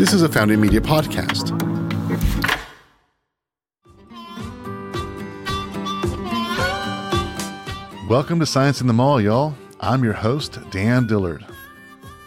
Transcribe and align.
This 0.00 0.12
is 0.12 0.22
a 0.22 0.28
Founding 0.28 0.60
Media 0.60 0.80
podcast. 0.80 1.50
Welcome 8.08 8.40
to 8.40 8.46
Science 8.46 8.80
in 8.80 8.86
the 8.86 8.92
Mall, 8.92 9.20
y'all. 9.20 9.54
I'm 9.80 10.02
your 10.02 10.14
host, 10.14 10.58
Dan 10.70 11.06
Dillard. 11.06 11.44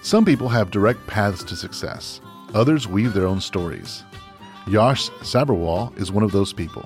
Some 0.01 0.23
people 0.23 0.49
have 0.49 0.69
direct 0.69 1.05
paths 1.07 1.43
to 1.45 1.55
success, 1.55 2.21
others 2.53 2.87
weave 2.87 3.13
their 3.13 3.25
own 3.25 3.41
stories. 3.41 4.03
Yash 4.67 5.09
Sabharwal 5.21 5.97
is 5.97 6.11
one 6.11 6.23
of 6.23 6.31
those 6.31 6.53
people. 6.53 6.83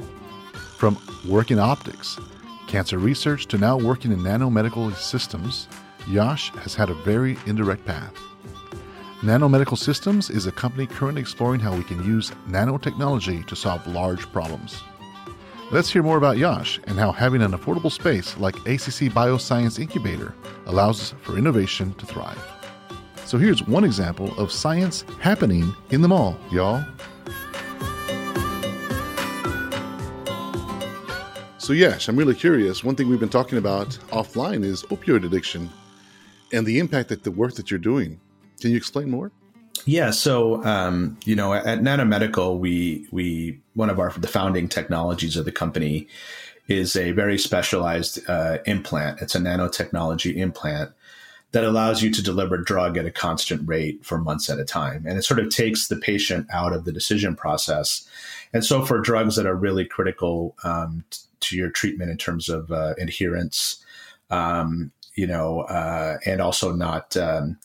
From 0.78 0.98
working 1.28 1.59
optics, 1.59 2.18
cancer 2.68 2.98
research 2.98 3.48
to 3.48 3.57
now 3.57 3.78
working 3.78 4.12
in 4.12 4.20
nanomedical 4.20 4.96
systems, 4.96 5.68
Yash 6.10 6.52
has 6.55 6.74
had 6.74 6.89
a 6.89 6.94
very 6.94 7.38
indirect 7.46 7.86
path. 7.86 8.14
Nanomedical 9.21 9.78
Systems 9.78 10.29
is 10.29 10.46
a 10.46 10.52
company 10.52 10.88
currently 10.88 11.21
exploring 11.21 11.60
how 11.60 11.75
we 11.75 11.84
can 11.84 12.04
use 12.06 12.32
nanotechnology 12.48 13.46
to 13.48 13.56
solve 13.56 13.86
large 13.88 14.32
problems. 14.32 14.82
Let's 15.70 15.92
hear 15.92 16.04
more 16.04 16.18
about 16.18 16.38
Yash 16.38 16.79
and 16.86 16.98
how 16.98 17.12
having 17.12 17.42
an 17.42 17.51
affordable 17.51 17.92
space 17.92 18.38
like 18.38 18.56
ACC 18.60 19.12
Bioscience 19.12 19.79
Incubator 19.79 20.34
allows 20.65 21.14
for 21.21 21.38
innovation 21.38 21.93
to 21.96 22.06
thrive. 22.06 22.42
So 23.26 23.37
here's 23.37 23.68
one 23.68 23.84
example 23.84 24.34
of 24.39 24.50
science 24.50 25.04
happening 25.20 25.76
in 25.89 26.01
the 26.01 26.07
mall, 26.07 26.37
y'all. 26.51 26.86
So, 31.57 31.74
Yash, 31.74 32.08
I'm 32.08 32.16
really 32.16 32.36
curious. 32.36 32.81
One 32.81 32.95
thing 32.95 33.09
we've 33.09 33.20
been 33.20 33.28
talking 33.28 33.58
about 33.58 33.89
offline 34.12 34.64
is 34.64 34.84
opioid 34.84 35.26
addiction 35.26 35.70
and 36.52 36.66
the 36.66 36.80
impact 36.80 37.09
that 37.09 37.23
the 37.23 37.31
work 37.31 37.56
that 37.56 37.69
you're 37.72 37.80
doing. 37.80 38.19
Can 38.59 38.72
you 38.72 38.78
explain 38.78 39.09
more? 39.09 39.31
Yeah, 39.86 40.12
so 40.12 40.64
um, 40.66 41.17
you 41.26 41.36
know, 41.36 41.53
at 41.53 41.80
Nanomedical, 41.80 42.59
we 42.59 43.08
we 43.12 43.59
one 43.73 43.90
of 43.90 44.00
our 44.00 44.12
the 44.12 44.28
founding 44.28 44.68
technologies 44.68 45.38
of 45.38 45.45
the 45.45 45.52
company 45.52 46.08
is 46.68 46.95
a 46.95 47.12
very 47.12 47.38
specialized 47.38 48.20
uh, 48.30 48.58
implant. 48.66 49.22
It's 49.22 49.36
a 49.36 49.40
nanotechnology 49.40 50.36
implant 50.36 50.92
that 51.53 51.64
allows 51.64 52.03
you 52.03 52.12
to 52.12 52.22
deliver 52.22 52.58
drug 52.58 52.98
at 52.98 53.06
a 53.06 53.12
constant 53.12 53.68
rate 53.68 54.03
for 54.03 54.18
months 54.18 54.50
at 54.50 54.59
a 54.59 54.66
time, 54.66 55.06
and 55.08 55.18
it 55.18 55.23
sort 55.23 55.40
of 55.40 55.50
takes 55.50 55.88
the 55.88 55.95
patient 55.95 56.48
out 56.52 56.73
of 56.73 56.84
the 56.84 56.92
decision 56.92 57.36
process. 57.36 58.08
And 58.53 58.66
so, 58.66 58.84
for 58.84 59.00
drugs 59.00 59.36
that 59.36 59.45
are 59.45 59.56
really 59.56 59.86
critical 59.86 60.56
um, 60.64 61.06
to 61.42 61.56
your 61.56 61.70
treatment 61.70 62.12
in 62.12 62.18
terms 62.18 62.50
of 62.50 62.72
uh, 62.72 62.95
adherence, 63.00 63.84
um, 64.30 64.92
you 65.18 65.28
know, 65.28 65.62
uh, 65.62 66.20
and 66.26 66.40
also 66.40 66.72
not 66.72 67.18
um, 67.18 67.58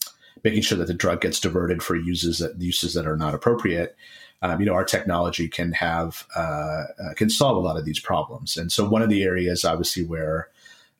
making 0.43 0.63
sure 0.63 0.79
that 0.79 0.87
the 0.87 0.95
drug 0.95 1.21
gets 1.21 1.39
diverted 1.39 1.83
for 1.83 1.95
uses 1.95 2.39
that 2.39 2.61
uses 2.61 2.95
that 2.95 3.07
are 3.07 3.17
not 3.17 3.35
appropriate. 3.35 3.95
Um, 4.41 4.59
you 4.59 4.67
know, 4.67 4.73
our 4.73 4.85
technology 4.85 5.49
can 5.49 5.71
have 5.73 6.27
uh, 6.35 6.85
uh, 6.99 7.15
can 7.15 7.31
solve 7.31 7.57
a 7.57 7.61
lot 7.61 7.77
of 7.77 7.85
these 7.85 8.01
problems. 8.01 8.57
And 8.57 8.73
so, 8.73 8.89
one 8.89 9.03
of 9.03 9.11
the 9.11 9.23
areas, 9.23 9.65
obviously, 9.65 10.03
where 10.03 10.49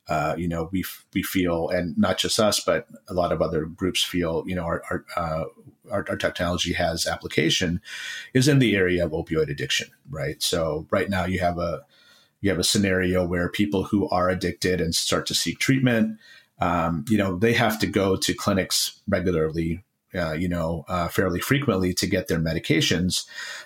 uh, 0.07 0.35
you 0.37 0.47
know 0.47 0.69
we 0.71 0.85
we 1.13 1.23
feel, 1.23 1.69
and 1.69 1.97
not 1.97 2.19
just 2.19 2.39
us, 2.39 2.59
but 2.59 2.87
a 3.09 3.13
lot 3.13 3.33
of 3.33 3.41
other 3.41 3.65
groups 3.65 4.03
feel, 4.03 4.43
you 4.45 4.55
know, 4.55 4.63
our 4.63 4.83
our, 4.91 5.05
uh, 5.17 5.43
our, 5.91 6.05
our 6.07 6.17
technology 6.17 6.73
has 6.73 7.07
application, 7.07 7.81
is 8.33 8.47
in 8.47 8.59
the 8.59 8.75
area 8.75 9.03
of 9.03 9.11
opioid 9.11 9.49
addiction. 9.49 9.87
Right. 10.09 10.41
So, 10.41 10.85
right 10.91 11.09
now, 11.09 11.25
you 11.25 11.39
have 11.39 11.57
a 11.57 11.83
you 12.43 12.49
have 12.49 12.59
a 12.59 12.63
scenario 12.63 13.25
where 13.25 13.49
people 13.49 13.85
who 13.85 14.07
are 14.09 14.29
addicted 14.29 14.79
and 14.79 14.93
start 14.93 15.25
to 15.25 15.33
seek 15.33 15.59
treatment 15.59 16.19
um, 16.63 17.03
you 17.09 17.17
know, 17.17 17.37
they 17.37 17.53
have 17.53 17.77
to 17.79 17.87
go 17.87 18.15
to 18.15 18.33
clinics 18.33 19.01
regularly, 19.07 19.83
uh, 20.15 20.31
you 20.33 20.47
know, 20.47 20.85
uh, 20.87 21.07
fairly 21.09 21.41
frequently 21.41 21.93
to 21.93 22.07
get 22.07 22.27
their 22.27 22.39
medications, 22.39 23.25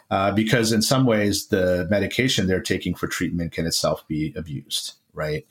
uh, 0.09 0.31
because 0.31 0.71
in 0.71 0.81
some 0.81 1.05
ways 1.05 1.47
the 1.47 1.85
medication 1.89 2.47
they're 2.47 2.69
taking 2.73 2.95
for 2.95 3.07
treatment 3.07 3.51
can 3.51 3.65
itself 3.67 4.07
be 4.07 4.33
abused, 4.35 4.93
right? 5.13 5.45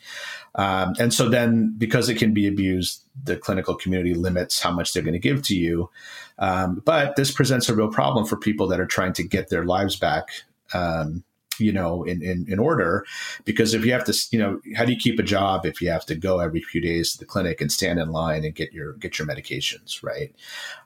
Um, 0.55 0.95
and 0.99 1.15
so 1.15 1.29
then, 1.29 1.75
because 1.79 2.09
it 2.09 2.19
can 2.19 2.33
be 2.35 2.49
abused, 2.49 3.05
the 3.23 3.37
clinical 3.37 3.75
community 3.77 4.15
limits 4.15 4.63
how 4.63 4.73
much 4.73 4.93
they're 4.93 5.09
going 5.09 5.21
to 5.21 5.29
give 5.29 5.43
to 5.43 5.55
you. 5.55 5.91
Um, 6.39 6.83
but 6.85 7.15
this 7.17 7.31
presents 7.31 7.69
a 7.69 7.77
real 7.77 7.93
problem 7.93 8.27
for 8.27 8.37
people 8.37 8.67
that 8.69 8.81
are 8.81 8.87
trying 8.87 9.13
to 9.15 9.23
get 9.23 9.51
their 9.51 9.65
lives 9.65 9.97
back. 9.97 10.29
Um, 10.75 11.23
you 11.61 11.73
know, 11.73 12.03
in, 12.05 12.23
in, 12.23 12.47
in 12.49 12.59
order. 12.59 13.05
Because 13.45 13.75
if 13.75 13.85
you 13.85 13.93
have 13.93 14.05
to, 14.05 14.15
you 14.31 14.39
know, 14.39 14.61
how 14.77 14.85
do 14.85 14.93
you 14.93 14.99
keep 14.99 15.19
a 15.19 15.23
job 15.23 15.67
if 15.67 15.81
you 15.81 15.91
have 15.91 16.07
to 16.07 16.15
go 16.15 16.41
every 16.41 16.61
few 16.61 16.81
days 16.81 17.13
to 17.13 17.19
the 17.19 17.25
clinic 17.25 17.61
and 17.61 17.71
stand 17.71 17.99
in 17.99 18.11
line 18.11 18.45
and 18.45 18.55
get 18.55 18.73
your 18.73 18.95
get 18.95 19.19
your 19.19 19.27
medications, 19.27 20.03
right? 20.03 20.35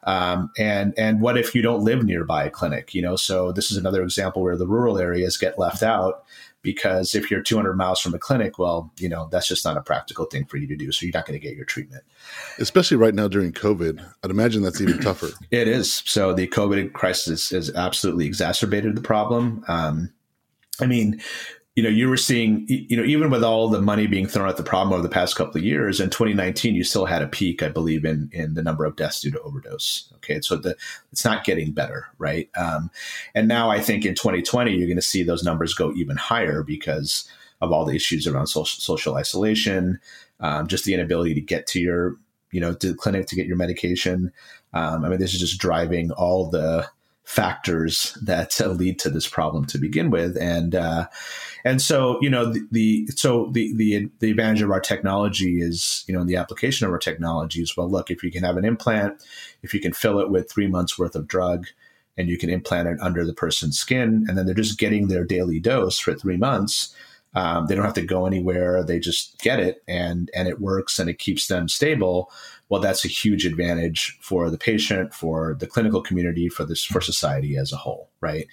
Um, 0.04 0.50
and 0.59 0.94
and 0.98 1.20
what 1.20 1.38
if 1.38 1.54
you 1.54 1.62
don't 1.62 1.84
live 1.84 2.04
nearby 2.04 2.44
a 2.44 2.50
clinic? 2.50 2.94
You 2.94 3.03
know, 3.03 3.16
so 3.16 3.53
this 3.53 3.70
is 3.70 3.76
another 3.76 4.03
example 4.03 4.42
where 4.42 4.56
the 4.56 4.66
rural 4.66 4.98
areas 4.98 5.36
get 5.36 5.59
left 5.59 5.82
out 5.82 6.25
because 6.62 7.14
if 7.14 7.30
you're 7.30 7.42
200 7.42 7.75
miles 7.75 8.00
from 8.00 8.14
a 8.14 8.19
clinic, 8.19 8.59
well, 8.59 8.92
you 8.98 9.09
know, 9.09 9.28
that's 9.30 9.48
just 9.48 9.64
not 9.64 9.76
a 9.76 9.82
practical 9.82 10.26
thing 10.26 10.44
for 10.44 10.56
you 10.56 10.66
to 10.66 10.76
do. 10.76 10.92
So 10.92 11.06
you're 11.06 11.12
not 11.14 11.26
going 11.26 11.38
to 11.38 11.44
get 11.44 11.56
your 11.56 11.64
treatment. 11.64 12.04
Especially 12.59 12.97
right 12.97 13.14
now 13.14 13.28
during 13.28 13.53
COVID. 13.53 14.04
I'd 14.22 14.30
imagine 14.30 14.62
that's 14.62 14.80
even 14.80 14.98
tougher. 15.00 15.28
It 15.50 15.69
is. 15.69 16.03
So 16.06 16.34
the 16.34 16.47
COVID 16.48 16.92
crisis 16.92 17.50
has 17.50 17.75
absolutely 17.75 18.26
exacerbated 18.26 18.94
the 18.94 19.00
problem. 19.00 19.64
Um, 19.69 20.12
I 20.80 20.86
mean, 20.86 21.20
you 21.76 21.84
know, 21.84 21.88
you 21.88 22.08
were 22.08 22.16
seeing, 22.16 22.66
you 22.68 22.96
know, 22.96 23.04
even 23.04 23.30
with 23.30 23.44
all 23.44 23.68
the 23.68 23.80
money 23.80 24.06
being 24.06 24.26
thrown 24.26 24.48
at 24.48 24.56
the 24.56 24.62
problem 24.62 24.92
over 24.92 25.02
the 25.02 25.08
past 25.08 25.36
couple 25.36 25.56
of 25.56 25.64
years, 25.64 26.00
in 26.00 26.10
2019, 26.10 26.74
you 26.74 26.82
still 26.82 27.06
had 27.06 27.22
a 27.22 27.28
peak, 27.28 27.62
I 27.62 27.68
believe, 27.68 28.04
in 28.04 28.28
in 28.32 28.54
the 28.54 28.62
number 28.62 28.84
of 28.84 28.96
deaths 28.96 29.20
due 29.20 29.30
to 29.30 29.41
overdose. 29.41 30.12
Okay, 30.16 30.41
so 30.41 30.56
the 30.56 30.76
it's 31.12 31.24
not 31.24 31.44
getting 31.44 31.72
better, 31.72 32.08
right? 32.18 32.50
Um, 32.56 32.91
and 33.34 33.46
now 33.46 33.70
I 33.70 33.80
think 33.80 34.04
in 34.04 34.14
2020, 34.14 34.72
you're 34.72 34.88
going 34.88 34.96
to 34.96 35.02
see 35.02 35.22
those 35.22 35.44
numbers 35.44 35.72
go 35.72 35.92
even 35.92 36.16
higher 36.16 36.62
because 36.62 37.28
of 37.60 37.72
all 37.72 37.84
the 37.84 37.94
issues 37.94 38.26
around 38.26 38.48
social, 38.48 38.80
social 38.80 39.14
isolation, 39.14 40.00
um, 40.41 40.66
just 40.66 40.84
the 40.84 40.94
inability 40.94 41.34
to 41.34 41.41
get 41.41 41.66
to 41.68 41.80
your, 41.80 42.16
you 42.50 42.60
know, 42.60 42.74
to 42.74 42.88
the 42.88 42.94
clinic 42.94 43.26
to 43.28 43.36
get 43.36 43.47
your 43.47 43.56
medication. 43.56 44.32
Um, 44.72 45.04
I 45.04 45.08
mean, 45.08 45.18
this 45.18 45.34
is 45.34 45.41
just 45.41 45.60
driving 45.60 46.10
all 46.12 46.50
the 46.50 46.88
factors 47.30 48.18
that 48.20 48.60
uh, 48.60 48.66
lead 48.66 48.98
to 48.98 49.08
this 49.08 49.28
problem 49.28 49.64
to 49.64 49.78
begin 49.78 50.10
with. 50.10 50.36
And 50.36 50.74
uh, 50.74 51.06
and 51.64 51.80
so 51.80 52.18
you 52.20 52.28
know 52.28 52.52
the, 52.52 52.66
the, 52.72 53.06
so 53.14 53.50
the, 53.52 53.72
the 53.76 54.10
the 54.18 54.30
advantage 54.32 54.62
of 54.62 54.72
our 54.72 54.80
technology 54.80 55.62
is 55.62 56.04
you 56.08 56.14
know 56.14 56.22
in 56.22 56.26
the 56.26 56.34
application 56.34 56.86
of 56.86 56.92
our 56.92 56.98
technology 56.98 57.62
is 57.62 57.76
well 57.76 57.88
look 57.88 58.10
if 58.10 58.24
you 58.24 58.32
can 58.32 58.42
have 58.42 58.56
an 58.56 58.64
implant 58.64 59.22
if 59.62 59.72
you 59.72 59.78
can 59.78 59.92
fill 59.92 60.18
it 60.18 60.30
with 60.30 60.50
three 60.50 60.66
months 60.66 60.98
worth 60.98 61.14
of 61.14 61.28
drug 61.28 61.66
and 62.16 62.28
you 62.28 62.36
can 62.36 62.50
implant 62.50 62.88
it 62.88 62.98
under 63.00 63.24
the 63.24 63.34
person's 63.34 63.78
skin 63.78 64.24
and 64.26 64.36
then 64.36 64.44
they're 64.44 64.54
just 64.54 64.78
getting 64.78 65.06
their 65.06 65.24
daily 65.24 65.60
dose 65.60 66.00
for 66.00 66.14
three 66.14 66.36
months 66.36 66.94
um, 67.34 67.66
they 67.66 67.74
don't 67.76 67.84
have 67.84 67.94
to 67.94 68.02
go 68.04 68.26
anywhere. 68.26 68.82
They 68.82 68.98
just 68.98 69.38
get 69.38 69.60
it 69.60 69.82
and 69.86 70.30
and 70.34 70.48
it 70.48 70.60
works 70.60 70.98
and 70.98 71.08
it 71.08 71.18
keeps 71.18 71.47
them 71.47 71.68
stable 71.68 72.30
well, 72.70 72.81
that's 72.81 73.04
a 73.04 73.08
huge 73.08 73.44
advantage 73.44 74.16
for 74.20 74.48
the 74.48 74.56
patient, 74.56 75.12
for 75.12 75.56
the 75.58 75.66
clinical 75.66 76.00
community, 76.00 76.48
for 76.48 76.64
this 76.64 76.84
for 76.84 77.00
society 77.00 77.56
as 77.56 77.72
a 77.72 77.76
whole, 77.76 78.10
right? 78.20 78.47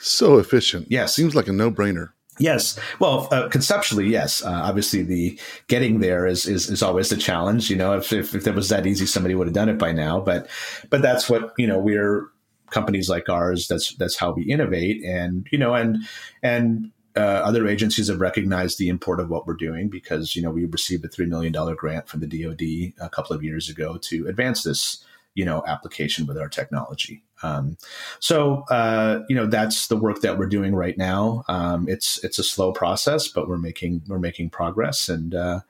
So 0.00 0.38
efficient. 0.38 0.86
Yeah, 0.90 1.06
seems 1.06 1.34
like 1.34 1.48
a 1.48 1.52
no 1.52 1.70
brainer. 1.70 2.10
Yes. 2.38 2.78
Well, 2.98 3.28
uh, 3.30 3.48
conceptually, 3.48 4.08
yes. 4.08 4.42
Uh, 4.42 4.50
obviously, 4.50 5.02
the 5.02 5.38
getting 5.68 6.00
there 6.00 6.26
is, 6.26 6.46
is 6.46 6.70
is 6.70 6.82
always 6.82 7.08
the 7.08 7.16
challenge. 7.16 7.70
You 7.70 7.76
know, 7.76 7.94
if, 7.94 8.12
if 8.12 8.34
if 8.34 8.46
it 8.46 8.54
was 8.54 8.68
that 8.68 8.86
easy, 8.86 9.06
somebody 9.06 9.34
would 9.34 9.46
have 9.46 9.54
done 9.54 9.68
it 9.68 9.78
by 9.78 9.92
now. 9.92 10.20
But 10.20 10.48
but 10.90 11.02
that's 11.02 11.28
what 11.28 11.52
you 11.58 11.66
know. 11.66 11.78
We're 11.78 12.28
companies 12.70 13.08
like 13.08 13.28
ours. 13.28 13.68
That's 13.68 13.94
that's 13.96 14.16
how 14.16 14.32
we 14.32 14.44
innovate, 14.44 15.02
and 15.04 15.46
you 15.50 15.58
know, 15.58 15.74
and 15.74 15.98
and 16.42 16.90
uh, 17.16 17.20
other 17.20 17.66
agencies 17.66 18.08
have 18.08 18.20
recognized 18.20 18.78
the 18.78 18.88
import 18.88 19.20
of 19.20 19.28
what 19.28 19.46
we're 19.46 19.54
doing 19.54 19.88
because 19.88 20.34
you 20.34 20.42
know 20.42 20.50
we 20.50 20.64
received 20.64 21.04
a 21.04 21.08
three 21.08 21.26
million 21.26 21.52
dollar 21.52 21.74
grant 21.74 22.08
from 22.08 22.20
the 22.20 22.26
DoD 22.26 22.94
a 23.04 23.10
couple 23.10 23.34
of 23.34 23.42
years 23.42 23.68
ago 23.68 23.98
to 23.98 24.26
advance 24.26 24.62
this 24.62 25.04
you 25.34 25.44
know 25.44 25.62
application 25.66 26.26
with 26.26 26.38
our 26.38 26.48
technology. 26.48 27.22
Um, 27.42 27.76
so 28.20 28.64
uh, 28.70 29.20
you 29.28 29.36
know 29.36 29.46
that's 29.46 29.88
the 29.88 29.96
work 29.96 30.20
that 30.22 30.38
we're 30.38 30.46
doing 30.46 30.74
right 30.74 30.96
now. 30.96 31.44
Um, 31.48 31.88
it's 31.88 32.22
it's 32.24 32.38
a 32.38 32.44
slow 32.44 32.72
process, 32.72 33.28
but 33.28 33.48
we're 33.48 33.58
making 33.58 34.02
we're 34.06 34.18
making 34.18 34.50
progress 34.50 35.08
and. 35.08 35.34
Uh, 35.34 35.60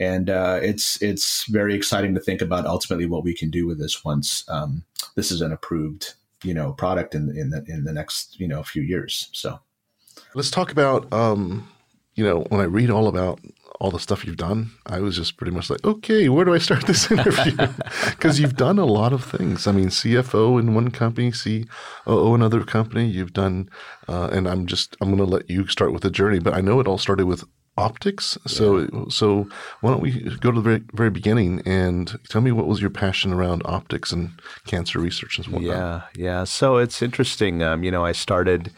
and 0.00 0.30
uh, 0.30 0.60
it's 0.62 1.02
it's 1.02 1.44
very 1.48 1.74
exciting 1.74 2.14
to 2.14 2.20
think 2.20 2.40
about 2.40 2.66
ultimately 2.66 3.04
what 3.04 3.24
we 3.24 3.34
can 3.34 3.50
do 3.50 3.66
with 3.66 3.80
this 3.80 4.04
once 4.04 4.44
um, 4.48 4.84
this 5.16 5.32
is 5.32 5.40
an 5.40 5.50
approved 5.50 6.14
you 6.44 6.54
know 6.54 6.72
product 6.72 7.16
in 7.16 7.36
in 7.36 7.50
the 7.50 7.64
in 7.66 7.82
the 7.82 7.92
next 7.92 8.38
you 8.38 8.46
know 8.46 8.62
few 8.62 8.82
years. 8.82 9.28
So 9.32 9.58
Let's 10.34 10.50
talk 10.50 10.70
about, 10.72 11.10
um, 11.12 11.68
you 12.14 12.24
know, 12.24 12.40
when 12.48 12.60
I 12.60 12.64
read 12.64 12.90
all 12.90 13.08
about 13.08 13.40
all 13.80 13.90
the 13.90 14.00
stuff 14.00 14.24
you've 14.24 14.36
done, 14.36 14.72
I 14.86 14.98
was 15.00 15.16
just 15.16 15.36
pretty 15.36 15.52
much 15.52 15.70
like, 15.70 15.84
okay, 15.84 16.28
where 16.28 16.44
do 16.44 16.52
I 16.52 16.58
start 16.58 16.86
this 16.86 17.10
interview? 17.10 17.56
Because 18.10 18.40
you've 18.40 18.56
done 18.56 18.78
a 18.78 18.84
lot 18.84 19.12
of 19.12 19.24
things. 19.24 19.66
I 19.66 19.72
mean, 19.72 19.88
CFO 19.88 20.58
in 20.58 20.74
one 20.74 20.90
company, 20.90 21.30
COO 21.30 22.34
in 22.34 22.40
another 22.40 22.64
company. 22.64 23.06
You've 23.06 23.32
done, 23.32 23.70
uh, 24.08 24.28
and 24.32 24.48
I'm 24.48 24.66
just, 24.66 24.96
I'm 25.00 25.08
going 25.08 25.18
to 25.18 25.36
let 25.36 25.48
you 25.48 25.66
start 25.68 25.92
with 25.92 26.02
the 26.02 26.10
journey. 26.10 26.40
But 26.40 26.54
I 26.54 26.60
know 26.60 26.80
it 26.80 26.88
all 26.88 26.98
started 26.98 27.26
with 27.26 27.44
optics. 27.76 28.36
So, 28.46 29.06
so 29.08 29.48
why 29.80 29.90
don't 29.92 30.00
we 30.02 30.10
go 30.40 30.50
to 30.50 30.60
the 30.60 30.60
very, 30.60 30.82
very 30.92 31.10
beginning 31.10 31.62
and 31.64 32.18
tell 32.28 32.40
me 32.40 32.50
what 32.50 32.66
was 32.66 32.80
your 32.80 32.90
passion 32.90 33.32
around 33.32 33.62
optics 33.64 34.10
and 34.10 34.32
cancer 34.66 34.98
research 34.98 35.38
and 35.38 35.46
whatnot? 35.46 35.70
Yeah, 35.70 36.02
yeah. 36.16 36.44
So 36.44 36.78
it's 36.78 37.00
interesting. 37.00 37.62
Um, 37.62 37.84
you 37.84 37.92
know, 37.92 38.04
I 38.04 38.12
started 38.12 38.72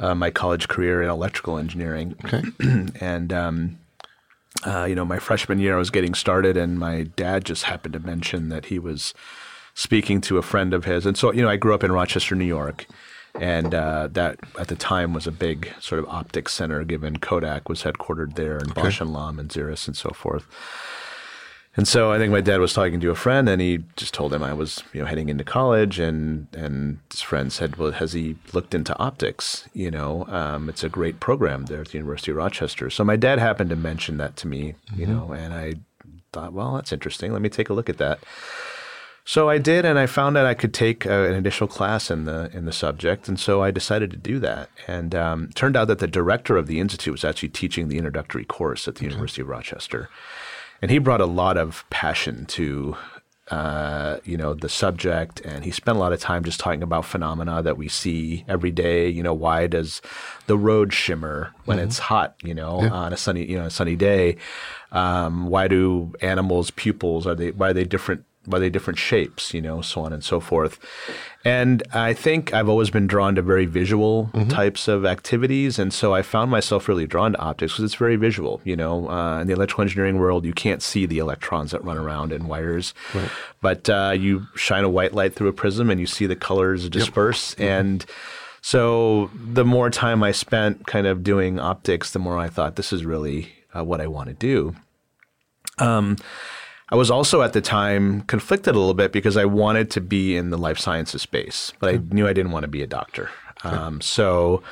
uh, 0.00 0.14
my 0.14 0.30
college 0.30 0.66
career 0.66 1.02
in 1.02 1.08
electrical 1.08 1.58
engineering, 1.58 2.16
Okay. 2.24 2.42
and 3.00 3.32
um, 3.32 3.78
uh, 4.66 4.84
you 4.84 4.94
know, 4.94 5.04
my 5.04 5.18
freshman 5.18 5.58
year, 5.60 5.76
I 5.76 5.78
was 5.78 5.90
getting 5.90 6.14
started, 6.14 6.56
and 6.56 6.78
my 6.78 7.04
dad 7.16 7.44
just 7.44 7.64
happened 7.64 7.92
to 7.94 8.00
mention 8.00 8.48
that 8.48 8.66
he 8.66 8.78
was 8.78 9.14
speaking 9.74 10.20
to 10.22 10.38
a 10.38 10.42
friend 10.42 10.74
of 10.74 10.84
his, 10.84 11.06
and 11.06 11.16
so 11.16 11.32
you 11.32 11.42
know, 11.42 11.48
I 11.48 11.56
grew 11.56 11.74
up 11.74 11.84
in 11.84 11.92
Rochester, 11.92 12.34
New 12.34 12.44
York. 12.44 12.86
And 13.38 13.76
uh, 13.76 14.08
that 14.14 14.40
at 14.58 14.66
the 14.66 14.74
time 14.74 15.14
was 15.14 15.28
a 15.28 15.30
big 15.30 15.72
sort 15.78 16.00
of 16.00 16.08
optics 16.08 16.52
center, 16.52 16.82
given 16.82 17.18
Kodak 17.20 17.68
was 17.68 17.84
headquartered 17.84 18.34
there, 18.34 18.56
and 18.56 18.74
Bausch 18.74 19.00
and 19.00 19.12
Lomb 19.12 19.38
and 19.38 19.48
Xerox 19.48 19.86
and 19.86 19.96
so 19.96 20.10
forth. 20.10 20.48
And 21.76 21.86
so 21.86 22.10
I 22.10 22.18
think 22.18 22.32
my 22.32 22.40
dad 22.40 22.58
was 22.58 22.72
talking 22.72 22.98
to 23.00 23.10
a 23.10 23.14
friend, 23.14 23.48
and 23.48 23.62
he 23.62 23.84
just 23.96 24.12
told 24.12 24.34
him 24.34 24.42
I 24.42 24.52
was, 24.52 24.82
you 24.92 25.00
know, 25.00 25.06
heading 25.06 25.28
into 25.28 25.44
college, 25.44 26.00
and 26.00 26.48
and 26.52 26.98
his 27.10 27.20
friend 27.20 27.52
said, 27.52 27.76
"Well, 27.76 27.92
has 27.92 28.12
he 28.12 28.36
looked 28.52 28.74
into 28.74 28.98
optics? 28.98 29.68
You 29.72 29.90
know, 29.90 30.26
um, 30.26 30.68
it's 30.68 30.82
a 30.82 30.88
great 30.88 31.20
program 31.20 31.66
there 31.66 31.82
at 31.82 31.88
the 31.88 31.98
University 31.98 32.32
of 32.32 32.38
Rochester." 32.38 32.90
So 32.90 33.04
my 33.04 33.16
dad 33.16 33.38
happened 33.38 33.70
to 33.70 33.76
mention 33.76 34.16
that 34.16 34.36
to 34.36 34.48
me, 34.48 34.74
you 34.96 35.06
know, 35.06 35.32
and 35.32 35.54
I 35.54 35.74
thought, 36.32 36.52
well, 36.52 36.74
that's 36.74 36.92
interesting. 36.92 37.32
Let 37.32 37.42
me 37.42 37.48
take 37.48 37.68
a 37.68 37.72
look 37.72 37.88
at 37.88 37.98
that. 37.98 38.20
So 39.24 39.48
I 39.48 39.58
did, 39.58 39.84
and 39.84 39.98
I 39.98 40.06
found 40.06 40.34
that 40.34 40.46
I 40.46 40.54
could 40.54 40.74
take 40.74 41.06
uh, 41.06 41.10
an 41.10 41.34
initial 41.34 41.68
class 41.68 42.10
in 42.10 42.24
the 42.24 42.50
in 42.52 42.64
the 42.64 42.72
subject, 42.72 43.28
and 43.28 43.38
so 43.38 43.62
I 43.62 43.70
decided 43.70 44.10
to 44.10 44.16
do 44.16 44.40
that. 44.40 44.70
And 44.88 45.14
um, 45.14 45.50
turned 45.54 45.76
out 45.76 45.86
that 45.86 46.00
the 46.00 46.08
director 46.08 46.56
of 46.56 46.66
the 46.66 46.80
institute 46.80 47.12
was 47.12 47.24
actually 47.24 47.50
teaching 47.50 47.88
the 47.88 47.98
introductory 47.98 48.44
course 48.44 48.88
at 48.88 48.96
the 48.96 49.04
University 49.04 49.42
of 49.42 49.48
Rochester, 49.48 50.08
and 50.82 50.90
he 50.90 50.98
brought 50.98 51.20
a 51.20 51.26
lot 51.26 51.56
of 51.56 51.84
passion 51.90 52.46
to 52.46 52.96
uh, 53.50 54.18
you 54.24 54.36
know 54.36 54.54
the 54.54 54.68
subject, 54.68 55.40
and 55.40 55.64
he 55.64 55.72
spent 55.72 55.96
a 55.96 56.00
lot 56.00 56.12
of 56.12 56.20
time 56.20 56.44
just 56.44 56.60
talking 56.60 56.82
about 56.82 57.04
phenomena 57.04 57.62
that 57.62 57.76
we 57.76 57.88
see 57.88 58.44
every 58.46 58.70
day. 58.70 59.08
You 59.08 59.24
know, 59.24 59.34
why 59.34 59.66
does 59.66 60.00
the 60.46 60.56
road 60.56 60.92
shimmer 60.92 61.52
when 61.64 61.80
it's 61.80 61.98
hot? 61.98 62.36
You 62.44 62.54
know, 62.54 62.78
on 62.92 63.12
a 63.12 63.16
sunny 63.16 63.44
you 63.44 63.58
know 63.58 63.66
a 63.66 63.70
sunny 63.70 63.96
day. 63.96 64.36
Um, 64.92 65.48
why 65.48 65.66
do 65.66 66.14
animals' 66.20 66.70
pupils 66.70 67.26
are 67.26 67.34
they 67.34 67.50
why 67.50 67.70
are 67.70 67.72
they 67.72 67.84
different? 67.84 68.24
Why 68.46 68.58
are 68.58 68.60
they 68.60 68.70
different 68.70 68.98
shapes? 68.98 69.52
You 69.52 69.60
know, 69.60 69.82
so 69.82 70.02
on 70.02 70.12
and 70.12 70.22
so 70.22 70.38
forth. 70.38 70.78
And 71.42 71.82
I 71.94 72.12
think 72.12 72.52
I've 72.52 72.68
always 72.68 72.90
been 72.90 73.06
drawn 73.06 73.34
to 73.36 73.42
very 73.42 73.64
visual 73.64 74.30
types 74.50 74.88
of 74.88 75.06
activities, 75.06 75.78
and 75.78 75.90
so 75.92 76.12
I 76.14 76.20
found 76.20 76.50
myself 76.50 76.86
really 76.86 77.06
drawn 77.06 77.32
to 77.32 77.38
optics 77.38 77.72
because 77.72 77.84
it's 77.86 77.94
very 77.94 78.16
visual. 78.16 78.60
You 78.62 78.76
know, 78.76 79.08
uh, 79.08 79.40
in 79.40 79.46
the 79.46 79.54
electrical 79.54 79.82
engineering 79.82 80.18
world, 80.18 80.44
you 80.44 80.52
can't 80.52 80.82
see 80.82 81.06
the 81.06 81.18
electrons 81.18 81.70
that 81.70 81.82
run 81.82 81.96
around 81.96 82.32
in 82.32 82.46
wires, 82.46 82.92
but 83.62 83.88
uh, 83.88 84.12
you 84.14 84.48
shine 84.54 84.84
a 84.84 84.88
white 84.90 85.14
light 85.14 85.34
through 85.34 85.48
a 85.48 85.52
prism 85.54 85.88
and 85.88 85.98
you 85.98 86.06
see 86.06 86.26
the 86.26 86.36
colors 86.36 86.88
disperse. 86.90 87.54
And 87.54 88.04
so, 88.60 89.30
the 89.34 89.64
more 89.64 89.88
time 89.88 90.22
I 90.22 90.32
spent 90.32 90.86
kind 90.86 91.06
of 91.06 91.22
doing 91.24 91.58
optics, 91.58 92.10
the 92.10 92.18
more 92.18 92.36
I 92.36 92.48
thought 92.48 92.76
this 92.76 92.92
is 92.92 93.06
really 93.06 93.50
uh, 93.74 93.82
what 93.82 94.02
I 94.02 94.06
want 94.06 94.28
to 94.28 94.34
do. 94.34 94.76
I 96.90 96.96
was 96.96 97.10
also 97.10 97.42
at 97.42 97.52
the 97.52 97.60
time 97.60 98.22
conflicted 98.22 98.74
a 98.74 98.78
little 98.78 98.94
bit 98.94 99.12
because 99.12 99.36
I 99.36 99.44
wanted 99.44 99.90
to 99.92 100.00
be 100.00 100.36
in 100.36 100.50
the 100.50 100.58
life 100.58 100.78
sciences 100.78 101.22
space, 101.22 101.72
but 101.78 101.94
I 101.94 102.00
knew 102.10 102.26
I 102.26 102.32
didn't 102.32 102.50
want 102.50 102.64
to 102.64 102.68
be 102.68 102.82
a 102.82 102.86
doctor. 102.86 103.30
Um, 103.62 104.00
so, 104.00 104.62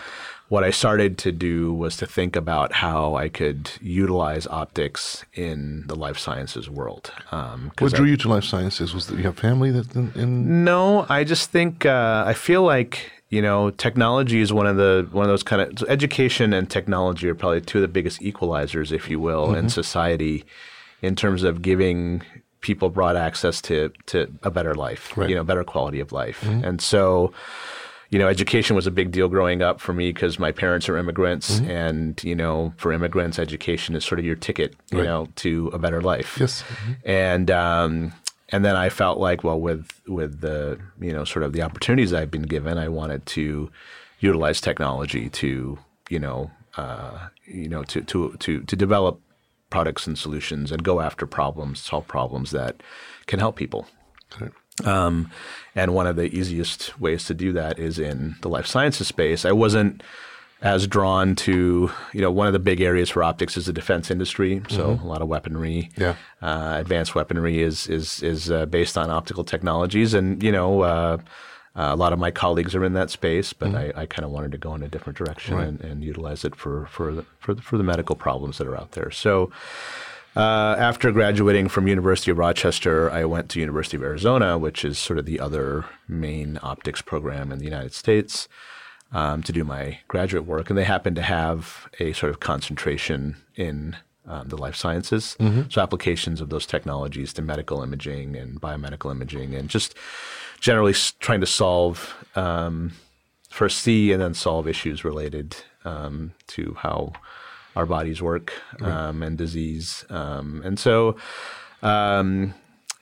what 0.49 0.65
I 0.65 0.71
started 0.71 1.19
to 1.19 1.33
do 1.33 1.75
was 1.75 1.99
to 1.99 2.07
think 2.07 2.35
about 2.35 2.73
how 2.73 3.15
I 3.15 3.29
could 3.29 3.71
utilize 3.83 4.47
optics 4.47 5.25
in 5.35 5.85
the 5.87 5.95
life 5.95 6.19
sciences 6.19 6.71
world. 6.71 7.13
Um, 7.31 7.71
What 7.79 7.93
drew 7.93 8.07
you 8.07 8.17
to 8.17 8.29
life 8.29 8.45
sciences? 8.45 8.95
Was 8.95 9.07
that 9.09 9.19
you 9.19 9.25
have 9.25 9.39
family 9.39 9.71
that 9.71 9.95
in, 9.95 10.13
in 10.15 10.65
no, 10.65 11.05
I 11.11 11.23
just 11.25 11.51
think 11.51 11.85
uh, 11.85 12.25
I 12.27 12.33
feel 12.33 12.63
like 12.63 13.13
you 13.29 13.43
know 13.43 13.71
technology 13.71 14.41
is 14.41 14.51
one 14.51 14.67
of 14.67 14.77
the 14.77 15.07
one 15.13 15.25
of 15.25 15.29
those 15.29 15.43
kind 15.43 15.61
of 15.61 15.79
so 15.79 15.87
education 15.87 16.55
and 16.55 16.69
technology 16.71 17.29
are 17.29 17.35
probably 17.35 17.61
two 17.61 17.79
of 17.79 17.83
the 17.83 17.89
biggest 17.89 18.21
equalizers, 18.23 18.91
if 18.91 19.11
you 19.11 19.21
will, 19.21 19.55
in 19.55 19.69
society 19.69 20.45
in 21.03 21.15
terms 21.17 21.43
of 21.43 21.63
giving 21.63 22.23
people 22.61 22.89
broad 22.91 23.17
access 23.17 23.61
to 23.63 23.91
to 24.07 24.33
a 24.43 24.51
better 24.51 24.75
life, 24.75 25.17
Right. 25.17 25.29
you 25.31 25.37
know, 25.37 25.45
better 25.45 25.65
quality 25.65 26.01
of 26.01 26.13
life, 26.13 26.43
and 26.45 26.81
so. 26.81 27.33
You 28.11 28.19
know, 28.19 28.27
education 28.27 28.75
was 28.75 28.87
a 28.87 28.91
big 28.91 29.11
deal 29.11 29.29
growing 29.29 29.61
up 29.61 29.81
for 29.83 29.93
me 29.93 30.15
because 30.15 30.39
my 30.39 30.51
parents 30.51 30.89
are 30.89 30.97
immigrants, 30.97 31.61
and 31.61 32.19
you 32.25 32.35
know, 32.35 32.73
for 32.79 32.91
immigrants, 32.91 33.39
education 33.39 33.95
is 33.95 34.03
sort 34.03 34.19
of 34.19 34.25
your 34.25 34.35
ticket, 34.35 34.75
you 34.91 35.01
Right. 35.01 35.05
know, 35.05 35.29
to 35.37 35.69
a 35.75 35.79
better 35.79 36.01
life 36.01 36.39
yes, 36.41 36.65
and 37.05 37.51
um, 37.51 38.15
and 38.49 38.65
then 38.65 38.77
I 38.77 38.89
felt 38.89 39.19
like, 39.19 39.45
well, 39.45 39.61
with 39.61 39.91
with 40.07 40.41
the 40.41 40.79
you 40.99 41.13
know 41.13 41.25
sort 41.27 41.43
of 41.43 41.53
the 41.53 41.61
opportunities 41.61 42.15
I've 42.15 42.31
been 42.31 42.49
given, 42.49 42.79
I 42.79 42.89
wanted 42.89 43.27
to 43.37 43.71
utilize 44.21 44.59
technology 44.63 45.29
to 45.29 45.79
you 46.09 46.19
know 46.19 46.51
uh, 46.79 47.29
you 47.45 47.69
know 47.69 47.83
to 47.93 48.01
to 48.01 48.35
to 48.39 48.63
to 48.63 48.75
develop 48.75 49.21
products 49.71 50.07
and 50.07 50.19
solutions 50.19 50.73
and 50.73 50.83
go 50.83 51.01
after 51.01 51.27
problems, 51.27 51.81
solve 51.81 52.07
problems 52.09 52.51
that 52.53 52.83
can 53.27 53.39
help 53.39 53.57
people. 53.57 53.87
Um, 54.85 55.31
and 55.75 55.93
one 55.95 56.07
of 56.07 56.17
the 56.17 56.33
easiest 56.35 56.99
ways 57.01 57.25
to 57.25 57.35
do 57.35 57.53
that 57.53 57.79
is 57.79 57.99
in 57.99 58.37
the 58.43 58.49
life 58.49 58.67
sciences 58.67 59.09
space. 59.09 59.45
I 59.45 59.53
wasn't 59.53 60.03
as 60.63 60.87
drawn 60.87 61.35
to, 61.37 61.91
you 62.13 62.21
know, 62.21 62.31
one 62.31 62.47
of 62.47 62.53
the 62.53 62.59
big 62.59 62.81
areas 62.81 63.11
for 63.11 63.23
optics 63.23 63.57
is 63.57 63.67
the 63.67 63.73
defense 63.73 64.11
industry. 64.11 64.63
So 64.69 64.99
a 65.03 65.07
lot 65.07 65.21
of 65.23 65.29
weaponry, 65.29 65.91
Yeah. 65.97 66.15
uh, 66.43 66.77
advanced 66.79 67.15
weaponry 67.15 67.61
is 67.63 67.87
is 67.89 68.23
is 68.23 68.51
uh, 68.51 68.67
based 68.67 68.97
on 68.99 69.11
optical 69.11 69.45
technologies, 69.45 70.15
and 70.15 70.43
you 70.43 70.53
know. 70.53 70.83
Uh, 70.83 71.19
uh, 71.79 71.95
a 71.95 71.97
lot 71.97 72.13
of 72.13 72.19
my 72.19 72.33
colleagues 72.33 72.75
are 72.75 72.85
in 72.85 72.95
that 72.95 73.09
space, 73.09 73.53
but 73.53 73.73
I, 73.73 73.93
I 73.95 74.07
kind 74.07 74.25
of 74.25 74.33
wanted 74.33 74.51
to 74.51 74.59
go 74.59 74.75
in 74.75 74.83
a 74.83 74.89
different 74.89 75.17
direction 75.17 75.57
and, 75.61 75.81
and 75.81 76.03
utilize 76.03 76.45
it 76.45 76.57
for 76.57 76.87
for 76.87 77.15
the, 77.15 77.25
for 77.39 77.55
the, 77.55 77.63
for 77.63 77.79
the 77.79 77.85
medical 77.85 78.17
problems 78.17 78.59
that 78.59 78.67
are 78.67 78.77
out 78.77 78.93
there. 78.93 79.13
So, 79.13 79.53
uh, 80.35 80.75
after 80.77 81.13
graduating 81.13 81.69
from 81.69 81.87
University 81.87 82.33
of 82.33 82.39
Rochester, 82.39 83.09
I 83.13 83.25
went 83.25 83.49
to 83.51 83.61
University 83.61 83.97
of 83.97 84.03
Arizona, 84.03 84.59
which 84.59 84.85
is 84.85 84.99
sort 84.99 85.21
of 85.21 85.25
the 85.25 85.39
other 85.39 85.85
main 86.09 86.59
optics 86.65 87.01
program 87.01 87.53
in 87.53 87.61
the 87.61 87.65
United 87.65 87.93
States, 87.93 88.49
um, 89.13 89.45
to 89.45 89.53
do 89.53 89.63
my 89.63 90.01
graduate 90.09 90.47
work. 90.47 90.71
And 90.71 90.77
they 90.79 90.85
happened 90.85 91.15
to 91.15 91.23
have 91.23 91.89
a 92.01 92.13
sort 92.13 92.31
of 92.31 92.41
concentration 92.41 93.37
in 93.55 93.97
um, 94.29 94.49
the 94.49 94.57
life 94.57 94.77
sciences, 94.77 95.37
so 95.71 95.81
applications 95.81 96.41
of 96.41 96.49
those 96.51 96.67
technologies 96.67 97.33
to 97.35 97.43
medical 97.43 97.83
imaging 97.83 98.37
and 98.37 98.61
biomedical 98.61 99.11
imaging, 99.11 99.55
and 99.55 99.69
just 99.69 99.95
generally 100.61 100.93
s- 100.93 101.13
trying 101.19 101.41
to 101.41 101.47
solve 101.47 102.15
um, 102.37 102.93
first 103.51 103.79
see 103.79 104.13
and 104.13 104.21
then 104.23 104.35
solve 104.35 104.69
issues 104.69 105.05
related 105.05 105.57
um, 105.85 106.33
to 106.49 106.75
how 106.81 107.13
our 107.77 107.87
bodies 107.87 108.21
work 108.21 108.53
um, 108.83 109.23
and 109.23 109.39
disease. 109.39 110.05
Um, 110.11 110.61
and 110.65 110.79
so, 110.79 111.17
um, 111.83 112.55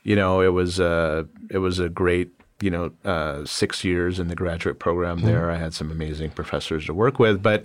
you 0.05 0.15
know, 0.17 0.41
it 0.41 0.53
was 0.53 0.79
a 0.79 1.27
it 1.51 1.59
was 1.59 1.79
a 1.79 1.89
great 1.89 2.31
you 2.61 2.71
know 2.71 2.93
uh, 3.05 3.45
six 3.45 3.85
years 3.85 4.19
in 4.19 4.29
the 4.29 4.35
graduate 4.37 4.79
program 4.79 5.21
there. 5.23 5.51
I 5.51 5.57
had 5.57 5.75
some 5.75 5.91
amazing 5.91 6.31
professors 6.31 6.87
to 6.87 6.95
work 6.95 7.19
with, 7.19 7.43
but 7.43 7.65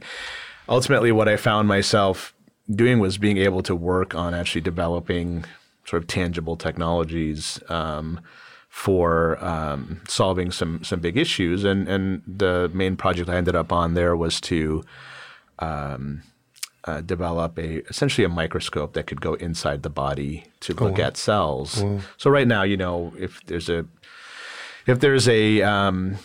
ultimately, 0.67 1.11
what 1.11 1.27
I 1.27 1.37
found 1.37 1.67
myself 1.67 2.33
doing 2.69 2.99
was 2.99 3.17
being 3.17 3.37
able 3.37 3.63
to 3.63 3.75
work 3.75 4.15
on 4.15 4.33
actually 4.33 4.61
developing 4.61 5.45
sort 5.85 6.01
of 6.01 6.07
tangible 6.07 6.55
technologies. 6.55 7.59
Um, 7.69 8.19
for 8.69 9.37
um, 9.43 9.99
solving 10.07 10.49
some 10.49 10.81
some 10.81 11.01
big 11.01 11.17
issues, 11.17 11.65
and 11.65 11.89
and 11.89 12.21
the 12.25 12.71
main 12.73 12.95
project 12.95 13.29
I 13.29 13.35
ended 13.35 13.53
up 13.53 13.73
on 13.73 13.95
there 13.95 14.15
was 14.15 14.39
to 14.41 14.85
um, 15.59 16.23
uh, 16.85 17.01
develop 17.01 17.59
a 17.59 17.85
essentially 17.89 18.23
a 18.23 18.29
microscope 18.29 18.93
that 18.93 19.07
could 19.07 19.19
go 19.19 19.33
inside 19.35 19.83
the 19.83 19.89
body 19.89 20.45
to 20.61 20.73
look 20.73 20.99
at 20.99 21.17
cells. 21.17 21.83
So 22.17 22.29
right 22.31 22.47
now, 22.47 22.63
you 22.63 22.77
know, 22.77 23.13
if 23.19 23.45
there's 23.45 23.67
a 23.69 23.85
if 24.87 25.01
there's 25.01 25.27
a 25.27 25.61
um, 25.61 26.17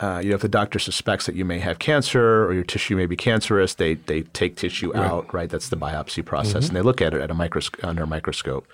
uh, 0.00 0.20
you 0.22 0.28
know, 0.30 0.34
if 0.34 0.42
the 0.42 0.48
doctor 0.48 0.78
suspects 0.78 1.24
that 1.26 1.34
you 1.34 1.44
may 1.44 1.58
have 1.58 1.78
cancer 1.78 2.44
or 2.44 2.52
your 2.52 2.64
tissue 2.64 2.96
may 2.96 3.06
be 3.06 3.16
cancerous, 3.16 3.74
they 3.74 3.94
they 3.94 4.22
take 4.22 4.56
tissue 4.56 4.94
out, 4.94 5.32
right? 5.32 5.48
That's 5.48 5.68
the 5.70 5.76
biopsy 5.76 6.22
process, 6.24 6.68
and 6.68 6.76
they 6.76 6.82
look 6.82 7.00
at 7.00 7.14
it 7.14 7.20
at 7.22 7.30
a 7.30 7.34
microscope 7.34 7.82
under 7.84 8.02
a 8.02 8.06
microscope. 8.06 8.66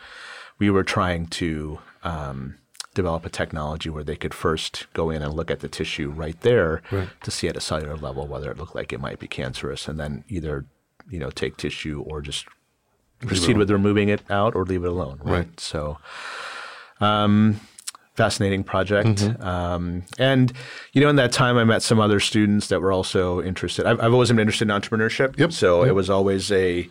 We 0.59 0.69
were 0.71 0.83
trying 0.85 1.27
to 1.29 1.79
um, 2.03 2.59
develop 2.95 3.25
a 3.25 3.31
technology 3.31 3.89
where 3.89 4.05
they 4.05 4.17
could 4.17 4.35
first 4.35 4.87
go 4.95 5.11
in 5.11 5.23
and 5.23 5.33
look 5.33 5.51
at 5.51 5.61
the 5.61 5.69
tissue 5.69 6.11
right 6.11 6.41
there 6.41 6.83
to 7.23 7.31
see 7.31 7.49
at 7.49 7.57
a 7.57 7.61
cellular 7.61 7.97
level 7.97 8.27
whether 8.27 8.51
it 8.51 8.59
looked 8.59 8.75
like 8.75 8.93
it 8.93 9.01
might 9.01 9.19
be 9.21 9.29
cancerous, 9.29 9.87
and 9.87 10.01
then 10.01 10.25
either 10.29 10.65
you 11.09 11.21
know 11.21 11.31
take 11.31 11.57
tissue 11.57 12.03
or 12.07 12.21
just 12.21 12.47
proceed 13.21 13.57
with 13.57 13.71
removing 13.71 14.09
it 14.09 14.23
out 14.29 14.57
or 14.57 14.65
leave 14.65 14.85
it 14.85 14.89
alone. 14.89 15.21
Right. 15.23 15.33
Right. 15.33 15.61
So, 15.61 15.99
um, 17.01 17.61
fascinating 18.23 18.63
project. 18.65 19.19
Mm-hmm. 19.19 19.43
Um, 19.43 20.03
and 20.19 20.53
you 20.93 21.01
know, 21.01 21.09
in 21.09 21.17
that 21.17 21.33
time, 21.33 21.57
I 21.57 21.65
met 21.65 21.83
some 21.83 22.01
other 22.01 22.21
students 22.21 22.69
that 22.69 22.81
were 22.81 22.93
also 22.93 23.43
interested. 23.43 23.87
I've, 23.87 24.01
I've 24.01 24.13
always 24.13 24.29
been 24.29 24.39
interested 24.39 24.71
in 24.71 24.81
entrepreneurship. 24.81 25.39
Yep. 25.39 25.53
So 25.53 25.85
it 25.85 25.95
was 25.95 26.09
always 26.09 26.53
a 26.53 26.89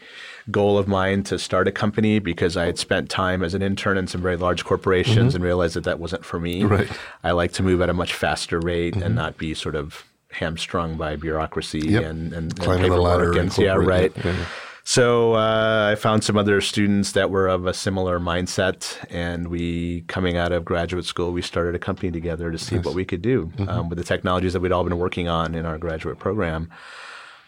goal 0.50 0.78
of 0.78 0.88
mine 0.88 1.24
to 1.24 1.38
start 1.38 1.68
a 1.68 1.72
company 1.72 2.20
because 2.20 2.58
I 2.58 2.66
had 2.66 2.78
spent 2.78 3.10
time 3.10 3.44
as 3.44 3.54
an 3.54 3.62
intern 3.62 3.98
in 3.98 4.08
some 4.08 4.22
very 4.22 4.38
large 4.38 4.66
corporations 4.66 5.30
mm-hmm. 5.30 5.36
and 5.36 5.44
realized 5.44 5.76
that 5.76 5.84
that 5.84 6.00
wasn't 6.00 6.26
for 6.26 6.40
me. 6.40 6.64
Right. 6.64 6.90
I 7.24 7.32
like 7.32 7.54
to 7.54 7.64
move 7.64 7.82
at 7.82 7.90
a 7.90 7.94
much 7.94 8.14
faster 8.14 8.60
rate 8.60 8.96
and 8.96 9.04
mm-hmm. 9.04 9.16
not 9.16 9.38
be 9.38 9.54
sort 9.54 9.76
of 9.76 10.04
hamstrung 10.32 10.98
by 10.98 11.16
bureaucracy 11.16 11.80
Yep. 11.80 12.04
and, 12.04 12.34
and, 12.34 12.34
and 12.34 12.60
Climbing 12.60 12.84
the 12.84 12.90
paperwork 12.90 13.04
ladder 13.04 13.40
and 13.40 13.58
yeah, 13.58 13.76
right. 13.76 14.12
yeah, 14.16 14.32
yeah. 14.32 14.46
So 14.84 15.34
uh, 15.36 15.90
I 15.92 15.96
found 15.96 16.24
some 16.24 16.38
other 16.38 16.60
students 16.60 17.12
that 17.12 17.30
were 17.30 17.48
of 17.48 17.68
a 17.68 17.74
similar 17.74 18.20
mindset, 18.20 18.98
and 19.12 19.48
we, 19.48 20.02
coming 20.08 20.38
out 20.38 20.52
of 20.52 20.66
graduate 20.66 21.06
school, 21.06 21.32
we 21.32 21.42
started 21.44 21.76
a 21.76 21.80
company 21.80 22.12
together 22.12 22.52
to 22.52 22.58
see 22.58 22.78
what 22.80 22.96
we 22.96 23.06
could 23.06 23.22
do 23.22 23.46
Mm-hmm. 23.56 23.70
um, 23.70 23.90
with 23.90 23.98
the 23.98 24.04
technologies 24.04 24.54
that 24.54 24.60
we'd 24.60 24.72
all 24.72 24.84
been 24.84 24.98
working 24.98 25.28
on 25.28 25.54
in 25.56 25.66
our 25.66 25.78
graduate 25.78 26.18
program. 26.20 26.70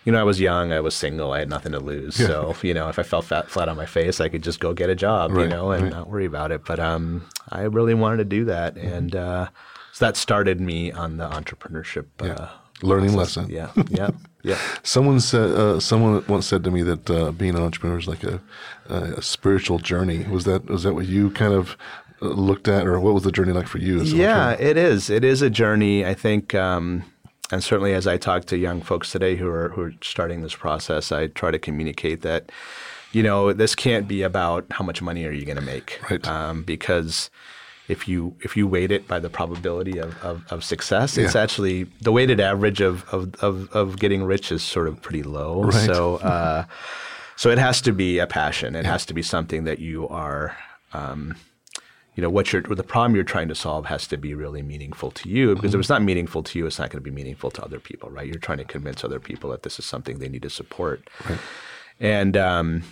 You 0.06 0.12
know, 0.12 0.20
I 0.20 0.24
was 0.24 0.40
young, 0.40 0.72
I 0.74 0.80
was 0.82 0.94
single, 0.96 1.32
I 1.32 1.40
had 1.40 1.50
nothing 1.50 1.72
to 1.72 1.80
lose. 1.80 2.16
So, 2.16 2.56
you 2.62 2.74
know, 2.74 2.90
if 2.90 3.00
I 3.00 3.04
fell 3.04 3.22
fat, 3.22 3.50
flat 3.50 3.70
on 3.70 3.78
my 3.78 3.86
face, 3.86 4.20
I 4.20 4.28
could 4.30 4.44
just 4.44 4.60
go 4.60 4.74
get 4.74 4.90
a 4.90 4.96
job, 4.96 5.32
you 5.38 5.48
know, 5.48 5.72
and 5.72 5.90
not 5.92 6.10
worry 6.10 6.26
about 6.26 6.52
it. 6.52 6.66
But 6.66 6.80
um, 6.80 7.26
I 7.50 7.62
really 7.62 7.94
wanted 7.94 8.18
to 8.18 8.26
do 8.26 8.46
that, 8.46 8.76
Mm-hmm. 8.76 8.88
and 8.94 9.16
uh, 9.16 9.48
so 9.94 10.06
that 10.06 10.18
started 10.18 10.60
me 10.60 10.92
on 10.92 11.18
the 11.18 11.30
entrepreneurship. 11.30 12.06
Uh, 12.20 12.50
Learning 12.82 13.14
lesson. 13.14 13.50
yeah, 13.50 13.72
yeah, 13.90 14.10
yeah. 14.44 14.58
Someone 14.84 15.20
said. 15.20 15.52
Uh, 15.52 15.80
someone 15.80 16.24
once 16.28 16.46
said 16.48 16.64
to 16.66 16.72
me 16.72 16.82
that 16.82 17.10
uh, 17.10 17.32
being 17.32 17.56
an 17.56 17.62
entrepreneur 17.62 17.98
is 17.98 18.08
like 18.08 18.24
a, 18.24 18.42
a 18.90 19.22
spiritual 19.22 19.80
journey. 19.80 20.24
Was 20.26 20.44
that 20.46 20.66
was 20.66 20.84
that 20.84 20.94
what 20.94 21.06
you 21.06 21.30
kind 21.30 21.54
of 21.54 21.78
uh, 22.22 22.28
looked 22.28 22.68
at, 22.68 22.86
or 22.86 23.00
what 23.00 23.14
was 23.14 23.24
the 23.24 23.32
journey 23.32 23.54
like 23.54 23.68
for 23.68 23.78
you? 23.78 24.02
Yeah, 24.02 24.52
it 24.60 24.76
is. 24.76 25.10
It 25.10 25.24
is 25.24 25.42
a 25.42 25.50
journey. 25.50 26.06
I 26.06 26.14
think, 26.14 26.54
um, 26.56 27.06
and 27.52 27.64
certainly 27.64 27.94
as 27.94 28.06
I 28.06 28.18
talk 28.18 28.46
to 28.46 28.58
young 28.58 28.82
folks 28.82 29.12
today 29.12 29.36
who 29.38 29.48
are 29.48 29.70
who 29.70 29.82
are 29.84 29.94
starting 30.02 30.42
this 30.42 30.56
process, 30.56 31.12
I 31.12 31.28
try 31.28 31.52
to 31.52 31.60
communicate 31.60 32.22
that, 32.24 32.52
you 33.14 33.24
know, 33.24 33.54
this 33.54 33.76
can't 33.76 34.08
be 34.10 34.24
about 34.24 34.66
how 34.72 34.84
much 34.84 35.02
money 35.02 35.26
are 35.26 35.32
you 35.32 35.46
going 35.46 35.58
to 35.58 35.62
make, 35.64 36.02
Right. 36.10 36.28
Um, 36.28 36.64
because 36.64 37.30
if 37.88 38.08
you 38.08 38.36
if 38.42 38.56
you 38.56 38.68
weight 38.68 38.92
it 38.92 39.08
by 39.08 39.20
the 39.20 39.30
probability 39.30 39.98
of, 40.00 40.22
of, 40.24 40.44
of 40.50 40.64
success, 40.64 41.18
it's 41.18 41.36
actually 41.36 41.84
the 42.02 42.12
weighted 42.12 42.40
average 42.40 42.82
of, 42.82 43.06
of, 43.14 43.36
of, 43.44 43.70
of 43.72 44.00
getting 44.00 44.24
rich 44.24 44.52
is 44.52 44.64
sort 44.64 44.88
of 44.88 45.02
pretty 45.02 45.24
low. 45.24 45.64
Right. 45.64 45.74
So 45.74 46.16
uh, 46.18 46.66
so 47.36 47.50
it 47.50 47.58
has 47.58 47.82
to 47.82 47.92
be 47.92 48.20
a 48.20 48.28
passion. 48.28 48.76
It 48.76 48.86
has 48.86 49.06
to 49.08 49.14
be 49.14 49.22
something 49.22 49.66
that 49.66 49.80
you 49.80 50.08
are 50.08 50.56
um, 50.94 51.36
you 52.16 52.22
know 52.22 52.30
what 52.30 52.54
you're 52.54 52.62
the 52.62 52.84
problem 52.84 53.16
you're 53.16 53.24
trying 53.24 53.48
to 53.48 53.56
solve 53.56 53.86
has 53.88 54.08
to 54.08 54.18
be 54.18 54.34
really 54.34 54.62
meaningful 54.62 55.12
to 55.12 55.30
you 55.30 55.56
because 55.56 55.74
if 55.74 55.80
it's 55.80 55.90
not 55.90 56.02
meaningful 56.02 56.44
to 56.44 56.60
you 56.60 56.66
it's 56.66 56.80
not 56.80 56.90
going 56.90 57.04
to 57.04 57.10
be 57.10 57.16
meaningful 57.16 57.50
to 57.52 57.64
other 57.64 57.80
people 57.80 58.10
right 58.10 58.28
you're 58.28 58.36
trying 58.36 58.60
to 58.60 58.64
convince 58.64 59.04
other 59.04 59.20
people 59.20 59.50
that 59.50 59.64
this 59.64 59.80
is 59.80 59.86
something 59.86 60.20
they 60.20 60.30
need 60.30 60.44
to 60.44 60.50
support 60.50 61.10
and 62.00 62.38
um, 62.38 62.84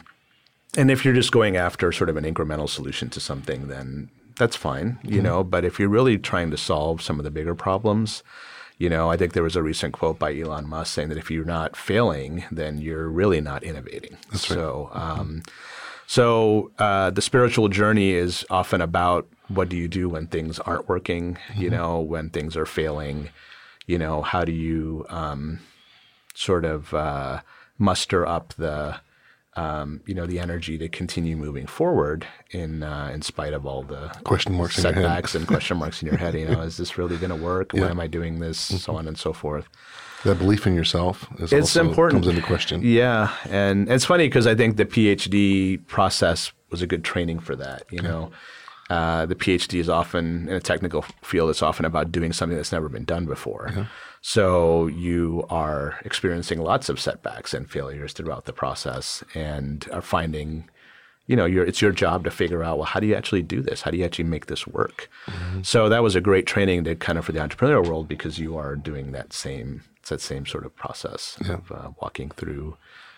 and 0.76 0.90
if 0.90 1.06
you're 1.06 1.14
just 1.14 1.32
going 1.32 1.56
after 1.56 1.92
sort 1.92 2.10
of 2.10 2.18
an 2.18 2.24
incremental 2.24 2.68
solution 2.68 3.10
to 3.10 3.20
something 3.20 3.68
then 3.68 4.10
that's 4.38 4.56
fine 4.56 5.00
you 5.04 5.22
know 5.22 5.44
but 5.44 5.66
if 5.66 5.80
you're 5.80 5.90
really 5.90 6.18
trying 6.18 6.52
to 6.52 6.58
solve 6.58 7.02
some 7.02 7.20
of 7.20 7.24
the 7.24 7.32
bigger 7.32 7.56
problems 7.56 8.24
you 8.78 8.90
know 8.90 9.10
i 9.10 9.18
think 9.18 9.34
there 9.34 9.44
was 9.44 9.56
a 9.56 9.64
recent 9.64 9.94
quote 9.94 10.18
by 10.18 10.36
elon 10.36 10.68
musk 10.68 10.94
saying 10.94 11.10
that 11.10 11.18
if 11.18 11.30
you're 11.32 11.46
not 11.46 11.76
failing 11.76 12.44
then 12.52 12.78
you're 12.78 13.10
really 13.10 13.42
not 13.42 13.64
innovating. 13.64 14.18
So 14.34 14.90
um, 14.94 15.44
so 16.08 16.72
uh, 16.78 17.10
the 17.12 17.22
spiritual 17.22 17.70
journey 17.70 18.12
is 18.12 18.46
often 18.50 18.82
about 18.82 19.28
what 19.48 19.70
do 19.70 19.78
you 19.78 19.88
do 19.88 20.10
when 20.10 20.28
things 20.28 20.60
aren't 20.60 20.90
working, 20.90 21.38
you 21.56 21.70
know, 21.70 22.00
when 22.00 22.30
things 22.30 22.58
are 22.58 22.66
failing, 22.66 23.30
you 23.86 23.98
know, 23.98 24.22
how 24.22 24.44
do 24.44 24.52
you 24.52 25.06
um, 25.10 25.60
sort 26.34 26.66
of 26.66 26.94
uh, 26.94 27.42
muster 27.78 28.26
up 28.26 28.54
the 28.58 29.00
um, 29.58 30.02
you 30.06 30.14
know 30.14 30.26
the 30.26 30.40
energy 30.40 30.78
to 30.78 30.88
continue 30.88 31.36
moving 31.36 31.68
forward 31.68 32.26
in 32.52 32.84
uh, 32.84 33.12
in 33.14 33.22
spite 33.22 33.54
of 33.54 33.66
all 33.66 33.84
the 33.84 34.08
Question 34.24 34.54
marks 34.54 34.76
setbacks 34.76 35.36
and 35.36 35.46
question 35.48 35.78
marks 35.78 36.02
in 36.02 36.08
your 36.08 36.18
head. 36.18 36.34
You 36.36 36.48
know, 36.48 36.62
is 36.70 36.78
this 36.78 36.98
really 36.98 37.18
going 37.18 37.38
to 37.38 37.44
work? 37.44 37.74
Why 37.74 37.90
am 37.90 38.00
I 38.00 38.08
doing 38.08 38.40
this? 38.40 38.58
So 38.60 38.96
on 38.96 39.08
and 39.08 39.18
so 39.18 39.34
forth. 39.34 39.68
That 40.24 40.38
belief 40.38 40.68
in 40.68 40.76
yourself 40.76 41.28
is 41.40 41.52
It's 41.52 41.76
important. 41.76 42.24
comes 42.24 42.36
into 42.36 42.46
question. 42.48 42.82
Yeah, 42.84 43.34
and 43.50 43.90
it's 43.90 44.06
funny 44.06 44.28
because 44.28 44.46
I 44.46 44.54
think 44.56 44.78
the 44.78 44.86
PhD 44.86 45.86
process 45.88 46.52
was 46.70 46.82
a 46.82 46.88
good 46.88 47.04
training 47.04 47.40
for 47.40 47.56
that. 47.56 47.84
You 47.90 48.04
know, 48.04 48.32
uh, 48.90 49.26
the 49.26 49.36
PhD 49.36 49.80
is 49.80 49.90
often 49.90 50.48
in 50.48 50.56
a 50.56 50.60
technical 50.60 51.02
field. 51.24 51.50
It's 51.50 51.64
often 51.64 51.86
about 51.86 52.12
doing 52.12 52.34
something 52.34 52.56
that's 52.56 52.72
never 52.72 52.88
been 52.88 53.04
done 53.04 53.26
before. 53.26 53.88
So 54.22 54.88
you 54.88 55.46
are 55.50 56.00
experiencing 56.06 56.60
lots 56.60 56.90
of 56.90 57.00
setbacks 57.00 57.54
and 57.54 57.70
failures 57.70 58.14
throughout 58.14 58.46
the 58.46 58.54
process, 58.54 59.24
and 59.34 59.88
are 59.92 60.02
finding. 60.02 60.70
You 61.28 61.38
know, 61.38 61.46
it's 61.46 61.82
your 61.82 61.92
job 61.94 62.26
to 62.26 62.32
figure 62.32 62.62
out 62.62 62.78
well, 62.78 62.88
how 62.88 63.00
do 63.00 63.08
you 63.08 63.16
actually 63.16 63.44
do 63.44 63.62
this? 63.62 63.82
How 63.82 63.92
do 63.92 63.98
you 63.98 64.04
actually 64.04 64.26
make 64.26 64.48
this 64.48 64.68
work? 64.68 65.10
So 65.62 65.88
that 65.88 66.04
was 66.04 66.16
a 66.16 66.20
great 66.22 66.46
training 66.46 66.84
to 66.86 66.96
kind 66.96 67.18
of 67.18 67.24
for 67.26 67.32
the 67.32 67.40
entrepreneurial 67.40 67.88
world 67.88 68.08
because 68.10 68.38
you 68.38 68.58
are 68.58 68.76
doing 68.76 69.12
that 69.14 69.32
same 69.32 69.84
it's 70.02 70.10
that 70.10 70.20
same 70.20 70.46
sort 70.46 70.66
of 70.66 70.76
process 70.76 71.38
of 71.48 71.72
uh, 71.72 71.92
walking 72.02 72.32
through 72.32 72.76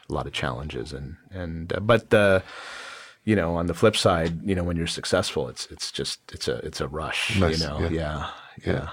a 0.10 0.14
lot 0.14 0.28
of 0.28 0.34
challenges 0.34 0.92
and 0.94 1.16
and 1.32 1.72
uh, 1.74 1.80
but 1.80 2.10
the 2.10 2.44
you 3.24 3.36
know 3.36 3.56
on 3.56 3.68
the 3.68 3.74
flip 3.74 3.96
side 3.96 4.44
you 4.44 4.54
know 4.54 4.64
when 4.64 4.76
you're 4.76 4.86
successful 4.86 5.48
it's 5.48 5.66
it's 5.68 5.92
just 5.92 6.20
it's 6.34 6.48
a 6.50 6.58
it's 6.58 6.82
a 6.82 6.88
rush 6.88 7.40
Nice, 7.40 7.60
you 7.60 7.66
know 7.66 7.80
yeah. 7.80 7.90
yeah 7.90 8.30
yeah, 8.66 8.90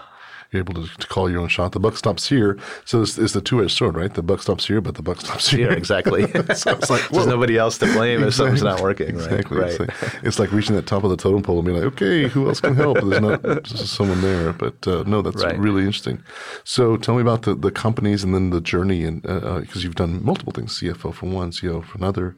You're 0.53 0.61
able 0.61 0.75
to, 0.75 0.87
to 0.99 1.07
call 1.07 1.31
your 1.31 1.41
own 1.41 1.49
shot. 1.49 1.73
The 1.73 1.79
buck 1.81 1.97
stops 1.97 2.29
here. 2.29 2.59
So 2.85 3.03
it's, 3.03 3.17
it's 3.19 3.33
the 3.35 3.41
two-edged 3.41 3.77
sword, 3.77 3.95
right? 3.97 4.13
The 4.13 4.23
buck 4.23 4.43
stops 4.43 4.67
here, 4.67 4.81
but 4.81 4.97
the 4.97 5.03
buck 5.03 5.21
stops 5.21 5.49
here. 5.51 5.71
Yeah, 5.71 5.77
exactly 5.77 6.23
so 6.55 6.73
it's 6.73 6.91
like, 6.91 7.09
there's 7.11 7.27
nobody 7.27 7.57
else 7.57 7.79
to 7.79 7.87
blame 7.87 8.23
if 8.25 8.35
something's 8.35 8.63
not 8.63 8.81
working 8.81 9.09
Exactly. 9.11 9.59
right 9.59 9.71
It's, 9.71 9.79
like, 9.81 10.25
it's 10.25 10.39
like 10.41 10.53
reaching 10.53 10.75
that 10.77 10.87
top 10.87 11.05
of 11.05 11.11
the 11.11 11.17
totem 11.17 11.43
pole 11.43 11.59
and 11.59 11.67
being 11.67 11.79
like, 11.79 11.93
okay, 11.93 12.27
who 12.29 12.49
else 12.49 12.61
can 12.61 12.75
help? 12.75 13.01
There's 13.01 13.21
not 13.21 13.63
just 13.63 13.95
someone 13.95 14.21
there. 14.23 14.53
But 14.53 14.87
uh, 14.89 15.05
no, 15.07 15.23
that's 15.23 15.43
Right. 15.45 15.59
really 15.59 15.83
interesting. 15.83 16.23
So 16.65 16.97
tell 16.97 17.15
me 17.15 17.23
about 17.23 17.43
the, 17.43 17.55
the 17.55 17.71
companies 17.71 18.25
and 18.25 18.35
then 18.35 18.51
the 18.51 18.61
journey, 18.61 19.05
and 19.05 19.23
because 19.23 19.85
you've 19.85 19.95
done 19.95 20.25
multiple 20.25 20.53
things: 20.53 20.79
CFO 20.81 21.15
for 21.15 21.27
one, 21.27 21.51
CEO 21.53 21.85
for 21.85 21.97
another. 21.99 22.35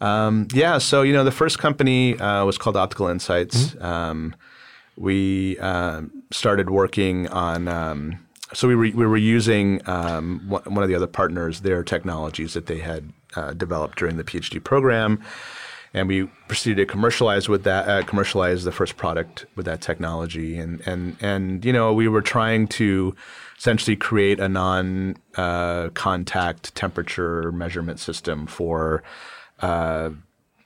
Um, 0.00 0.46
yeah, 0.52 0.78
so 0.78 1.02
you 1.02 1.12
know, 1.12 1.24
the 1.24 1.32
first 1.32 1.58
company 1.58 2.18
uh, 2.18 2.44
was 2.44 2.56
called 2.58 2.76
Optical 2.76 3.08
Insights. 3.08 3.68
Mm-hmm. 3.68 3.84
Um, 3.84 4.34
we 4.96 5.58
um, 5.58 6.19
started 6.30 6.70
working 6.70 7.28
on. 7.28 7.68
Um, 7.68 8.26
so 8.52 8.66
we 8.66 8.74
were 8.74 8.82
we 8.82 9.06
were 9.06 9.16
using 9.16 9.80
um, 9.88 10.40
one, 10.48 10.82
of 10.82 10.88
the 10.88 10.94
other 10.94 11.06
partners 11.06 11.60
their 11.60 11.84
technologies 11.84 12.54
that 12.54 12.66
they 12.66 12.78
had 12.78 13.12
uh, 13.36 13.52
developed 13.52 13.98
during 13.98 14.16
the 14.16 14.24
PhD 14.24 14.62
program, 14.62 15.22
and 15.94 16.08
we 16.08 16.24
proceeded 16.48 16.76
to 16.76 16.86
commercialize 16.86 17.48
with 17.48 17.62
that. 17.64 17.88
Uh, 17.88 18.02
commercialize 18.02 18.64
the 18.64 18.72
first 18.72 18.96
product 18.96 19.46
with 19.54 19.66
that 19.66 19.80
technology, 19.80 20.58
and 20.58 20.80
and 20.86 21.16
and 21.20 21.64
you 21.64 21.72
know 21.72 21.92
we 21.92 22.08
were 22.08 22.22
trying 22.22 22.66
to 22.68 23.14
essentially 23.56 23.96
create 23.96 24.40
a 24.40 24.48
non 24.48 25.16
uh, 25.36 25.90
contact 25.90 26.74
temperature 26.74 27.52
measurement 27.52 28.00
system 28.00 28.46
for 28.46 29.04
uh, 29.60 30.10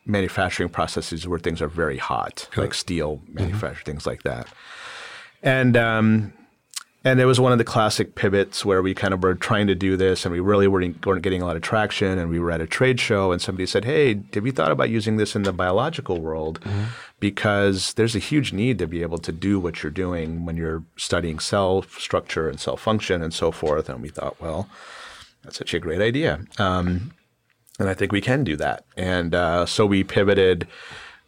manufacturing 0.07 0.69
processes 0.69 1.27
where 1.27 1.39
things 1.39 1.61
are 1.61 1.69
very 1.69 1.99
hot, 1.99 2.49
like 2.57 2.73
steel 2.73 3.21
manufacturing, 3.29 3.85
things 3.85 4.07
like 4.07 4.23
that. 4.23 4.49
And 5.45 5.77
um, 5.77 6.33
and 7.05 7.21
it 7.21 7.27
was 7.27 7.39
one 7.39 7.53
of 7.53 7.59
the 7.59 7.65
classic 7.65 8.15
pivots 8.15 8.65
where 8.65 8.81
we 8.81 8.95
kind 8.95 9.13
of 9.13 9.23
were 9.23 9.35
trying 9.35 9.67
to 9.67 9.75
do 9.75 9.95
this, 9.95 10.25
and 10.25 10.33
we 10.33 10.41
really 10.41 10.67
weren't, 10.67 11.05
weren't 11.05 11.21
getting 11.21 11.43
a 11.43 11.45
lot 11.45 11.55
of 11.55 11.61
traction. 11.61 12.19
And 12.19 12.31
we 12.31 12.41
were 12.41 12.51
at 12.51 12.63
a 12.63 12.67
trade 12.67 12.99
show, 12.99 13.31
and 13.31 13.43
somebody 13.43 13.67
said, 13.67 13.85
"Hey, 13.85 14.21
have 14.33 14.47
you 14.47 14.53
thought 14.53 14.73
about 14.73 14.89
using 14.89 15.19
this 15.19 15.37
in 15.37 15.43
the 15.43 15.53
biological 15.53 16.19
world? 16.21 16.61
Because 17.21 17.93
there's 17.95 18.17
a 18.17 18.19
huge 18.19 18.53
need 18.53 18.79
to 18.79 18.87
be 18.87 19.03
able 19.03 19.19
to 19.19 19.33
do 19.33 19.61
what 19.61 19.83
you're 19.83 19.93
doing 19.93 20.47
when 20.47 20.57
you're 20.57 20.83
studying 20.97 21.39
cell 21.39 21.83
structure 21.99 22.49
and 22.49 22.59
cell 22.59 22.79
function 22.79 23.23
and 23.23 23.35
so 23.35 23.53
forth." 23.53 23.91
And 23.91 24.01
we 24.01 24.09
thought, 24.09 24.41
well, 24.41 24.67
that's 25.43 25.59
such 25.59 25.75
a 25.75 25.79
great 25.79 26.01
idea. 26.01 26.41
Um, 26.59 27.13
and 27.79 27.89
I 27.89 27.95
think 27.95 28.13
we 28.13 28.21
can 28.21 28.45
do 28.45 28.57
that. 28.57 28.85
And 28.97 29.35
uh, 29.35 29.67
so 29.67 29.85
we 29.85 30.05
pivoted, 30.05 30.67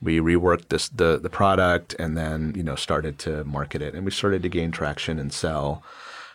we 0.06 0.20
reworked 0.20 0.68
this 0.70 0.88
the 0.88 1.18
the 1.18 1.28
product, 1.28 1.94
and 1.98 2.16
then 2.16 2.54
you 2.56 2.62
know 2.62 2.76
started 2.76 3.18
to 3.20 3.44
market 3.44 3.82
it, 3.82 3.92
and 3.94 4.04
we 4.06 4.10
started 4.10 4.42
to 4.44 4.48
gain 4.48 4.70
traction 4.70 5.18
and 5.18 5.32
sell. 5.32 5.82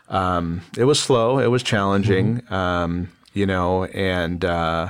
Um, 0.10 0.62
it 0.78 0.84
was 0.84 1.00
slow, 1.00 1.40
it 1.40 1.48
was 1.48 1.64
challenging, 1.64 2.44
um, 2.52 3.10
you 3.34 3.46
know, 3.46 3.86
and 3.86 4.44
uh, 4.46 4.90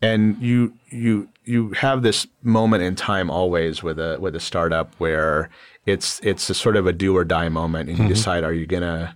and 0.00 0.36
you 0.40 0.72
you 0.88 1.28
you 1.44 1.70
have 1.72 2.02
this 2.02 2.26
moment 2.42 2.82
in 2.82 2.96
time 2.96 3.30
always 3.30 3.82
with 3.82 3.98
a 3.98 4.16
with 4.18 4.34
a 4.34 4.40
startup 4.40 4.94
where 4.98 5.50
it's 5.84 6.18
it's 6.22 6.48
a 6.50 6.54
sort 6.54 6.76
of 6.76 6.86
a 6.86 6.92
do 6.92 7.14
or 7.16 7.24
die 7.24 7.48
moment, 7.50 7.90
and 7.90 7.98
you 7.98 8.08
decide 8.08 8.42
are 8.42 8.54
you 8.54 8.66
gonna 8.66 9.14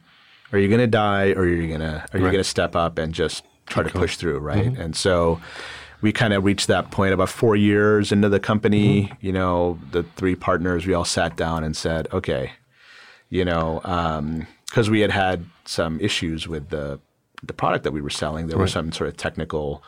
are 0.53 0.59
you 0.59 0.69
gonna 0.69 0.87
die 0.87 1.31
or 1.33 1.41
are 1.43 1.49
you 1.49 1.67
gonna 1.73 2.05
are 2.13 2.19
you 2.19 2.27
Right. 2.27 2.33
gonna 2.33 2.45
step 2.45 2.77
up 2.77 2.99
and 2.99 3.15
just 3.15 3.43
try 3.67 3.83
to 3.83 3.89
push 3.91 4.17
through, 4.17 4.39
right? 4.41 4.77
And 4.77 4.95
so 4.95 5.41
we 6.03 6.13
kind 6.13 6.33
of 6.33 6.45
reached 6.45 6.67
that 6.67 6.91
point 6.91 7.15
about 7.15 7.29
four 7.29 7.57
years 7.57 8.13
into 8.13 8.29
the 8.29 8.41
company. 8.41 9.13
You 9.21 9.33
know, 9.33 9.79
the 9.93 10.03
three 10.17 10.35
partners, 10.35 10.85
we 10.87 10.93
all 10.93 11.05
sat 11.05 11.37
down 11.37 11.65
and 11.65 11.77
said, 11.77 12.09
okay, 12.13 12.53
you 13.31 13.45
know, 13.45 13.81
because 14.69 14.91
we 14.91 15.01
had 15.01 15.13
had 15.13 15.47
some 15.65 15.99
issues 16.01 16.47
with 16.47 16.69
the 16.69 17.01
the 17.45 17.53
product 17.53 17.85
that 17.85 17.93
we 17.93 18.01
were 18.03 18.11
selling. 18.11 18.49
There 18.49 18.59
were 18.59 18.69
some 18.69 18.93
sort 18.93 19.09
of 19.09 19.17
technical 19.17 19.83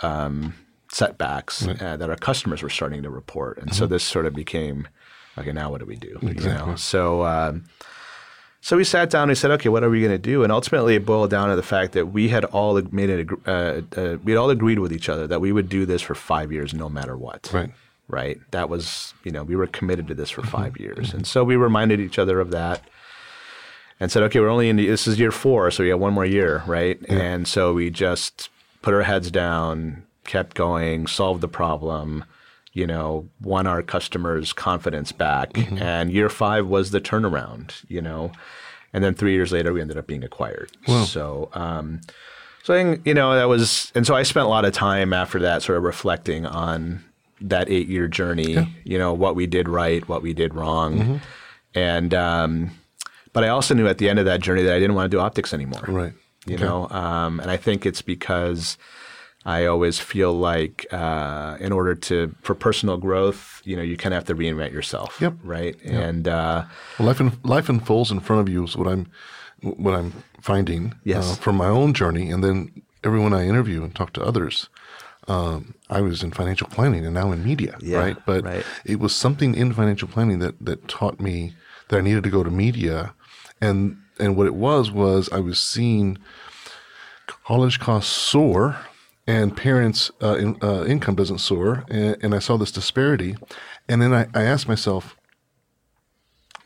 um, 0.00 0.54
setbacks 0.90 1.66
uh, 1.66 1.96
that 1.96 2.08
our 2.08 2.16
customers 2.16 2.62
were 2.62 2.70
starting 2.70 3.02
to 3.02 3.10
report, 3.10 3.58
and 3.58 3.74
so 3.74 3.86
this 3.86 4.02
sort 4.04 4.26
of 4.26 4.34
became 4.34 4.88
okay. 5.36 5.52
Now 5.52 5.70
what 5.70 5.80
do 5.80 5.86
we 5.86 5.96
do? 5.96 6.18
You 6.22 6.34
know, 6.34 6.76
so. 6.76 7.24
Um, 7.24 7.64
so 8.60 8.76
we 8.76 8.84
sat 8.84 9.10
down 9.10 9.22
and 9.22 9.30
we 9.30 9.34
said, 9.34 9.50
okay, 9.52 9.68
what 9.68 9.82
are 9.82 9.90
we 9.90 10.00
going 10.00 10.12
to 10.12 10.18
do? 10.18 10.42
And 10.42 10.52
ultimately, 10.52 10.94
it 10.94 11.06
boiled 11.06 11.30
down 11.30 11.48
to 11.48 11.56
the 11.56 11.62
fact 11.62 11.92
that 11.92 12.06
we 12.06 12.28
had 12.28 12.44
all 12.46 12.80
made 12.90 13.10
it. 13.10 13.28
Uh, 13.46 13.82
uh, 13.96 14.18
we 14.22 14.32
had 14.32 14.38
all 14.38 14.50
agreed 14.50 14.78
with 14.78 14.92
each 14.92 15.08
other 15.08 15.26
that 15.26 15.40
we 15.40 15.50
would 15.50 15.68
do 15.68 15.86
this 15.86 16.02
for 16.02 16.14
five 16.14 16.52
years, 16.52 16.74
no 16.74 16.88
matter 16.88 17.16
what. 17.16 17.50
Right. 17.52 17.70
Right. 18.06 18.38
That 18.50 18.68
was, 18.68 19.14
you 19.24 19.30
know, 19.30 19.44
we 19.44 19.56
were 19.56 19.68
committed 19.68 20.08
to 20.08 20.14
this 20.14 20.30
for 20.30 20.42
five 20.42 20.76
years, 20.78 21.14
and 21.14 21.24
so 21.24 21.44
we 21.44 21.54
reminded 21.54 22.00
each 22.00 22.18
other 22.18 22.40
of 22.40 22.50
that, 22.50 22.82
and 24.00 24.10
said, 24.10 24.24
okay, 24.24 24.40
we're 24.40 24.48
only 24.48 24.68
in. 24.68 24.76
The, 24.76 24.86
this 24.88 25.06
is 25.06 25.18
year 25.18 25.30
four, 25.30 25.70
so 25.70 25.84
we 25.84 25.90
have 25.90 26.00
one 26.00 26.12
more 26.12 26.24
year, 26.24 26.64
right? 26.66 26.98
And 27.08 27.46
so 27.46 27.72
we 27.72 27.88
just 27.88 28.50
put 28.82 28.94
our 28.94 29.02
heads 29.02 29.30
down, 29.30 30.02
kept 30.24 30.56
going, 30.56 31.06
solved 31.06 31.40
the 31.40 31.48
problem. 31.48 32.24
You 32.72 32.86
know, 32.86 33.28
won 33.40 33.66
our 33.66 33.82
customers' 33.82 34.52
confidence 34.52 35.12
back, 35.12 35.50
and 35.80 36.12
year 36.12 36.28
five 36.28 36.66
was 36.66 36.90
the 36.90 37.00
turnaround. 37.00 37.84
You 37.88 38.02
know, 38.02 38.32
and 38.92 39.02
then 39.04 39.14
three 39.14 39.32
years 39.32 39.52
later, 39.52 39.72
we 39.72 39.80
ended 39.80 39.96
up 39.96 40.06
being 40.06 40.24
acquired. 40.24 40.70
So, 41.04 41.50
um, 41.52 42.00
so 42.62 42.74
I 42.74 42.82
think, 42.82 43.06
you 43.06 43.14
know, 43.14 43.34
that 43.34 43.48
was, 43.48 43.90
and 43.94 44.06
so 44.06 44.14
I 44.14 44.22
spent 44.22 44.46
a 44.46 44.48
lot 44.48 44.64
of 44.64 44.72
time 44.72 45.12
after 45.12 45.38
that 45.40 45.62
sort 45.62 45.78
of 45.78 45.84
reflecting 45.84 46.44
on 46.44 47.02
that 47.40 47.70
eight 47.70 47.88
year 47.88 48.06
journey, 48.06 48.76
you 48.84 48.98
know, 48.98 49.14
what 49.14 49.34
we 49.34 49.46
did 49.46 49.68
right, 49.68 50.06
what 50.08 50.22
we 50.22 50.34
did 50.34 50.54
wrong. 50.54 51.20
And, 51.74 52.12
um, 52.12 52.70
but 53.32 53.44
I 53.44 53.48
also 53.48 53.74
knew 53.74 53.86
at 53.86 53.98
the 53.98 54.08
end 54.10 54.18
of 54.18 54.24
that 54.26 54.40
journey 54.40 54.62
that 54.62 54.74
I 54.74 54.78
didn't 54.78 54.94
want 54.94 55.10
to 55.10 55.16
do 55.16 55.20
optics 55.20 55.54
anymore. 55.54 55.84
Right. 55.86 56.12
You 56.46 56.58
know, 56.58 56.88
um, 56.90 57.38
and 57.40 57.50
I 57.50 57.56
think 57.56 57.86
it's 57.86 58.02
because 58.02 58.76
I 59.44 59.64
always 59.66 59.98
feel 59.98 60.32
like 60.34 60.86
uh, 60.92 61.56
in 61.60 61.72
order 61.72 61.94
to, 61.94 62.34
for 62.42 62.54
personal 62.54 62.98
growth, 62.98 63.62
you 63.64 63.74
know, 63.74 63.82
you 63.82 63.96
kind 63.96 64.12
of 64.12 64.18
have 64.18 64.26
to 64.26 64.34
reinvent 64.34 64.72
yourself. 64.72 65.18
Yep. 65.20 65.34
Right. 65.42 65.76
And, 65.82 66.28
uh, 66.28 66.64
Well, 66.98 67.08
life 67.08 67.20
in, 67.20 67.32
life 67.42 67.68
unfolds 67.70 68.10
in 68.10 68.20
front 68.20 68.40
of 68.42 68.52
you 68.52 68.64
is 68.64 68.76
what 68.76 68.86
I'm 68.88 69.06
what 69.62 69.94
I'm 69.94 70.12
finding 70.40 70.94
Yes. 71.04 71.32
uh, 71.32 71.34
from 71.34 71.56
my 71.56 71.66
own 71.68 71.92
journey, 71.92 72.30
and 72.30 72.42
then 72.42 72.82
everyone 73.04 73.34
I 73.34 73.46
interview 73.46 73.82
and 73.84 73.94
talk 73.94 74.12
to 74.14 74.22
others. 74.22 74.68
Um, 75.28 75.74
I 75.90 76.00
was 76.00 76.22
in 76.22 76.30
financial 76.32 76.66
planning 76.66 77.04
and 77.04 77.12
now 77.14 77.30
in 77.30 77.44
media, 77.44 77.76
Yeah, 77.80 77.98
right? 77.98 78.16
But 78.24 78.44
right. 78.44 78.64
it 78.86 78.98
was 79.00 79.14
something 79.14 79.54
in 79.54 79.72
financial 79.74 80.08
planning 80.08 80.38
that 80.38 80.54
that 80.64 80.88
taught 80.88 81.20
me 81.20 81.54
that 81.88 81.98
I 81.98 82.00
needed 82.00 82.24
to 82.24 82.30
go 82.30 82.42
to 82.42 82.50
media, 82.50 83.12
and 83.60 83.98
and 84.18 84.34
what 84.34 84.46
it 84.46 84.54
was 84.54 84.90
was 84.90 85.28
I 85.30 85.40
was 85.40 85.58
seeing 85.60 86.16
college 87.44 87.78
costs 87.80 88.12
soar 88.12 88.76
and 89.30 89.56
parents' 89.56 90.10
uh, 90.22 90.36
in, 90.36 90.56
uh, 90.62 90.84
income 90.84 91.14
doesn't 91.14 91.38
soar, 91.38 91.84
and, 91.88 92.16
and 92.22 92.34
I 92.34 92.38
saw 92.40 92.56
this 92.56 92.72
disparity, 92.72 93.36
and 93.88 94.00
then 94.02 94.12
I, 94.12 94.26
I 94.34 94.42
asked 94.42 94.68
myself, 94.68 95.16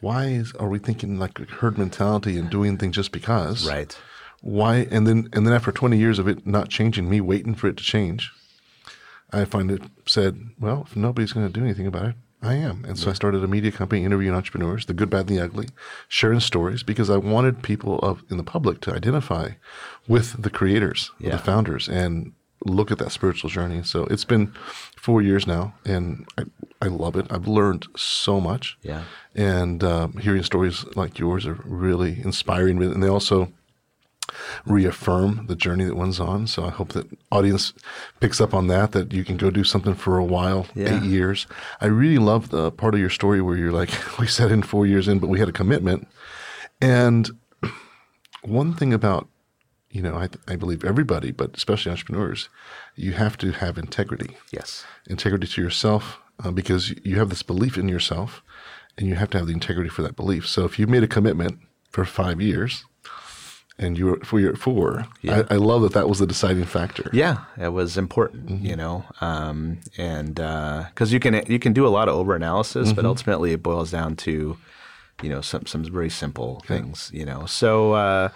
why 0.01 0.27
is, 0.27 0.53
are 0.55 0.69
we 0.69 0.79
thinking 0.79 1.19
like 1.19 1.39
herd 1.61 1.79
mentality 1.79 2.37
and 2.39 2.51
doing 2.51 2.77
things 2.79 2.97
just 2.97 3.13
because? 3.13 3.69
right. 3.69 3.97
Why? 4.41 4.87
And 4.91 5.07
then 5.07 5.29
and 5.33 5.47
then 5.47 5.55
after 5.55 5.73
twenty 5.73 5.97
years 5.97 6.19
of 6.19 6.29
it 6.29 6.47
not 6.47 6.69
changing, 6.69 7.09
me 7.09 7.19
waiting 7.23 7.55
for 7.55 7.67
it 7.69 7.79
to 7.79 7.83
change, 7.83 8.31
I 9.33 9.47
find 9.47 9.71
it 9.71 9.81
said, 10.07 10.39
well, 10.61 10.85
if 10.87 10.95
nobody's 10.97 11.33
going 11.33 11.47
to 11.47 11.53
do 11.53 11.65
anything 11.65 11.87
about 11.87 12.09
it, 12.09 12.15
I 12.43 12.55
am. 12.57 12.85
And 12.85 12.99
so 12.99 13.09
I 13.11 13.15
started 13.15 13.43
a 13.43 13.49
media 13.49 13.73
company 13.73 14.05
interviewing 14.05 14.37
entrepreneurs, 14.37 14.85
the 14.85 14.93
good, 14.93 15.09
bad, 15.09 15.31
and 15.31 15.39
the 15.39 15.43
ugly, 15.43 15.69
sharing 16.09 16.41
stories 16.41 16.83
because 16.83 17.09
I 17.09 17.17
wanted 17.17 17.63
people 17.63 17.99
of 18.01 18.23
in 18.31 18.37
the 18.37 18.45
public 18.45 18.83
to 18.83 18.93
identify 18.95 19.53
with 20.07 20.43
the 20.43 20.51
creators, 20.51 21.11
Yeah. 21.19 21.31
the 21.31 21.39
founders, 21.39 21.89
and 21.89 22.33
look 22.65 22.91
at 22.91 22.99
that 22.99 23.13
spiritual 23.13 23.51
journey. 23.51 23.83
So 23.83 24.05
it's 24.07 24.25
been 24.25 24.53
four 24.97 25.21
years 25.23 25.47
now, 25.47 25.75
and 25.85 26.27
I, 26.39 26.45
I 26.83 26.87
love 26.87 27.17
it. 27.17 27.27
I've 27.31 27.47
learned 27.49 27.87
so 27.97 28.41
much. 28.41 28.79
Yeah. 28.83 29.03
And 29.35 29.83
um, 29.85 30.13
hearing 30.19 30.43
stories 30.43 30.85
like 30.97 31.19
yours 31.19 31.47
are 31.47 31.61
really 31.65 32.21
inspiring, 32.23 32.83
and 32.83 33.03
they 33.03 33.09
also 33.09 33.53
reaffirm 34.67 35.47
the 35.47 35.55
journey 35.57 35.85
that 35.85 35.97
one's 35.97 36.19
on. 36.19 36.47
So 36.47 36.65
I 36.65 36.71
hope 36.71 36.93
that 36.95 37.07
audience 37.31 37.73
picks 38.21 38.41
up 38.41 38.55
on 38.55 38.67
that. 38.69 38.93
That 38.93 39.13
you 39.13 39.25
can 39.25 39.37
go 39.37 39.51
do 39.51 39.65
something 39.65 39.95
for 39.95 40.17
a 40.19 40.25
while, 40.25 40.67
Yeah. 40.75 40.97
eight 40.97 41.03
years. 41.05 41.47
I 41.81 41.87
really 41.87 42.19
love 42.19 42.49
the 42.51 42.71
part 42.71 42.95
of 42.95 43.01
your 43.01 43.11
story 43.11 43.43
where 43.43 43.57
you're 43.57 43.73
like, 43.73 43.91
we 44.19 44.27
set 44.27 44.51
in 44.51 44.63
four 44.63 44.87
years 44.87 45.09
in, 45.09 45.19
but 45.19 45.29
we 45.29 45.39
had 45.39 45.49
a 45.49 45.53
commitment. 45.53 46.09
And 46.81 47.31
one 48.43 48.73
thing 48.75 48.93
about 48.95 49.29
you 49.95 50.03
know, 50.03 50.17
I, 50.17 50.29
I 50.53 50.57
believe 50.57 50.85
everybody, 50.85 51.31
but 51.31 51.57
especially 51.57 51.93
entrepreneurs, 51.93 52.49
you 52.97 53.13
have 53.13 53.39
to 53.39 53.53
have 53.53 53.79
integrity 53.79 54.37
Yes. 54.51 54.85
integrity 55.07 55.47
to 55.47 55.63
yourself 55.63 56.19
uh, 56.43 56.51
because 56.51 56.83
you 57.05 57.17
have 57.21 57.31
this 57.31 57.45
belief 57.45 57.79
in 57.79 57.89
yourself 57.89 58.43
and 58.99 59.07
you 59.09 59.15
have 59.15 59.31
to 59.31 59.39
have 59.39 59.47
the 59.47 59.53
integrity 59.53 59.89
for 59.89 60.03
that 60.03 60.17
belief. 60.17 60.49
So 60.49 60.65
if 60.65 60.79
you 60.79 60.87
made 60.89 61.05
a 61.05 61.07
commitment 61.17 61.61
for 61.91 62.05
five 62.05 62.41
years 62.41 62.85
and 63.79 63.97
you 63.99 64.07
were 64.07 64.21
for 64.25 64.41
your 64.41 64.57
four, 64.57 65.07
I, 65.25 65.45
I 65.55 65.57
love 65.71 65.83
that 65.83 65.93
that 65.93 66.09
was 66.09 66.19
the 66.19 66.27
deciding 66.27 66.65
factor. 66.65 67.09
Yeah, 67.13 67.37
it 67.57 67.73
was 67.73 67.97
important, 67.97 68.63
you 68.63 68.77
know, 68.77 69.05
um, 69.21 69.79
and 69.97 70.35
because 70.35 71.13
you 71.13 71.21
can 71.21 71.35
you 71.47 71.59
can 71.61 71.73
do 71.73 71.87
a 71.87 71.93
lot 71.99 72.09
of 72.09 72.15
over 72.17 72.35
analysis, 72.35 72.93
but 72.93 73.05
ultimately 73.05 73.53
it 73.53 73.63
boils 73.63 73.91
down 73.93 74.17
to, 74.27 74.57
you 75.23 75.29
know, 75.29 75.41
some 75.41 75.67
some 75.67 75.85
very 75.85 76.11
simple 76.11 76.63
things, 76.67 77.11
you 77.13 77.25
know. 77.25 77.47
So 77.47 77.93
uh, 77.95 78.29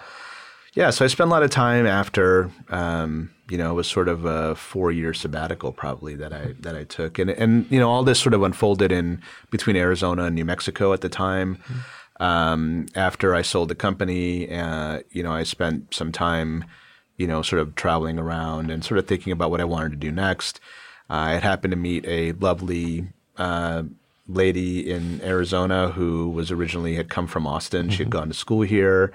yeah, 0.79 0.91
so 0.91 1.05
I 1.05 1.09
spent 1.09 1.27
a 1.27 1.33
lot 1.33 1.43
of 1.43 1.51
time 1.51 1.87
after, 1.89 2.53
um, 2.69 3.33
you 3.51 3.59
know, 3.59 3.73
it 3.73 3.75
was 3.75 3.89
sort 3.89 4.07
of 4.07 4.25
a 4.25 4.55
four 4.55 4.93
year 4.93 5.13
sabbatical 5.13 5.73
probably 5.73 6.15
that 6.15 6.33
I 6.33 6.55
that 6.61 6.77
I 6.77 6.85
took, 6.85 7.19
and 7.19 7.31
and 7.31 7.67
you 7.69 7.81
know 7.81 7.91
all 7.91 8.05
this 8.05 8.21
sort 8.21 8.33
of 8.33 8.45
unfolded 8.45 8.93
in 8.93 9.21
between 9.51 9.75
Arizona 9.75 10.27
and 10.27 10.37
New 10.37 10.45
Mexico 10.45 10.93
at 10.93 11.01
the 11.01 11.09
time. 11.09 11.59
Um, 12.21 12.87
after 12.95 13.35
I 13.35 13.43
sold 13.43 13.71
the 13.71 13.75
company, 13.75 14.53
uh, 14.53 15.01
you 15.11 15.25
know, 15.25 15.33
I 15.33 15.43
spent 15.43 15.93
some 15.93 16.13
time, 16.13 16.65
you 17.17 17.27
know, 17.27 17.43
sort 17.43 17.61
of 17.61 17.75
traveling 17.75 18.17
around 18.17 18.71
and 18.71 18.85
sort 18.85 18.99
of 18.99 19.09
thinking 19.09 19.33
about 19.33 19.51
what 19.51 19.61
I 19.61 19.65
wanted 19.65 19.91
to 19.91 19.97
do 19.97 20.13
next. 20.13 20.61
Uh, 21.11 21.15
I 21.15 21.33
had 21.33 21.43
happened 21.43 21.73
to 21.73 21.77
meet 21.77 22.07
a 22.07 22.33
lovely 22.35 23.09
uh, 23.37 23.83
lady 24.29 24.89
in 24.89 25.21
Arizona 25.23 25.91
who 25.91 26.31
was 26.31 26.53
originally 26.53 26.95
had 26.95 27.09
come 27.09 27.27
from 27.27 27.49
Austin. 27.49 27.91
She 27.91 28.05
had 28.05 28.11
gone 28.11 28.29
to 28.29 28.35
school 28.35 28.63
here, 28.63 29.13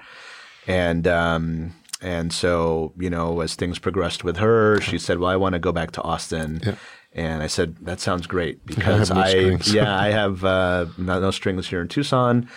and 0.66 1.06
um, 1.06 1.72
and 2.00 2.32
so 2.32 2.92
you 2.98 3.10
know, 3.10 3.40
as 3.40 3.54
things 3.54 3.78
progressed 3.78 4.24
with 4.24 4.36
her, 4.38 4.80
she 4.80 4.98
said, 4.98 5.18
"Well, 5.18 5.30
I 5.30 5.36
want 5.36 5.54
to 5.54 5.58
go 5.58 5.72
back 5.72 5.92
to 5.92 6.02
Austin." 6.02 6.76
And 7.12 7.42
I 7.42 7.46
said, 7.46 7.76
"That 7.82 8.00
sounds 8.00 8.26
great 8.26 8.64
because 8.66 9.10
no 9.10 9.20
I, 9.20 9.28
strings. 9.30 9.74
yeah, 9.74 9.96
I 9.96 10.10
have 10.10 10.44
uh, 10.44 10.86
no, 10.98 11.20
no 11.20 11.30
strings 11.30 11.68
here 11.68 11.80
in 11.80 11.88
Tucson." 11.88 12.48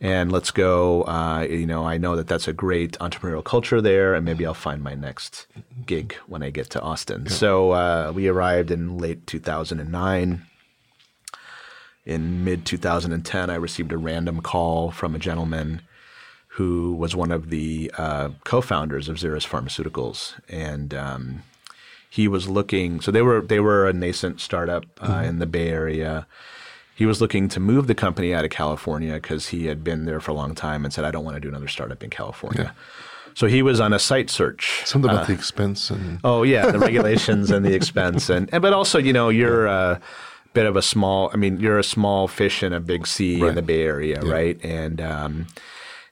And 0.00 0.30
let's 0.30 0.50
go. 0.50 1.02
Uh, 1.02 1.46
you 1.48 1.66
know, 1.66 1.86
I 1.86 1.98
know 1.98 2.16
that 2.16 2.26
that's 2.26 2.48
a 2.48 2.52
great 2.52 2.98
entrepreneurial 2.98 3.44
culture 3.44 3.80
there, 3.80 4.14
and 4.14 4.24
maybe 4.24 4.44
I'll 4.44 4.52
find 4.54 4.82
my 4.82 4.94
next 4.94 5.46
gig 5.86 6.14
when 6.26 6.42
I 6.42 6.50
get 6.50 6.70
to 6.70 6.80
Austin. 6.80 7.28
So 7.28 7.70
uh, 7.70 8.12
we 8.14 8.28
arrived 8.28 8.70
in 8.70 8.98
late 8.98 9.26
2009 9.26 10.46
in 12.06 12.44
mid 12.44 12.66
2010, 12.66 13.50
I 13.50 13.54
received 13.54 13.92
a 13.92 13.96
random 13.96 14.40
call 14.40 14.90
from 14.90 15.14
a 15.14 15.18
gentleman 15.18 15.82
who 16.54 16.94
was 16.94 17.16
one 17.16 17.32
of 17.32 17.50
the 17.50 17.90
uh, 17.98 18.28
co-founders 18.44 19.08
of 19.08 19.16
Xeris 19.16 19.46
Pharmaceuticals, 19.46 20.34
and 20.48 20.94
um, 20.94 21.42
he 22.08 22.28
was 22.28 22.48
looking. 22.48 23.00
So 23.00 23.10
they 23.10 23.22
were 23.22 23.40
they 23.40 23.58
were 23.58 23.88
a 23.88 23.92
nascent 23.92 24.40
startup 24.40 24.84
uh, 25.00 25.24
in 25.26 25.40
the 25.40 25.46
Bay 25.46 25.68
Area. 25.68 26.26
He 26.94 27.06
was 27.06 27.20
looking 27.20 27.48
to 27.48 27.58
move 27.58 27.88
the 27.88 27.94
company 27.94 28.32
out 28.32 28.44
of 28.44 28.52
California 28.52 29.14
because 29.14 29.48
he 29.48 29.66
had 29.66 29.82
been 29.82 30.04
there 30.04 30.20
for 30.20 30.30
a 30.30 30.34
long 30.34 30.54
time 30.54 30.84
and 30.84 30.94
said, 30.94 31.04
"I 31.04 31.10
don't 31.10 31.24
want 31.24 31.34
to 31.36 31.40
do 31.40 31.48
another 31.48 31.66
startup 31.66 32.04
in 32.04 32.10
California." 32.10 32.72
So 33.34 33.48
he 33.48 33.62
was 33.62 33.80
on 33.80 33.92
a 33.92 33.98
site 33.98 34.30
search. 34.30 34.82
Something 34.84 35.10
about 35.10 35.26
the 35.26 35.32
expense 35.32 35.90
and 35.90 36.20
Oh 36.22 36.44
yeah, 36.44 36.70
the 36.70 36.78
regulations 36.78 37.50
and 37.50 37.66
the 37.66 37.74
expense, 37.74 38.30
and, 38.30 38.48
and 38.52 38.62
but 38.62 38.72
also 38.72 39.00
you 39.00 39.12
know 39.12 39.28
you're 39.28 39.66
a 39.66 40.00
bit 40.52 40.66
of 40.66 40.76
a 40.76 40.82
small. 40.82 41.30
I 41.32 41.36
mean, 41.36 41.58
you're 41.58 41.80
a 41.80 41.84
small 41.84 42.28
fish 42.28 42.62
in 42.62 42.72
a 42.72 42.78
big 42.78 43.08
sea 43.08 43.40
in 43.40 43.56
the 43.56 43.62
Bay 43.62 43.82
Area, 43.82 44.20
right? 44.22 44.64
And 44.64 45.00
um, 45.00 45.46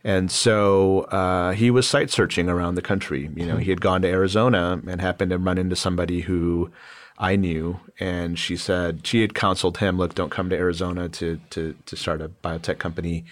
and 0.04 0.30
so 0.30 1.00
uh, 1.02 1.52
he 1.52 1.70
was 1.70 1.88
site 1.88 2.10
searching 2.10 2.48
around 2.48 2.74
the 2.74 2.82
country. 2.82 3.30
You 3.36 3.46
know, 3.46 3.56
he 3.56 3.70
had 3.70 3.80
gone 3.80 4.02
to 4.02 4.08
Arizona 4.08 4.80
and 4.86 5.00
happened 5.00 5.30
to 5.30 5.38
run 5.38 5.58
into 5.58 5.76
somebody 5.76 6.20
who 6.22 6.70
I 7.18 7.36
knew, 7.36 7.78
and 8.00 8.38
she 8.38 8.56
said 8.56 9.06
she 9.06 9.20
had 9.20 9.34
counseled 9.34 9.78
him, 9.78 9.98
look, 9.98 10.14
don't 10.14 10.30
come 10.30 10.50
to 10.50 10.56
Arizona 10.56 11.08
to 11.10 11.38
to 11.50 11.74
to 11.86 11.96
start 11.96 12.20
a 12.20 12.28
biotech 12.28 12.78
company. 12.78 13.24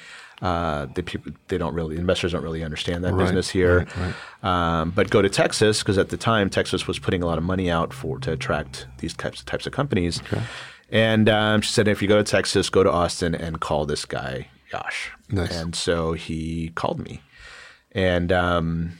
Uh, 0.42 0.87
the 0.94 1.02
people 1.02 1.33
they 1.48 1.59
don't 1.59 1.74
really 1.74 1.96
investors 1.96 2.33
don't 2.33 2.42
really 2.42 2.64
understand 2.64 3.04
that 3.04 3.12
Right, 3.12 3.24
business 3.26 3.50
here. 3.50 3.87
right, 3.98 4.14
Um, 4.80 4.90
but 4.90 5.11
go 5.11 5.20
to 5.20 5.28
Texas 5.28 5.80
because 5.80 5.98
at 5.98 6.09
the 6.09 6.16
time 6.16 6.48
Texas 6.48 6.87
was 6.87 6.98
putting 6.98 7.22
a 7.22 7.26
lot 7.26 7.37
of 7.37 7.44
money 7.44 7.70
out 7.70 7.92
for 7.92 8.18
to 8.20 8.33
attract 8.33 8.87
these 8.98 9.12
types 9.12 9.44
types 9.44 9.66
of 9.66 9.72
companies. 9.72 10.22
And 10.90 11.28
um, 11.28 11.61
she 11.61 11.70
said, 11.72 11.88
if 11.88 12.00
you 12.00 12.09
go 12.09 12.16
to 12.16 12.24
Texas, 12.24 12.70
go 12.70 12.83
to 12.83 12.90
Austin 12.90 13.35
and 13.35 13.61
call 13.61 13.85
this 13.85 14.04
guy 14.06 14.48
Yash. 14.72 15.11
Nice. 15.31 15.55
And 15.55 15.75
so 15.75 16.12
he 16.12 16.71
called 16.75 16.99
me, 16.99 17.23
and 17.93 18.33
um, 18.33 18.99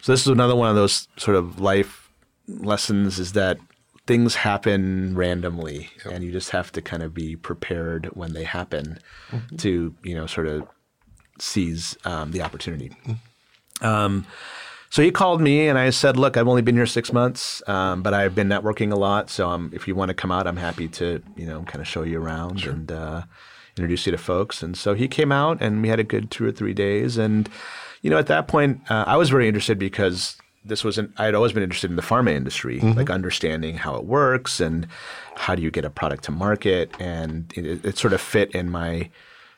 so 0.00 0.12
this 0.12 0.22
is 0.22 0.28
another 0.28 0.56
one 0.56 0.70
of 0.70 0.76
those 0.76 1.08
sort 1.16 1.36
of 1.36 1.60
life 1.60 2.10
lessons 2.48 3.18
is 3.18 3.32
that 3.32 3.58
things 4.06 4.34
happen 4.34 5.14
randomly, 5.14 5.90
and 6.04 6.24
you 6.24 6.32
just 6.32 6.50
have 6.50 6.72
to 6.72 6.82
kind 6.82 7.02
of 7.02 7.14
be 7.14 7.36
prepared 7.36 8.06
when 8.14 8.32
they 8.32 8.44
happen 8.44 8.98
to 9.58 9.94
you 10.02 10.14
know 10.14 10.26
sort 10.26 10.46
of 10.46 10.66
seize 11.38 11.96
um, 12.04 12.32
the 12.32 12.42
opportunity. 12.42 12.90
Um, 13.80 14.26
so 14.90 15.02
he 15.02 15.12
called 15.12 15.40
me 15.40 15.68
and 15.68 15.78
I 15.78 15.90
said, 15.90 16.16
"Look, 16.16 16.36
I've 16.36 16.48
only 16.48 16.62
been 16.62 16.74
here 16.74 16.86
six 16.86 17.12
months, 17.12 17.62
um, 17.68 18.02
but 18.02 18.12
I've 18.12 18.34
been 18.34 18.48
networking 18.48 18.92
a 18.92 18.96
lot. 18.96 19.30
So 19.30 19.48
um, 19.48 19.70
if 19.72 19.86
you 19.86 19.94
want 19.94 20.08
to 20.08 20.14
come 20.14 20.32
out, 20.32 20.48
I'm 20.48 20.56
happy 20.56 20.88
to, 20.88 21.22
you 21.36 21.46
know, 21.46 21.62
kind 21.62 21.80
of 21.80 21.86
show 21.86 22.02
you 22.02 22.20
around 22.20 22.64
and 22.64 22.90
uh, 22.90 23.22
introduce 23.76 24.06
you 24.06 24.12
to 24.12 24.18
folks." 24.18 24.62
And 24.62 24.76
so 24.76 24.94
he 24.94 25.08
came 25.08 25.32
out, 25.32 25.60
and 25.60 25.82
we 25.82 25.88
had 25.88 26.00
a 26.00 26.04
good 26.04 26.30
two 26.30 26.46
or 26.46 26.52
three 26.52 26.74
days. 26.74 27.16
And 27.18 27.48
you 28.02 28.10
know, 28.10 28.18
at 28.18 28.26
that 28.28 28.48
point, 28.48 28.80
uh, 28.90 29.04
I 29.06 29.16
was 29.16 29.30
very 29.30 29.46
interested 29.46 29.78
because 29.78 30.36
this 30.64 30.84
was 30.84 30.98
an, 30.98 31.12
I 31.16 31.24
had 31.24 31.34
always 31.34 31.52
been 31.52 31.62
interested 31.62 31.90
in 31.90 31.96
the 31.96 32.02
pharma 32.02 32.30
industry, 32.32 32.80
like 32.80 33.10
understanding 33.10 33.76
how 33.76 33.94
it 33.96 34.04
works 34.04 34.60
and 34.60 34.86
how 35.36 35.54
do 35.54 35.62
you 35.62 35.70
get 35.70 35.84
a 35.84 35.90
product 35.90 36.24
to 36.24 36.32
market, 36.32 36.94
and 37.00 37.52
it, 37.56 37.84
it 37.84 37.98
sort 37.98 38.12
of 38.12 38.20
fit 38.20 38.50
in 38.54 38.70
my 38.70 39.10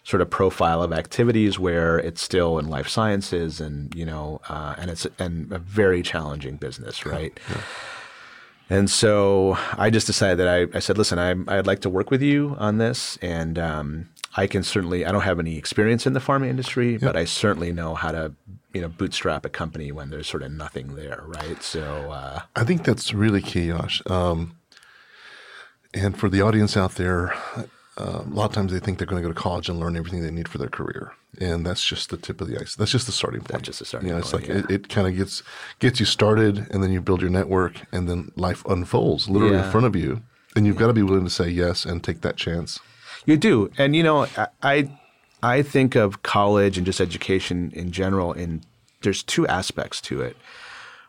sort 0.05 0.21
of 0.21 0.29
profile 0.31 0.83
of 0.83 0.93
activities 0.93 1.59
where 1.59 1.99
it's 1.99 2.21
still 2.21 2.59
in 2.59 2.69
life 2.69 2.89
sciences 2.89 3.61
and 3.61 3.95
you 3.95 4.05
know 4.05 4.41
uh, 4.49 4.75
and 4.79 4.91
it's 4.91 5.07
and 5.19 5.53
a 5.53 5.59
very 5.59 6.03
challenging 6.03 6.57
business 6.57 7.07
right 7.07 7.39
and 8.73 8.91
so 8.91 9.57
I 9.77 9.91
just 9.91 10.07
decided 10.07 10.39
that 10.39 10.49
I, 10.49 10.77
I 10.77 10.81
said 10.81 10.97
listen 10.99 11.19
I, 11.19 11.31
I'd 11.59 11.67
like 11.67 11.81
to 11.81 11.91
work 11.91 12.11
with 12.11 12.23
you 12.23 12.57
on 12.59 12.79
this 12.79 13.19
and 13.21 13.59
um, 13.59 14.09
I 14.37 14.47
can 14.47 14.63
certainly 14.63 15.05
I 15.05 15.13
don't 15.13 15.23
have 15.23 15.39
any 15.39 15.57
experience 15.59 16.07
in 16.07 16.13
the 16.15 16.21
pharma 16.21 16.49
industry 16.49 16.97
but 16.97 17.17
I 17.17 17.25
certainly 17.25 17.73
know 17.73 17.95
how 17.95 18.13
to 18.13 18.33
you 18.73 18.81
know 18.81 18.89
bootstrap 18.89 19.45
a 19.45 19.49
company 19.51 19.93
when 19.93 20.11
there's 20.11 20.27
sort 20.27 20.43
of 20.43 20.53
nothing 20.53 20.97
there 20.97 21.23
right 21.27 21.63
so 21.63 21.83
uh, 22.11 22.41
I 22.57 22.65
think 22.65 22.85
that's 22.85 23.13
really 23.15 23.43
key, 23.43 23.69
Josh. 23.69 24.03
Um, 24.07 24.57
and 25.95 26.19
for 26.19 26.29
the 26.29 26.41
audience 26.41 26.77
out 26.77 26.95
there, 26.95 27.35
uh, 27.99 28.23
a 28.25 28.31
lot 28.31 28.47
of 28.47 28.53
times 28.55 28.73
they 28.73 28.79
think 28.81 28.99
they're 28.99 29.07
going 29.07 29.23
to 29.23 29.29
go 29.29 29.33
to 29.33 29.39
college 29.41 29.69
and 29.69 29.79
learn 29.79 29.97
everything 29.97 30.23
they 30.23 30.31
need 30.31 30.49
for 30.49 30.59
their 30.59 30.69
career, 30.69 31.13
and 31.41 31.65
that's 31.67 31.85
just 31.85 32.11
the 32.11 32.17
tip 32.17 32.41
of 32.41 32.49
the 32.49 32.59
ice. 32.61 32.75
That's 32.75 32.91
just 32.91 33.07
the 33.07 33.13
starting 33.13 33.43
point. 33.43 33.63
just 33.65 33.79
the 33.81 33.85
starting 33.85 34.09
You 34.09 34.15
know, 34.15 34.21
it's 34.21 34.33
point, 34.33 34.49
like 34.49 34.57
it, 34.57 34.71
it 34.71 34.89
kind 34.89 35.07
of 35.07 35.17
gets 35.17 35.43
gets 35.79 36.01
you 36.01 36.07
started, 36.07 36.67
and 36.71 36.83
then 36.83 36.91
you 36.91 37.01
build 37.01 37.21
your 37.21 37.31
network, 37.31 37.75
and 37.93 38.09
then 38.09 38.33
life 38.37 38.65
unfolds 38.67 39.29
literally 39.29 39.59
in 39.59 39.71
front 39.71 39.87
of 39.87 39.95
you, 39.95 40.23
and 40.57 40.67
you've 40.67 40.79
got 40.79 40.87
to 40.89 40.93
be 40.95 41.03
willing 41.03 41.25
to 41.25 41.31
say 41.31 41.49
yes 41.49 41.85
and 41.85 42.03
take 42.03 42.23
that 42.23 42.37
chance. 42.37 42.81
You 43.27 43.37
do, 43.37 43.71
and 43.79 43.95
you 43.95 44.03
know, 44.03 44.27
I- 44.63 44.91
I 45.45 45.63
think 45.63 45.97
of 45.97 46.23
college 46.23 46.77
and 46.79 46.87
just 46.87 47.01
education 47.01 47.73
in 47.75 47.91
general. 47.91 48.33
In 48.33 48.63
there's 49.03 49.23
two 49.25 49.45
aspects 49.49 50.01
to 50.03 50.21
it. 50.23 50.37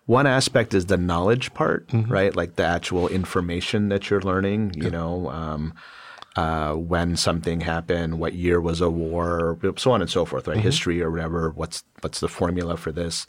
One 0.07 0.25
aspect 0.27 0.73
is 0.73 0.87
the 0.87 0.97
knowledge 0.97 1.53
part, 1.53 1.85
right? 1.93 2.35
Like 2.35 2.55
the 2.55 2.65
actual 2.65 3.07
information 3.07 3.89
that 3.89 4.09
you're 4.09 4.21
learning. 4.21 4.73
You 4.75 4.89
know, 4.89 5.29
um, 5.29 5.73
uh, 6.35 6.73
when 6.73 7.15
something 7.15 7.61
happened, 7.61 8.19
what 8.19 8.33
year 8.33 8.59
was 8.59 8.81
a 8.81 8.89
war, 8.89 9.57
so 9.77 9.91
on 9.91 10.01
and 10.01 10.09
so 10.09 10.25
forth, 10.25 10.47
right? 10.47 10.57
History 10.57 11.01
or 11.01 11.11
whatever. 11.11 11.51
What's 11.51 11.83
what's 12.01 12.19
the 12.19 12.27
formula 12.27 12.75
for 12.77 12.91
this? 12.91 13.27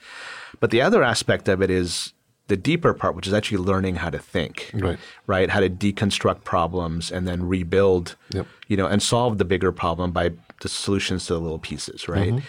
But 0.61 0.71
the 0.71 0.81
other 0.81 1.03
aspect 1.03 1.49
of 1.49 1.61
it 1.63 1.71
is 1.71 2.13
the 2.49 2.57
deeper 2.57 2.93
part, 2.93 3.15
which 3.17 3.27
is 3.27 3.33
actually 3.33 3.59
learning 3.59 3.97
how 3.97 4.11
to 4.11 4.19
think, 4.19 4.71
Right. 4.75 4.99
right? 5.27 5.49
How 5.49 5.61
to 5.61 5.71
deconstruct 5.71 6.45
problems 6.45 7.11
and 7.11 7.27
then 7.27 7.47
rebuild, 7.47 8.17
Yep. 8.31 8.47
you 8.69 8.77
know, 8.77 8.87
and 8.87 9.03
solve 9.03 9.39
the 9.39 9.47
bigger 9.47 9.73
problem 9.73 10.11
by 10.13 10.33
the 10.61 10.69
solutions 10.69 11.25
to 11.27 11.35
the 11.35 11.41
little 11.41 11.59
pieces, 11.59 12.07
right? 12.07 12.43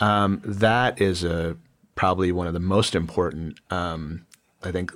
Um, 0.00 0.40
that 0.44 1.00
is 1.00 1.24
a 1.24 1.56
probably 1.94 2.32
one 2.32 2.46
of 2.46 2.54
the 2.54 2.60
most 2.60 2.94
important, 2.94 3.58
um, 3.70 4.24
I 4.62 4.72
think, 4.72 4.92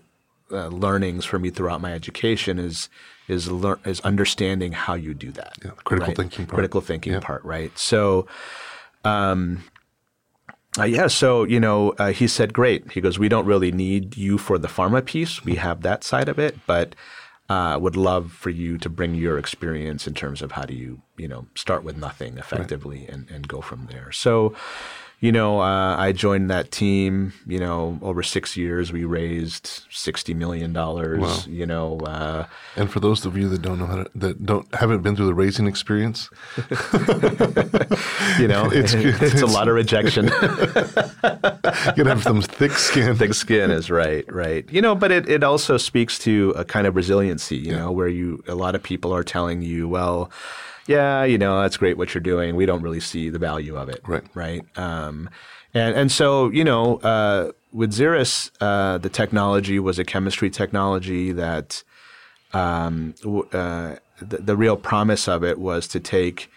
uh, 0.51 0.69
learnings 0.69 1.25
for 1.27 1.39
me 1.39 1.51
throughout 1.51 1.81
my 1.83 1.93
education 1.93 2.59
is 2.59 2.89
is 3.29 3.51
lear- 3.51 3.79
is 3.85 4.01
understanding 4.01 4.73
how 4.73 4.95
you 4.95 5.15
do 5.15 5.31
that. 5.33 5.53
Yeah, 5.65 5.71
the 5.77 5.83
critical 5.83 6.09
right? 6.09 6.17
thinking 6.17 6.47
part. 6.47 6.55
Critical 6.57 6.81
thinking 6.81 7.13
Yeah. 7.15 7.21
part, 7.21 7.45
right? 7.45 7.77
So. 7.79 8.27
Um, 9.05 9.65
uh, 10.79 10.85
yeah, 10.85 11.07
so 11.07 11.45
you 11.45 11.59
know, 11.59 11.91
uh, 11.99 12.13
he 12.13 12.29
said, 12.29 12.53
"Great." 12.53 12.93
He 12.93 13.01
goes, 13.01 13.19
"We 13.19 13.29
don't 13.29 13.47
really 13.47 13.73
need 13.73 14.17
you 14.17 14.39
for 14.39 14.59
the 14.59 14.69
pharma 14.69 15.05
piece. 15.05 15.45
We 15.45 15.55
have 15.57 15.83
that 15.83 16.05
side 16.05 16.29
of 16.29 16.39
it, 16.39 16.59
but 16.67 16.95
uh, 17.49 17.79
would 17.81 17.97
love 17.97 18.33
for 18.33 18.51
you 18.51 18.77
to 18.79 18.89
bring 18.89 19.15
your 19.15 19.39
experience 19.39 20.07
in 20.07 20.15
terms 20.15 20.43
of 20.43 20.53
how 20.53 20.63
do 20.63 20.75
you, 20.75 21.01
you 21.17 21.27
know, 21.27 21.47
start 21.55 21.83
with 21.83 21.97
nothing 21.97 22.37
effectively 22.39 23.07
and, 23.09 23.29
and 23.31 23.49
go 23.49 23.61
from 23.61 23.87
there." 23.91 24.13
So, 24.13 24.55
you 25.21 25.33
know, 25.33 25.61
uh, 25.61 25.97
I 25.99 26.13
joined 26.13 26.49
that 26.51 26.71
team. 26.71 27.33
You 27.47 27.59
know, 27.59 27.99
over 28.03 28.23
six 28.23 28.57
years, 28.57 28.93
we 28.93 29.05
raised 29.05 29.83
sixty 29.91 30.33
million 30.35 30.73
dollars. 30.73 31.47
You 31.47 31.67
know, 31.67 31.99
uh, 32.01 32.47
And 32.77 32.91
for 32.91 33.01
those 33.01 33.27
of 33.27 33.37
you 33.37 33.49
that 33.49 33.61
don't 33.63 33.79
know 33.79 33.87
how 33.87 33.97
to, 34.05 34.11
that 34.15 34.47
don't 34.47 34.73
haven't 34.75 35.03
been 35.03 35.17
through 35.17 35.27
the 35.27 35.35
raising 35.35 35.67
experience, 35.67 36.31
you 38.39 38.49
know, 38.49 38.71
It's- 38.73 38.95
it's, 39.23 39.43
a 39.43 39.47
lot 39.47 39.69
of 39.69 39.75
rejection. 39.75 40.27
you 40.27 40.31
gotta 40.33 42.05
have 42.09 42.23
some 42.23 42.43
thick 42.43 42.73
skin. 42.73 43.17
thick 43.17 43.35
skin 43.35 43.71
is 43.71 43.91
right, 43.91 44.25
right. 44.33 44.69
You 44.71 44.81
know, 44.83 44.95
but 44.95 45.11
it, 45.11 45.29
it 45.29 45.43
also 45.43 45.77
speaks 45.77 46.19
to 46.21 46.53
a 46.57 46.65
kind 46.65 46.87
of 46.87 46.97
resiliency, 46.97 47.57
you 47.57 47.73
know, 47.73 47.91
where 47.91 48.09
you 48.09 48.43
a 48.47 48.55
lot 48.55 48.75
of 48.75 48.83
people 48.83 49.13
are 49.15 49.25
telling 49.25 49.63
you, 49.63 49.89
well, 49.89 50.31
yeah, 50.89 51.25
you 51.25 51.39
know, 51.39 51.61
that's 51.63 51.77
great 51.77 51.97
what 51.97 52.15
you're 52.15 52.21
doing. 52.21 52.57
We 52.57 52.67
don't 52.67 52.83
really 52.83 53.01
see 53.01 53.31
the 53.31 53.39
value 53.39 53.77
of 53.77 53.89
it. 53.89 54.01
Right. 54.07 54.25
Right. 54.35 54.79
Um, 54.79 55.31
and 55.75 55.95
and 55.95 56.11
so, 56.11 56.51
you 56.51 56.65
know, 56.65 56.97
uh, 56.99 57.53
with 57.73 57.93
Xeris, 57.93 58.51
uh, 58.61 58.99
the 58.99 59.11
technology 59.11 59.79
was 59.79 59.99
a 59.99 60.05
chemistry 60.05 60.51
technology 60.51 61.33
that 61.33 61.83
um, 62.55 63.15
w- 63.23 63.49
uh, 63.53 63.97
the, 64.21 64.39
the 64.39 64.57
real 64.57 64.77
promise 64.77 65.29
of 65.29 65.45
it 65.45 65.59
was 65.59 65.87
to 65.89 66.01
take 66.01 66.51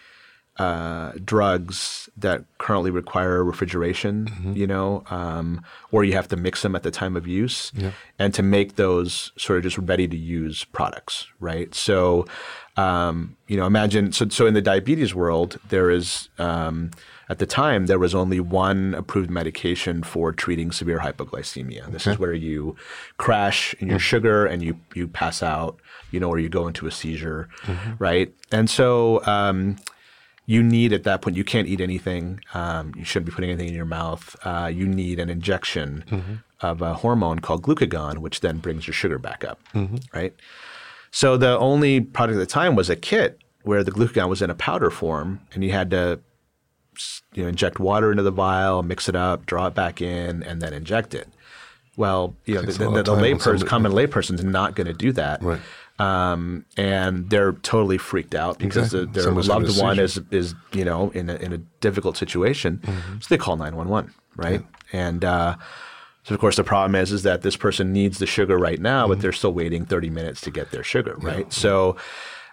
uh, 0.58 1.12
drugs 1.24 2.08
that 2.16 2.44
currently 2.58 2.90
require 2.90 3.42
refrigeration, 3.42 4.52
you 4.54 4.66
know, 4.66 5.02
um, 5.10 5.62
or 5.92 6.04
you 6.04 6.12
have 6.12 6.28
to 6.28 6.36
mix 6.36 6.62
them 6.62 6.76
at 6.76 6.82
the 6.82 6.90
time 6.90 7.16
of 7.16 7.26
use, 7.26 7.72
and 8.18 8.34
to 8.34 8.42
make 8.42 8.76
those 8.76 9.32
sort 9.38 9.56
of 9.58 9.62
just 9.62 9.78
ready 9.78 10.06
to 10.06 10.16
use 10.16 10.64
products, 10.64 11.26
right? 11.40 11.74
So, 11.74 12.26
um, 12.76 13.36
you 13.48 13.56
know, 13.56 13.66
imagine 13.66 14.12
so. 14.12 14.28
So 14.28 14.46
in 14.46 14.54
the 14.54 14.62
diabetes 14.62 15.14
world, 15.14 15.58
there 15.68 15.90
is 15.90 16.28
um, 16.38 16.90
at 17.28 17.38
the 17.38 17.46
time 17.46 17.86
there 17.86 17.98
was 17.98 18.14
only 18.14 18.40
one 18.40 18.94
approved 18.94 19.30
medication 19.30 20.02
for 20.02 20.32
treating 20.32 20.72
severe 20.72 21.00
hypoglycemia. 21.00 21.90
This 21.92 22.06
is 22.06 22.18
where 22.18 22.32
you 22.32 22.76
crash 23.18 23.74
in 23.74 23.88
your 23.88 23.98
sugar 23.98 24.46
and 24.46 24.62
you 24.62 24.78
you 24.94 25.06
pass 25.06 25.42
out, 25.42 25.78
you 26.10 26.20
know, 26.20 26.30
or 26.30 26.38
you 26.38 26.48
go 26.48 26.66
into 26.66 26.86
a 26.86 26.90
seizure, 26.90 27.48
right? 27.98 28.32
And 28.50 28.68
so. 28.70 29.24
Um, 29.26 29.76
you 30.44 30.60
need 30.60 30.92
at 30.92 31.04
that 31.04 31.22
point 31.22 31.36
you 31.36 31.44
can't 31.44 31.68
eat 31.68 31.80
anything 31.80 32.40
um, 32.52 32.92
you 32.96 33.04
shouldn't 33.04 33.26
be 33.26 33.32
putting 33.32 33.48
anything 33.48 33.68
in 33.68 33.74
your 33.74 33.84
mouth 33.84 34.34
uh, 34.44 34.66
you 34.66 34.88
need 34.88 35.20
an 35.20 35.30
injection 35.30 36.42
of 36.60 36.82
a 36.82 36.94
hormone 36.94 37.38
called 37.38 37.62
glucagon 37.62 38.18
which 38.18 38.40
then 38.40 38.58
brings 38.58 38.84
your 38.84 38.92
sugar 38.92 39.18
back 39.20 39.44
up 39.44 39.60
right 40.12 40.34
so 41.12 41.36
the 41.36 41.56
only 41.58 42.00
product 42.00 42.36
at 42.36 42.40
the 42.40 42.46
time 42.46 42.74
was 42.74 42.90
a 42.90 42.96
kit 42.96 43.38
where 43.62 43.84
the 43.84 43.92
glucagon 43.92 44.28
was 44.28 44.42
in 44.42 44.50
a 44.50 44.54
powder 44.56 44.90
form 44.90 45.40
and 45.54 45.62
you 45.62 45.70
had 45.70 45.90
to 45.90 46.18
you 47.34 47.42
know 47.44 47.48
inject 47.48 47.78
water 47.78 48.10
into 48.10 48.22
the 48.22 48.30
vial 48.32 48.82
mix 48.82 49.08
it 49.08 49.14
up 49.16 49.46
draw 49.46 49.66
it 49.68 49.74
back 49.74 50.02
in 50.02 50.42
and 50.42 50.60
then 50.60 50.72
inject 50.72 51.14
it 51.14 51.28
well 51.96 52.34
you 52.44 52.54
know 52.54 52.62
the, 52.62 52.72
the, 52.72 52.90
the, 53.02 53.12
of 53.12 53.18
layperson 53.18 53.66
common 53.66 53.92
layperson's 53.92 54.42
not 54.44 54.74
going 54.74 54.86
to 54.86 54.92
do 54.92 55.12
that 55.12 55.42
Right. 55.42 55.60
um, 55.98 56.64
and 56.76 57.30
they're 57.30 57.52
totally 57.52 57.98
freaked 57.98 58.34
out 58.34 58.58
because 58.58 58.86
Exactly. 58.92 59.06
the, 59.06 59.12
their 59.12 59.22
Someone's 59.24 59.48
loved 59.48 59.80
one 59.80 59.98
is 59.98 60.20
is 60.30 60.54
you 60.72 60.84
know 60.84 61.10
in 61.10 61.30
a, 61.30 61.34
in 61.36 61.52
a 61.52 61.58
difficult 61.80 62.16
situation, 62.16 62.80
Mm-hmm. 62.82 63.20
so 63.20 63.26
they 63.28 63.38
call 63.38 63.56
nine 63.56 63.76
one 63.76 63.88
one, 63.88 64.12
right? 64.36 64.62
And 64.92 65.24
uh, 65.24 65.56
so 66.24 66.34
of 66.34 66.40
course 66.40 66.56
the 66.56 66.64
problem 66.64 66.94
is 66.94 67.12
is 67.12 67.22
that 67.24 67.42
this 67.42 67.56
person 67.56 67.92
needs 67.92 68.18
the 68.18 68.26
sugar 68.26 68.56
right 68.58 68.80
now, 68.80 69.02
Mm-hmm. 69.04 69.12
but 69.12 69.20
they're 69.22 69.32
still 69.32 69.52
waiting 69.52 69.84
thirty 69.84 70.10
minutes 70.10 70.40
to 70.42 70.50
get 70.50 70.70
their 70.70 70.84
sugar, 70.84 71.16
right? 71.18 71.52
So, 71.52 71.96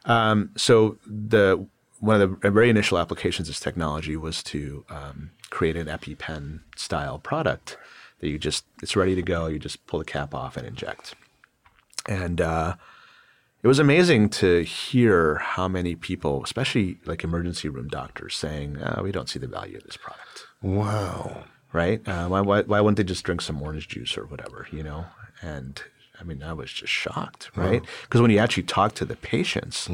um, 0.05 0.51
so 0.58 0.97
the 1.05 1.65
one 1.99 2.21
of 2.21 2.39
the 2.41 2.49
very 2.51 2.69
initial 2.69 2.97
applications 2.97 3.47
of 3.49 3.55
this 3.55 3.60
technology 3.60 4.15
was 4.15 4.41
to 4.43 4.86
um, 4.89 5.32
create 5.49 5.75
an 5.75 5.88
EpiPen 5.88 6.62
style 6.77 7.19
product 7.19 7.77
that 8.19 8.29
you 8.29 8.38
just 8.39 8.65
it's 8.82 8.95
ready 8.95 9.15
to 9.15 9.21
go. 9.21 9.47
You 9.47 9.60
just 9.60 9.86
pull 9.88 9.99
the 9.99 10.05
cap 10.05 10.34
off 10.34 10.55
and 10.58 10.65
inject. 10.65 11.15
And 12.08 12.39
uh, 12.41 12.75
it 13.62 13.67
was 13.67 13.79
amazing 13.79 14.29
to 14.29 14.63
hear 14.63 15.36
how 15.36 15.67
many 15.67 15.93
people, 15.95 16.41
especially 16.43 16.97
like 17.05 17.23
emergency 17.23 17.67
room 17.69 17.88
doctors, 17.89 18.36
saying, 18.36 18.77
oh, 18.82 19.03
"We 19.03 19.12
don't 19.12 19.29
see 19.29 19.38
the 19.39 19.47
value 19.47 19.77
of 19.77 19.84
this 19.84 19.97
product." 19.97 20.47
Wow. 20.62 21.43
Right? 21.71 22.05
Uh, 22.08 22.27
why, 22.27 22.41
why, 22.41 22.62
why 22.63 22.82
wouldn't 22.82 22.97
they 22.97 23.03
just 23.03 23.23
drink 23.23 23.41
some 23.41 23.62
orange 23.62 23.88
juice 23.88 24.17
or 24.17 24.25
whatever? 24.25 24.67
You 24.71 24.84
know? 24.84 25.05
And 25.41 25.82
I 26.19 26.23
mean, 26.23 26.43
I 26.43 26.53
was 26.53 26.71
just 26.71 26.91
shocked, 26.91 27.51
right? 27.55 27.82
Because 28.01 28.21
when 28.21 28.32
you 28.32 28.39
actually 28.39 28.63
talk 28.63 28.93
to 28.95 29.05
the 29.05 29.15
patients, 29.15 29.89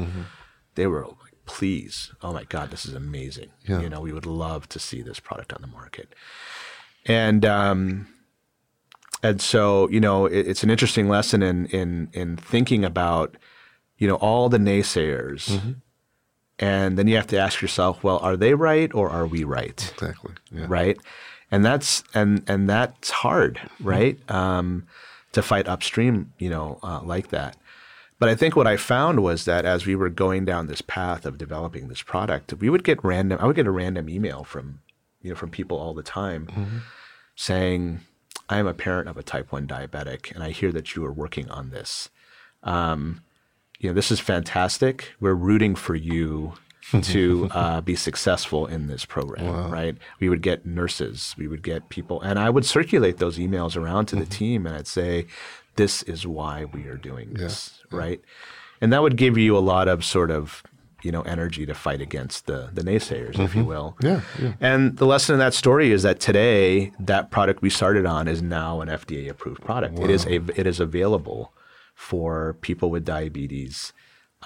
they 0.74 0.86
were 0.86 1.04
like, 1.06 1.34
"Please, 1.44 2.12
oh 2.22 2.32
my 2.32 2.44
God, 2.44 2.70
this 2.70 2.84
is 2.86 2.94
amazing! 2.94 3.50
Yeah. 3.68 3.80
You 3.80 3.88
know, 3.88 4.00
we 4.00 4.12
would 4.12 4.26
love 4.26 4.68
to 4.70 4.78
see 4.78 5.02
this 5.02 5.20
product 5.20 5.52
on 5.52 5.60
the 5.60 5.68
market." 5.68 6.14
And 7.04 7.44
um, 7.44 8.08
and 9.22 9.40
so 9.40 9.88
you 9.90 10.00
know, 10.00 10.26
it, 10.26 10.48
it's 10.48 10.62
an 10.64 10.70
interesting 10.70 11.08
lesson 11.08 11.42
in 11.42 11.66
in 11.66 12.08
in 12.12 12.36
thinking 12.36 12.84
about 12.84 13.36
you 13.98 14.08
know 14.08 14.16
all 14.16 14.48
the 14.48 14.58
naysayers, 14.58 15.74
and 16.58 16.98
then 16.98 17.06
you 17.06 17.14
have 17.16 17.26
to 17.28 17.38
ask 17.38 17.62
yourself, 17.62 18.02
well, 18.02 18.18
are 18.18 18.36
they 18.36 18.54
right 18.54 18.92
or 18.94 19.10
are 19.10 19.26
we 19.26 19.44
right? 19.44 19.92
Exactly. 19.94 20.32
Yeah. 20.50 20.66
right? 20.68 20.98
And 21.56 21.64
that's 21.64 22.04
and 22.12 22.42
and 22.46 22.68
that's 22.68 23.08
hard, 23.08 23.58
right? 23.80 24.18
Um, 24.30 24.86
to 25.32 25.40
fight 25.40 25.66
upstream, 25.66 26.34
you 26.38 26.50
know, 26.50 26.78
uh, 26.82 27.00
like 27.02 27.28
that. 27.28 27.56
But 28.18 28.28
I 28.28 28.34
think 28.34 28.56
what 28.56 28.66
I 28.66 28.76
found 28.76 29.22
was 29.22 29.46
that 29.46 29.64
as 29.64 29.86
we 29.86 29.96
were 29.96 30.10
going 30.10 30.44
down 30.44 30.66
this 30.66 30.82
path 30.82 31.24
of 31.24 31.38
developing 31.38 31.88
this 31.88 32.02
product, 32.02 32.52
we 32.52 32.68
would 32.68 32.84
get 32.84 33.02
random. 33.02 33.38
I 33.40 33.46
would 33.46 33.56
get 33.56 33.66
a 33.66 33.70
random 33.70 34.10
email 34.10 34.44
from, 34.44 34.80
you 35.22 35.30
know, 35.30 35.34
from 35.36 35.48
people 35.48 35.78
all 35.78 35.94
the 35.94 36.02
time, 36.02 36.82
saying, 37.36 38.00
"I 38.50 38.58
am 38.58 38.66
a 38.66 38.74
parent 38.74 39.08
of 39.08 39.16
a 39.16 39.22
type 39.22 39.50
one 39.50 39.66
diabetic, 39.66 40.34
and 40.34 40.44
I 40.44 40.50
hear 40.50 40.72
that 40.72 40.94
you 40.94 41.06
are 41.06 41.12
working 41.12 41.50
on 41.50 41.70
this. 41.70 42.10
Um, 42.62 43.22
you 43.78 43.88
know, 43.88 43.94
this 43.94 44.10
is 44.10 44.20
fantastic. 44.20 45.14
We're 45.20 45.32
rooting 45.32 45.74
for 45.74 45.94
you 45.94 46.52
Mm-hmm. 46.92 47.00
to 47.00 47.48
uh, 47.54 47.80
be 47.80 47.96
successful 47.96 48.66
in 48.66 48.86
this 48.86 49.04
program, 49.04 49.72
right? 49.72 49.96
We 50.20 50.28
would 50.28 50.40
get 50.40 50.64
nurses, 50.64 51.34
we 51.36 51.48
would 51.48 51.64
get 51.64 51.88
people, 51.88 52.20
and 52.20 52.38
I 52.38 52.48
would 52.48 52.64
circulate 52.64 53.18
those 53.18 53.38
emails 53.38 53.76
around 53.76 54.06
to 54.06 54.16
the 54.16 54.22
mm-hmm. 54.22 54.30
team, 54.30 54.66
and 54.66 54.76
I'd 54.76 54.86
say, 54.86 55.26
"This 55.74 56.04
is 56.04 56.28
why 56.28 56.64
we 56.64 56.86
are 56.86 56.96
doing 56.96 57.34
this," 57.34 57.80
right? 57.90 58.20
And 58.80 58.92
that 58.92 59.02
would 59.02 59.16
give 59.16 59.36
you 59.36 59.56
a 59.56 59.58
lot 59.58 59.88
of 59.88 60.04
sort 60.04 60.30
of 60.30 60.62
you 61.02 61.10
know 61.10 61.22
energy 61.22 61.66
to 61.66 61.74
fight 61.74 62.00
against 62.00 62.46
the 62.46 62.70
the 62.72 62.82
naysayers, 62.82 63.38
if 63.38 63.54
you 63.54 63.62
mm-hmm. 63.62 63.64
will. 63.64 63.96
Yeah, 64.00 64.20
yeah. 64.40 64.52
And 64.60 64.96
the 64.96 65.06
lesson 65.06 65.34
in 65.34 65.38
that 65.40 65.54
story 65.54 65.90
is 65.90 66.02
that 66.04 66.20
today 66.20 66.92
that 67.00 67.30
product 67.30 67.62
we 67.62 67.70
started 67.70 68.06
on 68.06 68.28
is 68.28 68.42
now 68.42 68.80
an 68.80 68.88
FDA 68.88 69.28
approved 69.28 69.62
product. 69.62 69.98
It 69.98 70.10
is 70.10 70.24
a 70.26 70.36
it 70.58 70.66
is 70.66 70.80
available 70.80 71.52
for 71.94 72.56
people 72.60 72.90
with 72.90 73.04
diabetes 73.04 73.92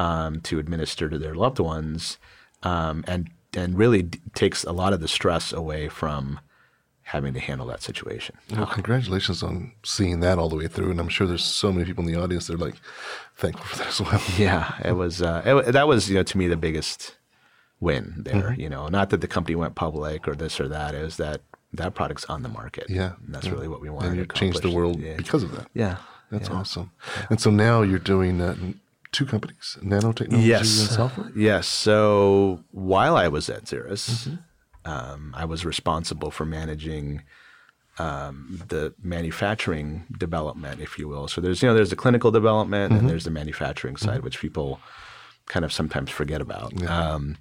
um, 0.04 0.40
to 0.48 0.58
administer 0.58 1.08
to 1.10 1.18
their 1.18 1.34
loved 1.34 1.58
ones, 1.58 2.18
um, 2.62 3.04
and 3.06 3.28
and 3.56 3.76
really 3.76 4.02
d- 4.02 4.18
takes 4.34 4.64
a 4.64 4.72
lot 4.72 4.92
of 4.94 5.00
the 5.00 5.08
stress 5.08 5.52
away 5.52 5.88
from 5.88 6.38
having 7.02 7.34
to 7.34 7.40
handle 7.40 7.66
that 7.66 7.82
situation. 7.82 8.36
Well, 8.52 8.66
congratulations 8.66 9.42
on 9.42 9.72
seeing 9.84 10.20
that 10.20 10.38
all 10.38 10.48
the 10.48 10.56
way 10.56 10.68
through, 10.68 10.92
and 10.92 11.00
I'm 11.00 11.08
sure 11.08 11.26
there's 11.26 11.44
so 11.44 11.72
many 11.72 11.84
people 11.84 12.04
in 12.06 12.12
the 12.12 12.20
audience 12.22 12.46
that 12.46 12.54
are 12.54 12.64
like 12.68 12.76
thankful 13.36 13.66
for 13.66 13.76
that 13.78 13.88
as 13.88 14.00
well. 14.00 14.22
Yeah, 14.38 14.64
it 14.84 14.92
was 14.92 15.20
uh, 15.20 15.42
it, 15.66 15.72
that 15.72 15.88
was 15.88 16.08
you 16.08 16.14
know 16.16 16.22
to 16.22 16.38
me 16.38 16.46
the 16.48 16.56
biggest 16.56 17.16
win 17.80 18.14
there. 18.18 18.54
You 18.58 18.68
know, 18.68 18.88
not 18.88 19.10
that 19.10 19.20
the 19.20 19.28
company 19.28 19.56
went 19.56 19.74
public 19.74 20.28
or 20.28 20.34
this 20.34 20.60
or 20.60 20.68
that. 20.68 20.94
It 20.94 21.02
was 21.02 21.16
that 21.16 21.40
that 21.72 21.94
product's 21.94 22.24
on 22.26 22.42
the 22.42 22.48
market. 22.48 22.86
Yeah, 22.88 23.12
and 23.24 23.34
that's 23.34 23.48
really 23.48 23.68
what 23.68 23.80
we 23.80 23.90
wanted 23.90 24.08
And 24.08 24.16
you 24.18 24.26
to 24.26 24.34
changed 24.36 24.62
the 24.62 24.70
world 24.70 24.98
Yeah. 25.00 25.16
because 25.16 25.42
of 25.42 25.52
that. 25.56 25.66
Yeah, 25.74 25.96
That's 26.30 26.48
yeah. 26.48 26.56
awesome. 26.56 26.90
And 27.28 27.40
so 27.40 27.50
now 27.50 27.82
you're 27.82 27.98
doing 28.14 28.40
n- 28.40 28.80
two 29.20 29.26
companies, 29.34 29.66
nanotechnology 29.92 30.46
Yes. 30.54 30.80
and 30.80 30.90
software. 31.00 31.30
Yes. 31.36 31.66
So 31.86 32.64
while 32.92 33.16
I 33.24 33.28
was 33.36 33.44
at 33.56 33.62
Xeris, 33.70 34.04
Mm-hmm. 34.10 34.90
um, 34.92 35.20
I 35.42 35.44
was 35.52 35.60
responsible 35.72 36.30
for 36.30 36.44
managing 36.46 37.06
um, 37.98 38.62
the 38.72 38.94
manufacturing 39.02 39.88
development, 40.26 40.80
if 40.80 40.98
you 40.98 41.06
will. 41.12 41.26
So 41.28 41.40
there's 41.42 41.60
you 41.62 41.68
know 41.68 41.74
there's 41.78 41.90
the 41.96 42.02
clinical 42.04 42.30
development 42.40 42.86
Mm-hmm. 42.92 43.00
and 43.00 43.10
there's 43.10 43.24
the 43.24 43.30
manufacturing 43.42 43.96
side, 43.96 44.22
which 44.24 44.38
people 44.40 44.80
kind 45.54 45.64
of 45.66 45.72
sometimes 45.72 46.10
forget 46.10 46.40
about. 46.40 46.70
Um, 46.88 47.36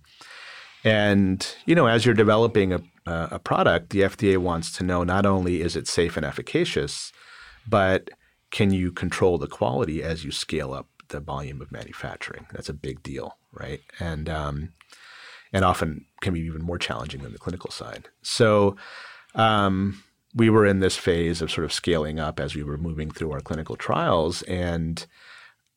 and 0.84 1.56
you 1.66 1.76
know, 1.76 1.88
as 1.88 2.06
you're 2.06 2.16
developing 2.26 2.74
a, 2.74 2.82
a 3.06 3.28
a 3.38 3.40
product, 3.40 3.90
the 3.92 4.02
FDA 4.02 4.38
wants 4.38 4.72
to 4.78 4.84
know 4.84 5.04
not 5.04 5.26
only 5.26 5.62
is 5.62 5.76
it 5.76 5.88
safe 5.88 6.18
and 6.18 6.26
efficacious, 6.26 7.12
but 7.68 8.10
can 8.52 8.72
you 8.72 8.92
control 8.92 9.38
the 9.38 9.48
quality 9.48 10.02
as 10.12 10.26
you 10.26 10.32
scale 10.32 10.74
up 10.74 10.88
the 11.10 11.20
volume 11.20 11.62
of 11.62 11.72
manufacturing? 11.72 12.48
That's 12.52 12.70
a 12.70 12.74
big 12.74 13.04
deal, 13.04 13.38
right? 13.52 13.82
And 14.00 14.30
um, 14.30 14.74
and 15.52 15.66
often 15.66 16.06
can 16.22 16.34
be 16.34 16.42
even 16.42 16.64
more 16.64 16.78
challenging 16.78 17.22
than 17.22 17.34
the 17.34 17.40
clinical 17.40 17.72
side. 17.72 18.08
So 18.22 18.76
um, 19.36 20.04
we 20.34 20.50
were 20.50 20.66
in 20.66 20.80
this 20.80 20.98
phase 20.98 21.42
of 21.42 21.52
sort 21.52 21.66
of 21.66 21.74
scaling 21.74 22.20
up 22.20 22.40
as 22.40 22.56
we 22.56 22.64
were 22.64 22.78
moving 22.78 23.12
through 23.12 23.32
our 23.32 23.42
clinical 23.42 23.76
trials 23.76 24.42
and. 24.44 25.06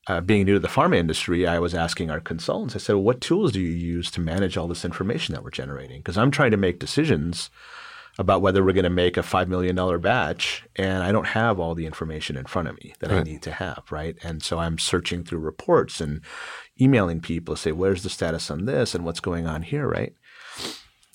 Uh, 0.09 0.21
being 0.21 0.45
new 0.45 0.55
to 0.55 0.59
the 0.59 0.67
pharma 0.67 0.97
industry, 0.97 1.47
I 1.47 1.61
was 1.61 1.77
asking 1.77 2.11
our 2.11 2.19
consultants, 2.19 2.75
I 2.75 2.81
said, 2.81 2.95
well, 2.95 3.05
what 3.05 3.21
tools 3.21 3.53
do 3.53 3.61
you 3.61 3.71
use 3.71 4.11
to 4.11 4.21
manage 4.21 4.57
all 4.57 4.67
this 4.67 4.85
information 4.85 5.33
that 5.33 5.45
we're 5.45 5.51
generating? 5.51 6.01
Because 6.01 6.19
I'm 6.19 6.33
trying 6.33 6.51
to 6.51 6.57
make 6.57 6.81
decisions 6.81 7.51
about 8.19 8.43
whether 8.43 8.63
we're 8.63 8.73
going 8.75 8.85
to 8.85 8.91
make 8.91 9.17
a 9.17 9.23
$5 9.23 9.49
million 9.49 10.01
batch, 10.01 10.65
and 10.77 11.03
I 11.03 11.13
don't 11.13 11.29
have 11.29 11.59
all 11.59 11.75
the 11.75 11.87
information 11.87 12.37
in 12.37 12.45
front 12.45 12.69
of 12.69 12.77
me 12.77 12.95
that 13.01 13.11
I 13.11 13.23
need 13.23 13.43
to 13.43 13.53
have, 13.53 13.85
right? 13.91 14.17
And 14.23 14.43
so 14.43 14.59
I'm 14.59 14.79
searching 14.79 15.25
through 15.25 15.39
reports 15.39 16.01
and 16.01 16.21
emailing 16.81 17.21
people 17.21 17.55
to 17.55 17.61
say, 17.61 17.73
where's 17.73 18.03
the 18.03 18.11
status 18.11 18.51
on 18.51 18.67
this 18.67 18.95
and 18.95 19.05
what's 19.05 19.21
going 19.21 19.47
on 19.47 19.63
here, 19.63 19.89
right? 19.89 20.15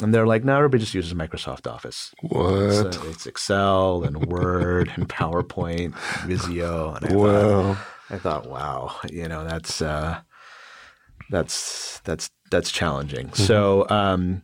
And 0.01 0.13
they're 0.13 0.27
like, 0.27 0.43
no, 0.43 0.55
everybody 0.57 0.81
just 0.81 0.93
uses 0.93 1.13
Microsoft 1.13 1.71
Office. 1.71 2.13
What? 2.21 2.93
So 2.93 3.03
it's 3.07 3.25
Excel 3.25 4.03
and 4.03 4.25
Word 4.27 4.91
and 4.95 5.07
PowerPoint, 5.09 5.95
Visio. 6.25 6.93
And 6.95 7.05
I 7.05 7.09
thought, 7.09 7.17
Wow. 7.17 7.77
I 8.09 8.17
thought, 8.17 8.47
wow, 8.49 8.95
you 9.11 9.27
know, 9.27 9.43
that's 9.43 9.81
uh, 9.81 10.21
that's 11.29 11.99
that's 12.05 12.29
that's 12.51 12.71
challenging. 12.71 13.33
So 13.33 13.85
um, 13.89 14.43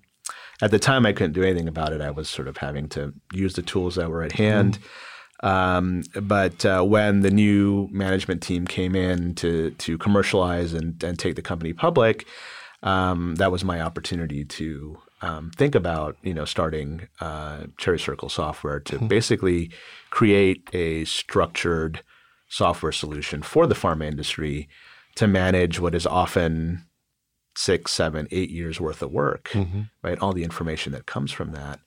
at 0.63 0.71
the 0.71 0.79
time, 0.79 1.05
I 1.05 1.11
couldn't 1.11 1.33
do 1.33 1.43
anything 1.43 1.67
about 1.67 1.91
it. 1.91 1.99
I 1.99 2.09
was 2.09 2.29
sort 2.29 2.47
of 2.47 2.55
having 2.55 2.87
to 2.89 3.13
use 3.33 3.55
the 3.55 3.61
tools 3.61 3.95
that 3.95 4.09
were 4.09 4.23
at 4.23 4.31
hand. 4.31 4.79
Um, 5.43 6.03
but 6.21 6.65
uh, 6.65 6.83
when 6.83 7.19
the 7.19 7.29
new 7.29 7.89
management 7.91 8.41
team 8.41 8.65
came 8.65 8.95
in 8.95 9.35
to 9.35 9.71
to 9.71 9.97
commercialize 9.97 10.73
and, 10.73 11.03
and 11.03 11.19
take 11.19 11.35
the 11.35 11.41
company 11.41 11.73
public, 11.73 12.25
um, 12.81 13.35
that 13.35 13.51
was 13.51 13.65
my 13.65 13.81
opportunity 13.81 14.45
to 14.45 14.97
um, 15.21 15.51
think 15.51 15.75
about 15.75 16.15
you 16.21 16.33
know 16.33 16.45
starting 16.45 17.09
uh, 17.19 17.65
Cherry 17.77 17.99
Circle 17.99 18.29
Software 18.29 18.79
to 18.79 18.99
basically 18.99 19.69
create 20.11 20.69
a 20.71 21.03
structured 21.03 22.03
software 22.47 22.93
solution 22.93 23.41
for 23.41 23.67
the 23.67 23.75
pharma 23.75 24.05
industry 24.05 24.69
to 25.15 25.27
manage 25.27 25.77
what 25.77 25.93
is 25.93 26.07
often 26.07 26.85
six, 27.55 27.91
seven, 27.91 28.27
eight 28.31 28.49
years 28.49 28.79
worth 28.79 29.01
of 29.01 29.11
work, 29.11 29.51
right? 30.01 30.19
All 30.19 30.33
the 30.33 30.43
information 30.43 30.91
that 30.93 31.05
comes 31.05 31.31
from 31.31 31.51
that, 31.51 31.79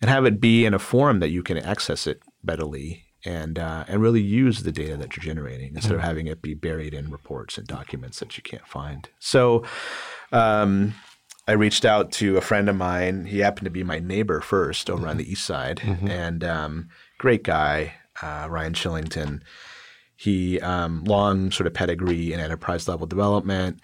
and 0.00 0.10
have 0.10 0.24
it 0.24 0.40
be 0.40 0.64
in 0.64 0.74
a 0.74 0.78
form 0.78 1.20
that 1.20 1.30
you 1.30 1.42
can 1.42 1.58
access 1.58 2.06
it 2.06 2.20
readily 2.44 3.04
and 3.24 3.58
uh, 3.58 3.84
and 3.88 4.00
really 4.00 4.20
use 4.22 4.62
the 4.62 4.72
data 4.72 4.96
that 4.96 5.16
you're 5.16 5.24
generating 5.24 5.74
instead 5.74 5.94
of 5.94 6.00
having 6.00 6.26
it 6.26 6.42
be 6.42 6.54
buried 6.54 6.94
in 6.94 7.10
reports 7.10 7.58
and 7.58 7.66
documents 7.66 8.20
that 8.20 8.36
you 8.36 8.42
can't 8.42 8.66
find. 8.66 9.08
So. 9.18 9.64
Um, 10.32 10.94
I 11.48 11.52
reached 11.52 11.84
out 11.84 12.10
to 12.12 12.36
a 12.36 12.40
friend 12.40 12.68
of 12.68 12.74
mine. 12.74 13.26
He 13.26 13.38
happened 13.38 13.66
to 13.66 13.70
be 13.70 13.84
my 13.84 14.00
neighbor 14.00 14.40
first 14.40 14.90
over 14.90 15.06
on 15.06 15.16
the 15.16 15.30
east 15.30 15.44
side, 15.46 15.80
and 16.10 16.42
um, 16.42 16.88
great 17.18 17.44
guy, 17.44 17.94
uh, 18.20 18.48
Ryan 18.50 18.72
Shillington. 18.72 19.42
He 20.16 20.58
um, 20.60 21.04
long 21.04 21.52
sort 21.52 21.68
of 21.68 21.74
pedigree 21.74 22.32
in 22.32 22.40
enterprise 22.40 22.88
level 22.88 23.06
development, 23.06 23.80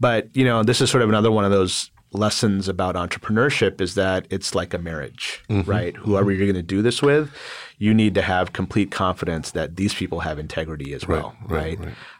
but 0.00 0.28
you 0.34 0.44
know 0.44 0.62
this 0.62 0.80
is 0.80 0.90
sort 0.90 1.02
of 1.02 1.08
another 1.08 1.30
one 1.30 1.44
of 1.44 1.50
those 1.50 1.90
lessons 2.12 2.68
about 2.68 2.94
entrepreneurship 2.94 3.80
is 3.80 3.94
that 3.94 4.26
it's 4.30 4.54
like 4.54 4.72
a 4.72 4.78
marriage, 4.78 5.42
right? 5.66 5.94
Whoever 5.96 6.30
you're 6.30 6.46
going 6.46 6.54
to 6.54 6.62
do 6.62 6.80
this 6.80 7.02
with, 7.02 7.30
you 7.78 7.92
need 7.92 8.14
to 8.14 8.22
have 8.22 8.52
complete 8.54 8.90
confidence 8.90 9.50
that 9.50 9.76
these 9.76 9.92
people 9.92 10.20
have 10.20 10.38
integrity 10.38 10.94
as 10.94 11.06
well, 11.06 11.36
right? 11.48 11.78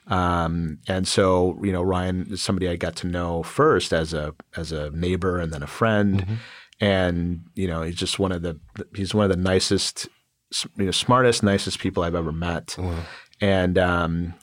Um, 0.09 0.79
and 0.87 1.09
so, 1.09 1.59
you 1.63 1.73
know, 1.73 1.83
Ryan 1.83 2.27
is 2.31 2.43
somebody 2.43 2.69
I 2.69 2.77
got 2.77 2.97
to 2.97 3.07
know 3.07 3.43
first 3.43 3.93
as 3.93 4.13
a 4.13 4.35
as 4.57 4.71
a 4.73 4.91
neighbor 4.91 5.39
and 5.39 5.53
then 5.53 5.63
a 5.63 5.67
friend, 5.69 6.39
and 6.81 7.41
you 7.55 7.67
know, 7.69 7.83
he's 7.83 7.95
just 7.97 8.19
one 8.19 8.33
of 8.33 8.43
the 8.43 8.59
he's 8.95 9.15
one 9.15 9.25
of 9.25 9.31
the 9.31 9.43
nicest, 9.43 10.09
you 10.77 10.85
know, 10.87 10.91
smartest, 10.91 11.43
nicest 11.43 11.79
people 11.79 12.03
I've 12.03 12.15
ever 12.17 12.33
met, 12.33 12.77
and 13.41 13.79
um, 13.79 14.35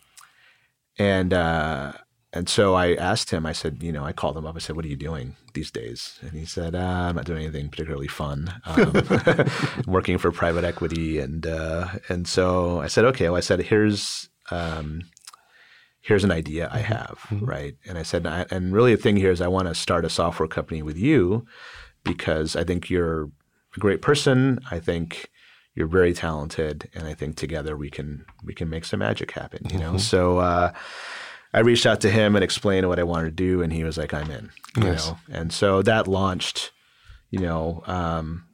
and 0.98 1.34
uh, 1.34 1.92
and 2.34 2.50
so 2.50 2.74
I 2.74 2.96
asked 2.96 3.30
him. 3.30 3.46
I 3.46 3.52
said, 3.52 3.84
you 3.84 3.92
know, 3.92 4.04
I 4.04 4.12
called 4.12 4.36
him 4.36 4.46
up. 4.46 4.56
I 4.56 4.60
said, 4.60 4.76
"What 4.76 4.86
are 4.86 4.90
you 4.90 4.96
doing 4.96 5.36
these 5.54 5.70
days?" 5.70 6.18
And 6.22 6.32
he 6.32 6.46
said, 6.46 6.74
uh, 6.74 6.80
"I'm 6.80 7.16
not 7.16 7.26
doing 7.26 7.44
anything 7.44 7.70
particularly 7.70 8.08
fun. 8.08 8.54
Um, 8.66 9.48
working 9.88 10.18
for 10.18 10.32
private 10.32 10.64
equity." 10.64 11.20
And 11.20 11.46
uh, 11.46 11.88
and 12.10 12.28
so 12.28 12.82
I 12.82 12.88
said, 12.88 13.06
"Okay." 13.06 13.30
Well, 13.30 13.38
I 13.38 13.42
said, 13.42 13.62
"Here's." 13.62 14.30
Um, 14.52 15.04
here's 16.02 16.26
an 16.26 16.32
idea 16.32 16.70
I 16.72 16.80
have, 16.80 17.26
right? 17.32 17.76
And 17.88 17.98
I 17.98 18.04
said, 18.04 18.28
I, 18.28 18.46
and 18.52 18.74
really 18.74 18.94
the 18.94 19.02
thing 19.02 19.16
here 19.16 19.32
is 19.32 19.40
I 19.40 19.48
want 19.48 19.70
to 19.70 19.74
start 19.74 20.04
a 20.04 20.10
software 20.10 20.50
company 20.50 20.82
with 20.82 20.98
you 20.98 21.46
because 22.04 22.58
I 22.58 22.66
think 22.66 22.90
you're 22.90 23.30
a 23.76 23.80
great 23.80 24.02
person. 24.02 24.60
I 24.70 24.80
think 24.80 25.32
you're 25.76 25.88
very 25.88 26.14
talented, 26.14 26.90
and 26.94 27.08
I 27.08 27.14
think 27.14 27.38
together 27.38 27.78
we 27.78 27.90
can 27.90 28.26
we 28.44 28.54
can 28.54 28.70
make 28.70 28.84
some 28.84 29.00
magic 29.00 29.32
happen. 29.32 29.66
You 29.72 29.80
know, 29.80 29.98
so. 29.98 30.40
Uh, 30.40 30.74
I 31.54 31.60
reached 31.60 31.86
out 31.86 32.02
to 32.02 32.10
him 32.10 32.36
and 32.36 32.44
explained 32.44 32.88
what 32.90 33.00
I 33.00 33.04
wanted 33.04 33.26
to 33.26 33.32
do, 33.44 33.62
and 33.62 33.72
he 33.72 33.84
was 33.84 33.98
like, 33.98 34.14
"I'm 34.14 34.30
in." 34.32 34.50
You 34.76 34.84
Nice. 34.84 35.08
know, 35.08 35.18
and 35.32 35.54
so 35.54 35.82
that 35.84 36.08
launched, 36.08 36.72
you 37.30 37.40
know, 37.40 37.84
um, 37.86 38.46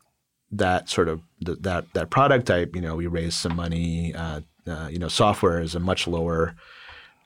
that 0.52 0.90
sort 0.90 1.08
of 1.08 1.22
th- 1.46 1.60
that 1.62 1.86
that 1.94 2.10
product. 2.10 2.46
type. 2.48 2.76
you 2.76 2.82
know 2.82 2.96
we 2.96 3.08
raised 3.08 3.36
some 3.38 3.56
money. 3.56 4.14
Uh, 4.14 4.42
uh, 4.68 4.88
you 4.92 5.00
know, 5.00 5.08
software 5.08 5.62
is 5.62 5.74
a 5.76 5.80
much 5.80 6.08
lower 6.08 6.56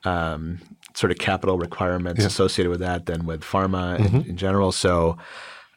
um, 0.04 0.60
sort 0.94 1.10
of 1.10 1.18
capital 1.18 1.58
requirements 1.58 2.24
associated 2.24 2.70
with 2.70 2.80
that 2.80 3.06
than 3.06 3.26
with 3.26 3.42
pharma 3.42 3.98
in, 3.98 4.30
in 4.30 4.36
general. 4.36 4.70
So, 4.72 5.18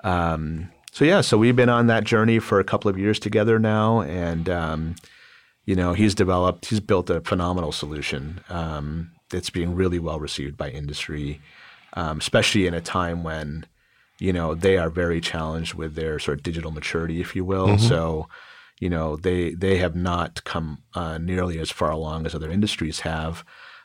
um, 0.04 0.70
so 0.92 1.04
yeah, 1.06 1.22
so 1.22 1.38
we've 1.38 1.56
been 1.56 1.70
on 1.70 1.88
that 1.88 2.04
journey 2.04 2.40
for 2.40 2.60
a 2.60 2.64
couple 2.64 2.90
of 2.90 2.98
years 2.98 3.20
together 3.20 3.58
now, 3.60 4.02
and 4.02 4.48
um, 4.50 4.96
you 5.66 5.76
know, 5.76 5.94
he's 5.94 6.16
developed, 6.16 6.68
he's 6.68 6.80
built 6.80 7.10
a 7.10 7.20
phenomenal 7.22 7.72
solution 7.72 8.40
um, 8.50 9.12
that's 9.30 9.50
being 9.50 9.76
really 9.76 10.00
well 10.00 10.20
received 10.20 10.58
by 10.58 10.70
industry, 10.70 11.42
um, 11.94 12.20
especially 12.20 12.68
in 12.68 12.74
a 12.74 12.82
time 12.82 13.24
when 13.24 13.66
you 14.20 14.34
know 14.34 14.56
they 14.56 14.78
are 14.78 14.90
very 14.90 15.22
challenged 15.22 15.74
with 15.74 15.96
their 15.96 16.20
sort 16.20 16.38
of 16.38 16.44
digital 16.44 16.72
maturity, 16.72 17.22
if 17.22 17.36
you 17.36 17.46
will. 17.46 17.78
So, 17.78 18.28
you 18.80 18.90
know, 18.90 19.16
they 19.16 19.54
they 19.54 19.78
have 19.78 19.96
not 19.96 20.44
come 20.44 20.84
uh, 20.94 21.18
nearly 21.18 21.60
as 21.60 21.72
far 21.72 21.92
along 21.92 22.26
as 22.26 22.36
other 22.36 22.52
industries 22.52 23.02
have. 23.02 23.44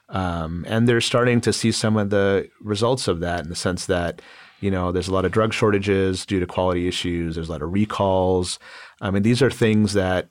Um, 0.09 0.66
and 0.68 0.87
they're 0.87 1.00
starting 1.00 1.40
to 1.40 1.52
see 1.52 1.72
some 1.72 1.96
of 1.96 2.11
the 2.11 2.48
results 2.61 3.09
of 3.09 3.20
that 3.20 3.40
in 3.44 3.48
the 3.48 3.57
sense 3.57 3.87
that, 3.87 4.20
you 4.61 4.70
know, 4.70 4.92
there's 4.92 5.09
a 5.09 5.14
lot 5.14 5.24
of 5.24 5.33
drug 5.33 5.55
shortages 5.55 6.26
due 6.26 6.38
to 6.38 6.46
quality 6.46 6.87
issues. 6.87 7.35
There's 7.35 7.48
a 7.48 7.52
lot 7.52 7.62
of 7.62 7.72
recalls. 7.72 8.59
I 9.00 9.11
mean, 9.11 9.22
these 9.22 9.40
are 9.40 9.50
things 9.50 9.94
that, 9.94 10.28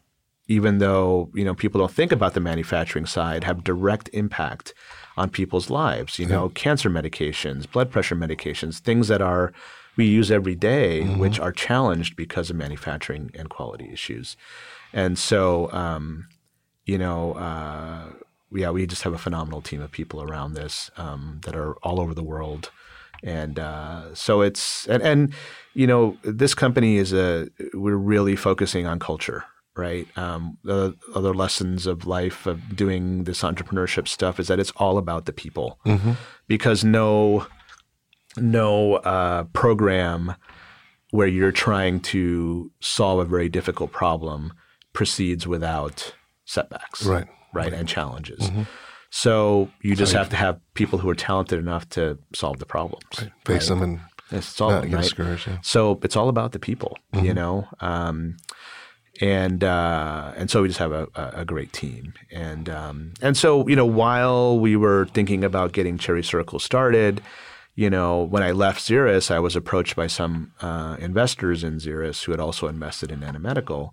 even 0.48 0.80
though 0.80 1.30
you 1.34 1.46
know 1.46 1.54
people 1.54 1.80
don't 1.80 1.92
think 1.92 2.12
about 2.12 2.34
the 2.34 2.40
manufacturing 2.40 3.06
side, 3.06 3.44
have 3.44 3.64
direct 3.64 4.10
impact 4.14 4.74
on 5.18 5.30
people's 5.30 5.70
lives. 5.70 6.20
You 6.20 6.26
know, 6.26 6.50
cancer 6.50 6.90
medications, 6.90 7.70
blood 7.72 7.92
pressure 7.92 8.16
medications, 8.16 8.80
things 8.80 9.08
that 9.08 9.22
are 9.22 9.54
we 9.98 10.06
use 10.06 10.32
every 10.32 10.56
day, 10.56 11.02
which 11.20 11.40
are 11.40 11.52
challenged 11.52 12.16
because 12.16 12.50
of 12.50 12.56
manufacturing 12.56 13.32
and 13.36 13.50
quality 13.50 13.90
issues. 13.92 14.38
And 14.94 15.18
so, 15.20 15.72
um, 15.72 16.28
you 16.86 16.98
know, 16.98 17.34
uh, 17.34 18.06
yeah, 18.54 18.70
we 18.70 18.86
just 18.86 19.04
have 19.04 19.14
a 19.14 19.18
phenomenal 19.18 19.62
team 19.62 19.82
of 19.82 19.92
people 19.92 20.22
around 20.22 20.54
this 20.54 20.92
um, 20.98 21.40
that 21.46 21.56
are 21.56 21.76
all 21.84 22.00
over 22.02 22.14
the 22.14 22.24
world, 22.24 22.72
and 23.24 23.60
uh, 23.60 24.14
so 24.14 24.42
it's 24.42 24.88
and 24.88 25.02
and 25.04 25.34
you 25.74 25.88
know 25.88 26.18
this 26.24 26.54
company 26.54 26.98
is 26.98 27.14
a 27.14 27.48
we're 27.74 27.96
really 27.96 28.36
focusing 28.36 28.86
on 28.86 29.00
culture, 29.00 29.46
right? 29.76 30.08
Um, 30.18 30.58
the 30.64 30.96
other 31.16 31.34
lessons 31.34 31.88
of 31.88 32.06
life 32.06 32.46
of 32.46 32.76
doing 32.76 33.24
this 33.26 33.42
entrepreneurship 33.42 34.08
stuff 34.08 34.40
is 34.40 34.48
that 34.48 34.60
it's 34.60 34.72
all 34.78 34.98
about 34.98 35.26
the 35.26 35.34
people, 35.34 35.80
because 36.48 36.84
no 36.84 37.46
no 38.38 38.96
uh, 38.96 39.44
program 39.54 40.36
where 41.12 41.28
you're 41.28 41.52
trying 41.52 42.00
to 42.00 42.72
solve 42.80 43.20
a 43.20 43.26
very 43.26 43.50
difficult 43.50 43.92
problem 43.92 44.54
proceeds 44.94 45.46
without 45.46 46.14
setbacks 46.46 47.06
Right. 47.06 47.28
right, 47.54 47.74
and 47.74 47.88
challenges. 47.88 48.50
So 49.10 49.70
you 49.82 49.96
just 49.96 50.14
have 50.14 50.30
to 50.30 50.38
have 50.38 50.60
people 50.74 51.00
who 51.00 51.10
are 51.10 51.16
talented 51.16 51.60
enough 51.60 51.88
to 51.90 52.18
solve 52.34 52.60
the 52.60 52.66
problems. 52.66 53.04
Face 53.46 53.68
them 53.68 53.82
and 53.84 54.00
It's 54.32 54.62
all 54.62 54.72
not 54.72 54.90
get 54.90 55.18
right. 55.18 55.48
Yeah. 55.48 55.58
So 55.62 56.00
it's 56.04 56.16
all 56.16 56.30
about 56.30 56.54
the 56.54 56.60
people, 56.60 56.98
you 57.22 57.34
know. 57.34 57.68
Um, 57.82 58.38
and 59.22 59.64
uh, 59.64 60.34
and 60.36 60.50
so 60.50 60.64
we 60.64 60.68
just 60.68 60.80
have 60.80 60.92
a, 60.92 61.08
a 61.16 61.46
great 61.46 61.72
team, 61.72 62.14
and 62.32 62.68
um, 62.68 63.14
and 63.22 63.38
so 63.38 63.68
you 63.68 63.76
know 63.76 63.86
while 63.86 64.60
we 64.60 64.76
were 64.76 65.06
thinking 65.14 65.44
about 65.44 65.72
getting 65.72 65.98
Cherry 65.98 66.24
Circle 66.24 66.60
started, 66.60 67.22
you 67.76 67.90
know 67.90 68.24
when 68.24 68.42
I 68.42 68.52
left 68.52 68.82
Xeris, 68.82 69.30
I 69.30 69.40
was 69.40 69.56
approached 69.56 69.96
by 69.96 70.08
some 70.08 70.52
uh, 70.60 70.98
investors 71.00 71.64
in 71.64 71.78
Xeris 71.78 72.24
who 72.24 72.32
had 72.32 72.42
also 72.42 72.68
invested 72.68 73.12
in 73.12 73.20
Nanomedical, 73.20 73.92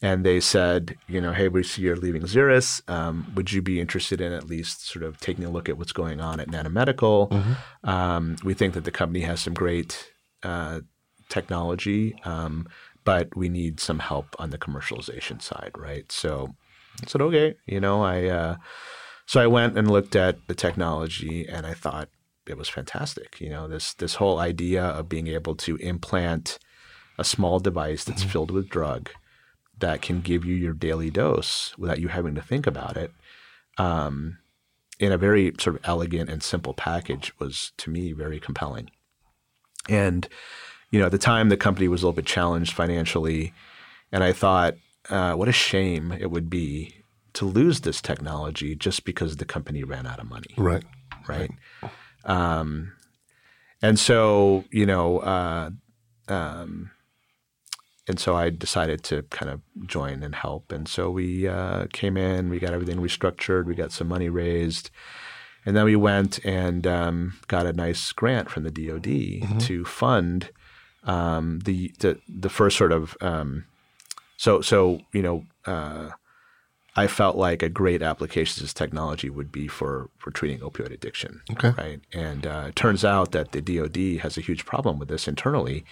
and 0.00 0.24
they 0.24 0.40
said, 0.40 0.96
you 1.06 1.20
know, 1.20 1.32
hey, 1.32 1.48
we 1.48 1.62
see 1.62 1.82
you're 1.82 1.96
leaving 1.96 2.22
Xeris. 2.22 2.80
Um, 2.88 3.30
would 3.34 3.52
you 3.52 3.60
be 3.60 3.78
interested 3.78 4.22
in 4.22 4.32
at 4.32 4.44
least 4.44 4.86
sort 4.88 5.04
of 5.04 5.20
taking 5.20 5.44
a 5.44 5.50
look 5.50 5.68
at 5.68 5.76
what's 5.76 5.92
going 5.92 6.20
on 6.20 6.40
at 6.40 6.48
Nanomedical? 6.48 7.30
Um, 7.84 8.36
we 8.42 8.54
think 8.54 8.72
that 8.72 8.84
the 8.84 8.90
company 8.90 9.20
has 9.20 9.40
some 9.40 9.54
great 9.54 10.12
uh, 10.42 10.80
technology, 11.28 12.18
um, 12.24 12.66
but 13.06 13.34
we 13.34 13.48
need 13.48 13.80
some 13.80 14.00
help 14.00 14.36
on 14.38 14.50
the 14.50 14.58
commercialization 14.58 15.40
side, 15.40 15.70
right? 15.78 16.10
So 16.12 16.54
I 17.02 17.06
said, 17.06 17.22
okay, 17.22 17.54
you 17.64 17.80
know, 17.80 18.02
I 18.02 18.26
uh, 18.26 18.56
so 19.24 19.40
I 19.40 19.46
went 19.46 19.78
and 19.78 19.90
looked 19.90 20.14
at 20.16 20.46
the 20.48 20.54
technology, 20.54 21.46
and 21.48 21.66
I 21.66 21.72
thought 21.72 22.10
it 22.46 22.58
was 22.58 22.68
fantastic. 22.68 23.40
You 23.40 23.48
know, 23.48 23.68
this 23.68 23.94
this 23.94 24.16
whole 24.16 24.38
idea 24.38 24.84
of 24.84 25.08
being 25.08 25.28
able 25.28 25.54
to 25.56 25.76
implant 25.76 26.58
a 27.16 27.24
small 27.24 27.60
device 27.60 28.04
that's 28.04 28.22
filled 28.22 28.50
with 28.50 28.68
drug 28.68 29.08
that 29.78 30.02
can 30.02 30.20
give 30.20 30.44
you 30.44 30.54
your 30.54 30.72
daily 30.72 31.10
dose 31.10 31.74
without 31.78 32.00
you 32.00 32.08
having 32.08 32.34
to 32.34 32.42
think 32.42 32.66
about 32.66 32.96
it 32.96 33.12
um, 33.78 34.38
in 34.98 35.12
a 35.12 35.18
very 35.18 35.52
sort 35.60 35.76
of 35.76 35.82
elegant 35.84 36.30
and 36.30 36.42
simple 36.42 36.74
package 36.74 37.32
was 37.38 37.72
to 37.76 37.90
me 37.90 38.12
very 38.12 38.40
compelling. 38.40 38.90
And 39.88 40.28
you 40.96 41.00
know, 41.02 41.06
at 41.06 41.12
the 41.12 41.18
time, 41.18 41.50
the 41.50 41.58
company 41.58 41.88
was 41.88 42.02
a 42.02 42.06
little 42.06 42.16
bit 42.16 42.24
challenged 42.24 42.72
financially, 42.72 43.52
and 44.10 44.24
I 44.24 44.32
thought, 44.32 44.76
uh, 45.10 45.34
what 45.34 45.46
a 45.46 45.52
shame 45.52 46.10
it 46.10 46.30
would 46.30 46.48
be 46.48 46.94
to 47.34 47.44
lose 47.44 47.82
this 47.82 48.00
technology 48.00 48.74
just 48.74 49.04
because 49.04 49.36
the 49.36 49.44
company 49.44 49.84
ran 49.84 50.06
out 50.06 50.18
of 50.20 50.26
money 50.26 50.54
Right. 50.56 50.84
right? 51.28 51.50
Um, 52.24 52.92
and 53.82 53.98
so 53.98 54.64
you 54.70 54.86
know, 54.86 55.18
uh, 55.18 55.68
um, 56.28 56.92
and 58.08 58.18
so 58.18 58.34
I 58.34 58.48
decided 58.48 59.02
to 59.04 59.22
kind 59.24 59.52
of 59.52 59.60
join 59.86 60.22
and 60.22 60.34
help. 60.34 60.72
And 60.72 60.88
so 60.88 61.10
we 61.10 61.46
uh, 61.46 61.88
came 61.92 62.16
in, 62.16 62.48
we 62.48 62.58
got 62.58 62.72
everything 62.72 62.96
restructured, 62.96 63.66
we 63.66 63.74
got 63.74 63.92
some 63.92 64.08
money 64.08 64.30
raised, 64.30 64.88
and 65.66 65.76
then 65.76 65.84
we 65.84 65.96
went 65.96 66.42
and 66.42 66.86
um, 66.86 67.34
got 67.48 67.66
a 67.66 67.74
nice 67.74 68.12
grant 68.12 68.48
from 68.48 68.62
the 68.62 68.70
DoD 68.70 69.60
to 69.60 69.84
fund 69.84 70.48
um, 71.06 71.60
the, 71.60 71.92
the 72.00 72.18
the 72.28 72.48
first 72.48 72.76
sort 72.76 72.92
of 72.92 73.16
um, 73.20 73.64
so 74.36 74.60
so 74.60 75.00
you 75.12 75.22
know. 75.22 75.44
Uh, 75.64 76.10
I 76.98 77.08
felt 77.08 77.36
like 77.36 77.62
a 77.62 77.68
great 77.68 78.00
application 78.00 78.58
of 78.58 78.62
this 78.62 78.72
technology 78.72 79.28
would 79.28 79.52
be 79.52 79.68
for, 79.68 80.08
for 80.16 80.30
treating 80.30 80.60
opioid 80.60 80.92
addiction. 80.92 81.42
Okay. 81.52 81.74
Right. 81.76 82.00
And 82.14 82.46
uh, 82.46 82.64
it 82.68 82.76
turns 82.76 83.04
out 83.04 83.32
that 83.32 83.52
the 83.52 83.60
DoD 83.60 84.22
has 84.22 84.38
a 84.38 84.40
huge 84.40 84.64
problem 84.64 84.98
with 84.98 85.08
this 85.08 85.28
internally, 85.28 85.84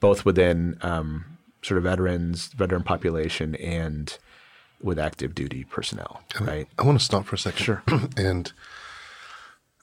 both 0.00 0.24
within 0.24 0.76
um, 0.82 1.38
sort 1.62 1.78
of 1.78 1.84
veterans, 1.84 2.48
veteran 2.48 2.82
population, 2.82 3.54
and 3.54 4.18
with 4.82 4.98
active 4.98 5.36
duty 5.36 5.62
personnel. 5.64 6.22
Right. 6.40 6.66
I 6.76 6.82
want 6.82 6.98
to 6.98 7.04
stop 7.04 7.26
for 7.26 7.36
a 7.36 7.38
second. 7.38 7.64
Sure. 7.64 7.82
and 8.16 8.52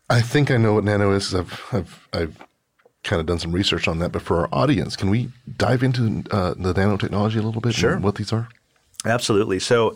I 0.09 0.21
think 0.21 0.51
I 0.51 0.57
know 0.57 0.73
what 0.73 0.83
nano 0.83 1.11
is. 1.13 1.33
I've 1.33 1.61
I've 1.71 2.07
I've 2.11 2.37
kind 3.07 3.19
of 3.19 3.25
done 3.25 3.39
some 3.39 3.51
research 3.51 3.87
on 3.87 3.99
that. 3.99 4.11
But 4.11 4.21
for 4.21 4.41
our 4.41 4.49
audience, 4.51 4.95
can 4.95 5.09
we 5.09 5.29
dive 5.57 5.81
into 5.81 6.23
uh, 6.31 6.53
the 6.53 6.73
nanotechnology 6.73 7.37
a 7.37 7.41
little 7.41 7.61
bit? 7.61 7.73
Sure. 7.73 7.93
And 7.93 8.03
what 8.03 8.15
these 8.15 8.31
are? 8.31 8.49
Absolutely. 9.05 9.59
So, 9.59 9.95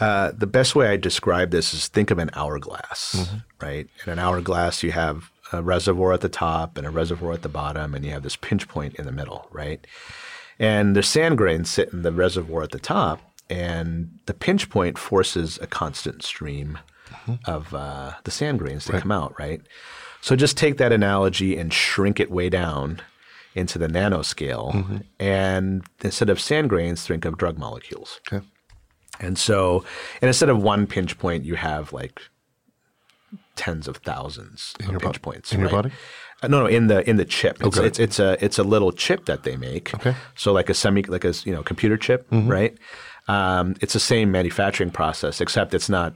uh, 0.00 0.32
the 0.36 0.46
best 0.46 0.74
way 0.74 0.88
I 0.88 0.96
describe 0.96 1.50
this 1.50 1.72
is 1.72 1.86
think 1.86 2.10
of 2.10 2.18
an 2.18 2.30
hourglass, 2.34 3.28
right? 3.62 3.86
In 4.04 4.12
an 4.12 4.18
hourglass, 4.18 4.82
you 4.82 4.90
have 4.90 5.30
a 5.52 5.62
reservoir 5.62 6.12
at 6.12 6.20
the 6.20 6.28
top 6.28 6.76
and 6.76 6.86
a 6.86 6.90
reservoir 6.90 7.32
at 7.32 7.42
the 7.42 7.48
bottom, 7.48 7.94
and 7.94 8.04
you 8.04 8.10
have 8.10 8.24
this 8.24 8.36
pinch 8.36 8.66
point 8.66 8.96
in 8.96 9.06
the 9.06 9.12
middle, 9.12 9.46
right? 9.52 9.86
And 10.58 10.96
the 10.96 11.02
sand 11.02 11.38
grains 11.38 11.70
sit 11.70 11.92
in 11.92 12.02
the 12.02 12.12
reservoir 12.12 12.64
at 12.64 12.72
the 12.72 12.78
top, 12.80 13.20
and 13.48 14.18
the 14.26 14.34
pinch 14.34 14.68
point 14.68 14.98
forces 14.98 15.58
a 15.62 15.66
constant 15.66 16.22
stream 16.22 16.78
of 17.44 17.72
uh, 17.72 18.14
the 18.24 18.30
sand 18.30 18.58
grains 18.58 18.86
to 18.86 18.98
come 18.98 19.12
out, 19.12 19.38
right? 19.38 19.62
So 20.24 20.34
just 20.36 20.56
take 20.56 20.78
that 20.78 20.90
analogy 20.90 21.58
and 21.58 21.70
shrink 21.70 22.18
it 22.18 22.30
way 22.30 22.48
down 22.48 23.02
into 23.54 23.78
the 23.78 23.88
nanoscale, 23.88 25.02
and 25.20 25.84
instead 26.02 26.30
of 26.30 26.40
sand 26.40 26.70
grains, 26.70 27.06
think 27.06 27.26
of 27.26 27.36
drug 27.36 27.58
molecules. 27.58 28.20
Okay. 28.32 28.44
And 29.20 29.38
so, 29.38 29.84
and 30.22 30.28
instead 30.28 30.48
of 30.48 30.62
one 30.62 30.86
pinch 30.86 31.18
point, 31.18 31.44
you 31.44 31.56
have 31.56 31.92
like 31.92 32.22
tens 33.54 33.86
of 33.86 33.98
thousands 33.98 34.74
of 34.80 34.86
your 34.90 34.98
pinch 34.98 35.20
bo- 35.20 35.30
points. 35.32 35.52
in 35.52 35.60
your 35.60 35.68
body? 35.68 35.90
Uh, 36.42 36.48
no, 36.48 36.60
no, 36.60 36.66
in 36.66 36.86
the 36.86 37.08
in 37.08 37.16
the 37.16 37.24
chip. 37.26 37.58
It's, 37.60 37.76
Okay. 37.78 37.86
it's 37.86 37.98
it's 37.98 38.18
a 38.18 38.42
it's 38.44 38.58
a 38.58 38.64
little 38.64 38.92
chip 38.92 39.26
that 39.26 39.42
they 39.42 39.56
make. 39.56 39.94
Okay. 39.94 40.14
So 40.36 40.52
like 40.52 40.70
a 40.70 40.74
semi 40.74 41.02
like 41.02 41.24
a 41.26 41.34
you 41.44 41.52
know 41.52 41.62
computer 41.62 41.98
chip, 41.98 42.28
Mm-hmm. 42.30 42.48
right? 42.50 42.74
Um, 43.28 43.76
it's 43.82 43.92
the 43.92 44.00
same 44.00 44.30
manufacturing 44.32 44.90
process, 44.90 45.40
except 45.42 45.74
it's 45.74 45.90
not 45.90 46.14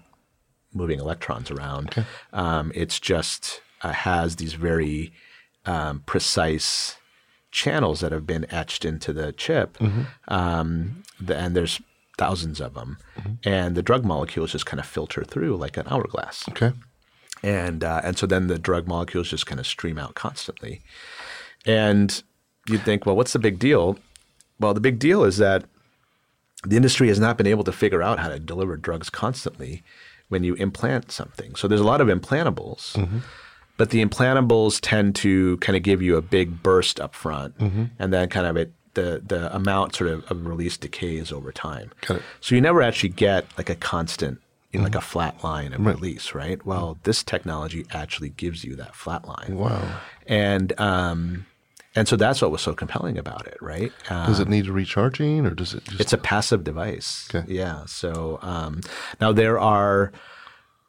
moving 0.73 0.99
electrons 0.99 1.51
around. 1.51 1.91
Okay. 1.91 2.05
Um, 2.33 2.73
it's 2.75 2.99
just 2.99 3.61
uh, 3.83 3.93
has 3.93 4.37
these 4.37 4.55
very 4.55 5.13
um, 5.67 6.03
precise 6.07 6.97
channels 7.51 8.01
that 8.01 8.13
have 8.13 8.27
been 8.27 8.47
etched 8.53 8.85
into 8.85 9.13
the 9.13 9.33
chip, 9.33 9.79
um, 10.29 11.03
the, 11.21 11.37
and 11.37 11.55
there's 11.57 11.81
thousands 12.19 12.61
of 12.61 12.75
them, 12.75 12.99
and 13.45 13.75
the 13.77 13.83
drug 13.83 14.05
molecules 14.05 14.53
just 14.53 14.67
kind 14.67 14.81
of 14.81 14.87
filter 14.87 15.25
through 15.25 15.57
like 15.57 15.77
an 15.77 15.87
hourglass 15.89 16.49
Okay. 16.51 16.73
and 17.43 17.85
uh, 17.85 18.01
and 18.05 18.19
so 18.19 18.27
then 18.27 18.47
the 18.49 18.59
drug 18.59 18.87
molecules 18.89 19.31
just 19.31 19.47
kind 19.47 19.61
of 19.61 19.67
stream 19.67 19.99
out 19.99 20.15
constantly. 20.15 20.83
And 21.67 22.23
you'd 22.69 22.83
think, 22.83 23.07
well, 23.07 23.17
what's 23.17 23.33
the 23.33 23.39
big 23.39 23.59
deal? 23.59 23.99
Well, 24.61 24.75
the 24.75 24.81
big 24.81 24.99
deal 24.99 25.25
is 25.25 25.37
that 25.39 25.65
the 26.65 26.77
industry 26.77 27.09
has 27.09 27.21
not 27.21 27.37
been 27.39 27.47
able 27.47 27.65
to 27.65 27.73
figure 27.73 28.03
out 28.03 28.19
how 28.19 28.29
to 28.29 28.39
deliver 28.39 28.77
drugs 28.77 29.11
constantly 29.11 29.83
when 30.29 30.43
you 30.45 30.55
implant 30.55 31.11
something. 31.13 31.55
So 31.55 31.69
there's 31.69 31.81
a 31.81 31.85
lot 31.85 32.01
of 32.01 32.09
implantables, 32.09 32.97
but 33.79 33.89
the 33.91 34.05
implantables 34.05 34.79
tend 34.83 35.15
to 35.17 35.57
kind 35.59 35.75
of 35.77 35.83
give 35.83 36.03
you 36.03 36.17
a 36.17 36.23
big 36.23 36.63
burst 36.63 37.01
up 37.01 37.15
front, 37.15 37.55
and 37.59 38.13
then 38.13 38.29
kind 38.29 38.47
of 38.47 38.57
it 38.59 38.73
the 38.95 39.23
the 39.25 39.55
amount 39.55 39.95
sort 39.95 40.11
of, 40.11 40.31
of 40.31 40.45
release 40.47 40.77
decays 40.77 41.33
over 41.33 41.53
time. 41.53 41.93
So 42.41 42.55
you 42.55 42.61
never 42.61 42.83
actually 42.83 43.11
get 43.11 43.47
like 43.57 43.71
a 43.71 43.75
constant, 43.77 44.41
you 44.73 44.81
know, 44.81 44.85
like 44.85 44.95
a 44.97 45.01
flat 45.01 45.43
line 45.43 45.73
of 45.73 45.87
release, 45.87 46.35
right? 46.35 46.65
Well, 46.67 46.99
this 47.05 47.23
technology 47.23 47.87
actually 47.93 48.31
gives 48.31 48.65
you 48.65 48.77
that 48.77 48.95
flat 48.95 49.27
line. 49.27 49.57
Wow. 49.57 50.01
And 50.27 50.79
um, 50.81 51.47
and 51.95 52.07
so 52.07 52.17
that's 52.17 52.43
what 52.43 52.51
was 52.51 52.61
so 52.61 52.75
compelling 52.75 53.19
about 53.19 53.47
it, 53.47 53.57
right? 53.61 53.93
Uh, 54.11 54.27
Does 54.27 54.41
it 54.41 54.49
need 54.49 54.67
recharging 54.69 55.47
or 55.47 55.51
does 55.51 55.75
it 55.75 55.85
just? 55.85 56.01
it's 56.01 56.13
a 56.13 56.19
passive 56.19 56.63
device. 56.65 57.29
Okay. 57.33 57.53
Yeah. 57.53 57.87
So 57.87 58.39
um, 58.43 58.81
now 59.21 59.33
there 59.33 59.59
are 59.59 60.13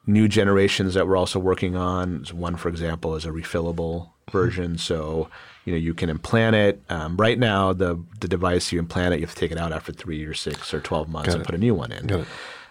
new 0.08 0.28
generations 0.28 0.94
that 0.96 1.08
we're 1.08 1.18
also 1.18 1.40
working 1.40 1.76
on. 1.76 2.26
One, 2.34 2.56
for 2.56 2.70
example, 2.70 3.16
is 3.16 3.26
a 3.26 3.30
refillable 3.30 4.10
version. 4.32 4.78
So 4.78 5.30
you 5.66 5.74
know 5.74 5.80
you 5.80 5.94
can 5.94 6.10
implant 6.10 6.56
it. 6.56 6.82
Um, 6.90 7.18
right 7.18 7.38
now, 7.38 7.74
the 7.74 8.04
the 8.20 8.28
device 8.28 8.72
you 8.72 8.80
implant 8.80 9.14
it, 9.14 9.20
you 9.20 9.26
have 9.26 9.36
to 9.36 9.40
take 9.40 9.52
it 9.52 9.58
out 9.58 9.72
after 9.74 9.92
three 9.92 10.24
or 10.26 10.34
six 10.34 10.74
or 10.74 10.80
twelve 10.80 11.08
months 11.10 11.28
Got 11.30 11.36
and 11.36 11.42
it. 11.44 11.46
put 11.46 11.56
a 11.56 11.60
new 11.60 11.76
one 11.76 11.92
in. 11.92 12.26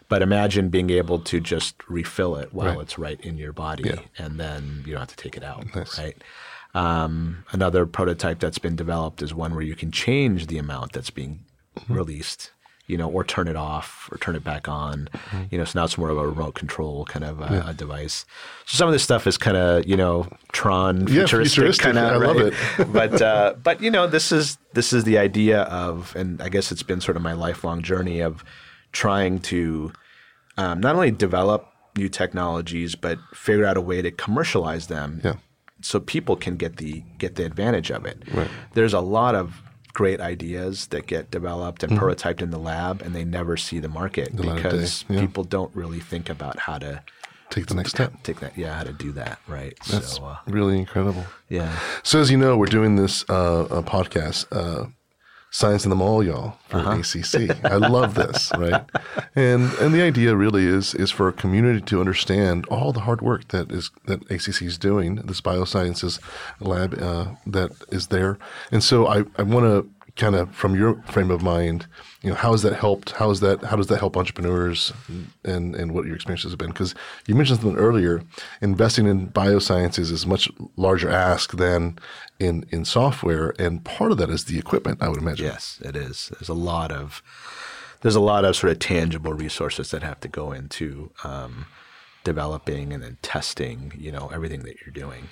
But 0.08 0.22
imagine 0.22 0.70
being 0.70 0.88
able 0.88 1.18
to 1.18 1.38
just 1.38 1.74
refill 1.86 2.36
it 2.36 2.54
while 2.54 2.68
Right. 2.76 2.80
it's 2.80 2.98
right 2.98 3.20
in 3.20 3.36
your 3.36 3.52
body, 3.52 3.84
Yeah. 3.90 4.00
and 4.16 4.40
then 4.40 4.82
you 4.86 4.92
don't 4.92 5.00
have 5.00 5.08
to 5.08 5.16
take 5.16 5.36
it 5.36 5.44
out. 5.44 5.66
Nice. 5.76 5.98
Right. 5.98 6.16
Um, 6.74 7.44
another 7.52 7.84
prototype 7.86 8.40
that's 8.40 8.58
been 8.58 8.74
developed 8.76 9.20
is 9.20 9.34
one 9.34 9.52
where 9.54 9.62
you 9.64 9.74
can 9.74 9.90
change 9.90 10.46
the 10.46 10.58
amount 10.58 10.92
that's 10.92 11.10
being 11.10 11.40
Mm-hmm. 11.78 11.94
released, 11.94 12.50
you 12.88 12.96
know, 12.96 13.08
or 13.08 13.22
turn 13.22 13.46
it 13.46 13.54
off 13.56 14.08
or 14.10 14.18
turn 14.18 14.34
it 14.34 14.42
back 14.42 14.68
on. 14.68 15.08
Mm-hmm. 15.12 15.42
You 15.50 15.58
know, 15.58 15.64
so 15.64 15.78
now 15.78 15.84
it's 15.84 15.96
more 15.96 16.08
of 16.08 16.18
a 16.18 16.26
remote 16.26 16.54
control 16.56 17.04
kind 17.04 17.24
of 17.24 17.40
a, 17.40 17.66
a 17.68 17.74
device. 17.74 18.24
So 18.66 18.76
some 18.76 18.88
of 18.88 18.92
this 18.92 19.02
stuff 19.04 19.26
is 19.26 19.38
kind 19.38 19.56
of 19.56 19.86
you 19.86 19.96
know 19.96 20.26
Tron 20.52 21.00
Yeah, 21.02 21.06
futuristic, 21.26 21.54
futuristic. 21.54 21.84
kind 21.84 21.98
I 21.98 22.14
of. 22.14 22.22
love 22.22 22.38
it. 22.40 22.54
but 22.92 23.22
uh, 23.22 23.54
but 23.62 23.80
you 23.80 23.90
know, 23.90 24.06
this 24.08 24.32
is 24.32 24.58
this 24.72 24.92
is 24.92 25.04
the 25.04 25.18
idea 25.18 25.62
of, 25.62 26.14
and 26.16 26.42
I 26.42 26.48
guess 26.48 26.72
it's 26.72 26.82
been 26.82 27.00
sort 27.00 27.16
of 27.16 27.22
my 27.22 27.32
lifelong 27.34 27.82
journey 27.82 28.20
of 28.20 28.42
trying 28.92 29.38
to 29.40 29.92
um, 30.56 30.80
not 30.80 30.94
only 30.96 31.10
develop 31.10 31.66
new 31.96 32.08
technologies 32.08 32.94
but 32.94 33.18
figure 33.34 33.64
out 33.66 33.76
a 33.76 33.80
way 33.80 34.00
to 34.00 34.10
commercialize 34.10 34.86
them 34.86 35.20
Yeah. 35.24 35.34
so 35.82 35.98
people 36.00 36.36
can 36.36 36.56
get 36.56 36.76
the 36.76 37.02
get 37.18 37.34
the 37.34 37.44
advantage 37.44 37.90
of 37.90 38.06
it. 38.06 38.22
Right. 38.32 38.48
There's 38.74 38.94
a 38.94 39.00
lot 39.00 39.34
of 39.34 39.60
great 39.98 40.20
ideas 40.20 40.86
that 40.92 41.08
get 41.08 41.28
developed 41.28 41.82
and 41.82 41.98
prototyped 41.98 42.40
in 42.40 42.50
the 42.50 42.58
lab 42.72 43.02
and 43.02 43.16
they 43.16 43.24
never 43.24 43.56
see 43.56 43.80
the 43.80 43.88
market 43.88 44.28
of 44.28 44.36
because 44.54 45.04
yeah. 45.08 45.18
people 45.20 45.42
don't 45.42 45.74
really 45.74 45.98
think 45.98 46.30
about 46.30 46.56
how 46.56 46.78
to 46.78 47.02
Take 47.50 47.66
the 47.66 47.74
next 47.74 47.90
step. 47.90 48.12
take 48.22 48.38
that 48.38 48.56
yeah 48.56 48.74
how 48.78 48.84
to 48.84 48.92
do 48.92 49.10
that 49.12 49.40
right 49.48 49.74
That's 49.90 50.12
so 50.18 50.24
uh, 50.24 50.36
really 50.46 50.78
incredible. 50.78 51.24
yeah 51.48 51.76
So 52.04 52.20
as 52.20 52.30
you 52.30 52.36
know, 52.36 52.56
we're 52.56 52.66
doing 52.66 52.94
this 52.94 53.24
uh, 53.28 53.62
uh, 53.62 53.82
podcast, 53.82 54.46
uh, 54.52 54.86
Science 55.50 55.84
in 55.84 55.90
the 55.90 55.96
Mall, 55.96 56.22
y'all, 56.22 56.58
for 56.68 56.78
Uh-huh. 56.78 56.98
ACC. 57.00 57.64
I 57.64 57.76
love 57.76 58.14
this, 58.14 58.52
right? 58.58 58.84
And 59.34 59.72
and 59.80 59.94
the 59.94 60.02
idea 60.02 60.36
really 60.36 60.66
is 60.66 60.94
is 60.94 61.10
for 61.10 61.26
a 61.28 61.32
community 61.32 61.80
to 61.80 62.00
understand 62.00 62.66
all 62.66 62.92
the 62.92 63.00
hard 63.00 63.22
work 63.22 63.48
that 63.48 63.72
is 63.72 63.90
that 64.06 64.22
ACC 64.30 64.62
is 64.62 64.76
doing, 64.78 65.16
this 65.16 65.40
biosciences 65.40 66.20
lab 66.60 67.00
uh, 67.00 67.28
that 67.46 67.70
is 67.90 68.08
there. 68.08 68.38
And 68.70 68.84
so 68.84 69.06
I, 69.06 69.24
I 69.38 69.42
want 69.42 69.64
to 69.66 69.88
kind 70.18 70.34
of 70.34 70.54
from 70.54 70.74
your 70.74 71.00
frame 71.04 71.30
of 71.30 71.42
mind, 71.42 71.86
you 72.22 72.30
know, 72.30 72.36
how 72.36 72.50
has 72.50 72.62
that 72.62 72.74
helped? 72.74 73.12
How 73.12 73.30
is 73.30 73.40
that? 73.40 73.62
How 73.62 73.76
does 73.76 73.86
that 73.86 73.98
help 73.98 74.16
entrepreneurs, 74.16 74.92
and 75.44 75.74
and 75.74 75.92
what 75.92 76.04
your 76.04 76.16
experiences 76.16 76.50
have 76.52 76.58
been? 76.58 76.70
Because 76.70 76.94
you 77.26 77.34
mentioned 77.34 77.60
something 77.60 77.78
earlier, 77.78 78.22
investing 78.60 79.06
in 79.06 79.28
biosciences 79.28 80.10
is 80.10 80.26
much 80.26 80.50
larger 80.76 81.08
ask 81.08 81.56
than 81.56 81.98
in 82.38 82.66
in 82.70 82.84
software, 82.84 83.54
and 83.58 83.84
part 83.84 84.12
of 84.12 84.18
that 84.18 84.28
is 84.28 84.44
the 84.44 84.58
equipment. 84.58 85.02
I 85.02 85.08
would 85.08 85.20
imagine. 85.20 85.46
yes 85.46 85.80
it 85.84 85.96
is 85.96 86.30
there's 86.38 86.48
a 86.48 86.54
lot 86.54 86.90
of 86.92 87.22
there's 88.02 88.16
a 88.16 88.20
lot 88.20 88.44
of 88.44 88.56
sort 88.56 88.72
of 88.72 88.78
tangible 88.78 89.32
resources 89.32 89.90
that 89.90 90.02
have 90.02 90.20
to 90.20 90.28
go 90.28 90.52
into 90.52 91.10
um, 91.24 91.66
developing 92.24 92.92
and 92.92 93.02
then 93.02 93.16
testing 93.22 93.92
you 93.96 94.12
know 94.12 94.30
everything 94.34 94.62
that 94.62 94.76
you're 94.80 94.92
doing 94.92 95.28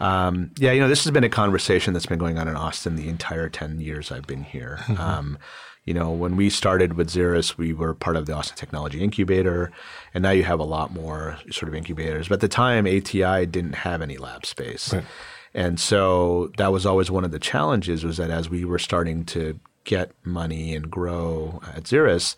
Um, 0.00 0.52
yeah, 0.56 0.72
you 0.72 0.80
know, 0.80 0.88
this 0.88 1.04
has 1.04 1.10
been 1.10 1.24
a 1.24 1.28
conversation 1.28 1.92
that's 1.92 2.06
been 2.06 2.18
going 2.18 2.38
on 2.38 2.48
in 2.48 2.56
Austin 2.56 2.96
the 2.96 3.08
entire 3.08 3.48
10 3.48 3.80
years 3.80 4.12
I've 4.12 4.26
been 4.26 4.44
here. 4.44 4.80
Um, 4.98 5.38
you 5.84 5.94
know, 5.94 6.10
when 6.10 6.36
we 6.36 6.50
started 6.50 6.94
with 6.94 7.08
Xeris, 7.08 7.56
we 7.56 7.72
were 7.72 7.94
part 7.94 8.16
of 8.16 8.26
the 8.26 8.34
Austin 8.34 8.58
Technology 8.58 9.02
Incubator, 9.02 9.72
and 10.12 10.22
now 10.22 10.32
you 10.32 10.44
have 10.44 10.60
a 10.60 10.64
lot 10.64 10.92
more 10.92 11.38
sort 11.50 11.68
of 11.68 11.74
incubators. 11.74 12.28
But 12.28 12.34
at 12.34 12.40
the 12.40 12.48
time, 12.48 12.86
ATI 12.86 13.46
didn't 13.46 13.72
have 13.74 14.02
any 14.02 14.18
lab 14.18 14.44
space. 14.44 14.92
And 15.54 15.80
so 15.80 16.52
that 16.58 16.72
was 16.72 16.84
always 16.84 17.10
one 17.10 17.24
of 17.24 17.30
the 17.30 17.38
challenges 17.38 18.04
was 18.04 18.18
that 18.18 18.30
as 18.30 18.50
we 18.50 18.66
were 18.66 18.78
starting 18.78 19.24
to 19.26 19.58
get 19.84 20.12
money 20.24 20.74
and 20.74 20.90
grow 20.90 21.62
at 21.74 21.84
Xeris, 21.84 22.36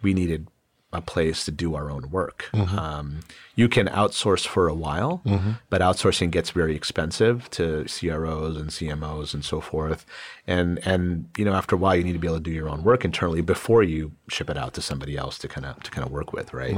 we 0.00 0.14
needed 0.14 0.46
a 0.92 1.00
place 1.00 1.44
to 1.46 1.50
do 1.50 1.74
our 1.74 1.90
own 1.90 2.10
work. 2.10 2.50
Um, 2.78 3.20
you 3.54 3.68
can 3.68 3.86
outsource 3.88 4.46
for 4.46 4.68
a 4.68 4.74
while, 4.74 5.22
but 5.70 5.80
outsourcing 5.80 6.30
gets 6.30 6.50
very 6.50 6.74
expensive 6.76 7.48
to 7.50 7.84
CROs 7.88 8.56
and 8.56 8.68
CMOs 8.70 9.32
and 9.34 9.44
so 9.44 9.60
forth. 9.60 10.04
And 10.46 10.78
and 10.86 11.28
you 11.38 11.44
know 11.44 11.54
after 11.54 11.74
a 11.76 11.78
while 11.78 11.96
you 11.96 12.04
need 12.04 12.12
to 12.12 12.18
be 12.18 12.26
able 12.26 12.38
to 12.38 12.42
do 12.42 12.50
your 12.50 12.68
own 12.68 12.82
work 12.84 13.04
internally 13.04 13.40
before 13.42 13.82
you 13.82 14.12
ship 14.28 14.50
it 14.50 14.56
out 14.58 14.74
to 14.74 14.82
somebody 14.82 15.16
else 15.16 15.38
to 15.38 15.48
kind 15.48 15.66
of 15.66 15.82
to 15.82 15.90
kind 15.90 16.06
of 16.06 16.12
work 16.12 16.32
with, 16.32 16.52
right? 16.52 16.74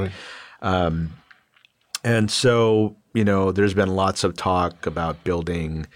Um, 0.62 1.14
and 2.04 2.30
so 2.30 2.96
you 3.14 3.24
know 3.24 3.52
there's 3.52 3.74
been 3.74 3.94
lots 3.94 4.24
of 4.24 4.36
talk 4.36 4.86
about 4.86 5.24
building 5.24 5.86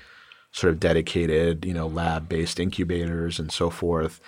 sort 0.50 0.72
of 0.72 0.80
dedicated, 0.80 1.64
you 1.64 1.74
know, 1.74 1.86
lab-based 1.86 2.58
incubators 2.58 3.38
and 3.38 3.52
so 3.52 3.70
forth. 3.70 4.18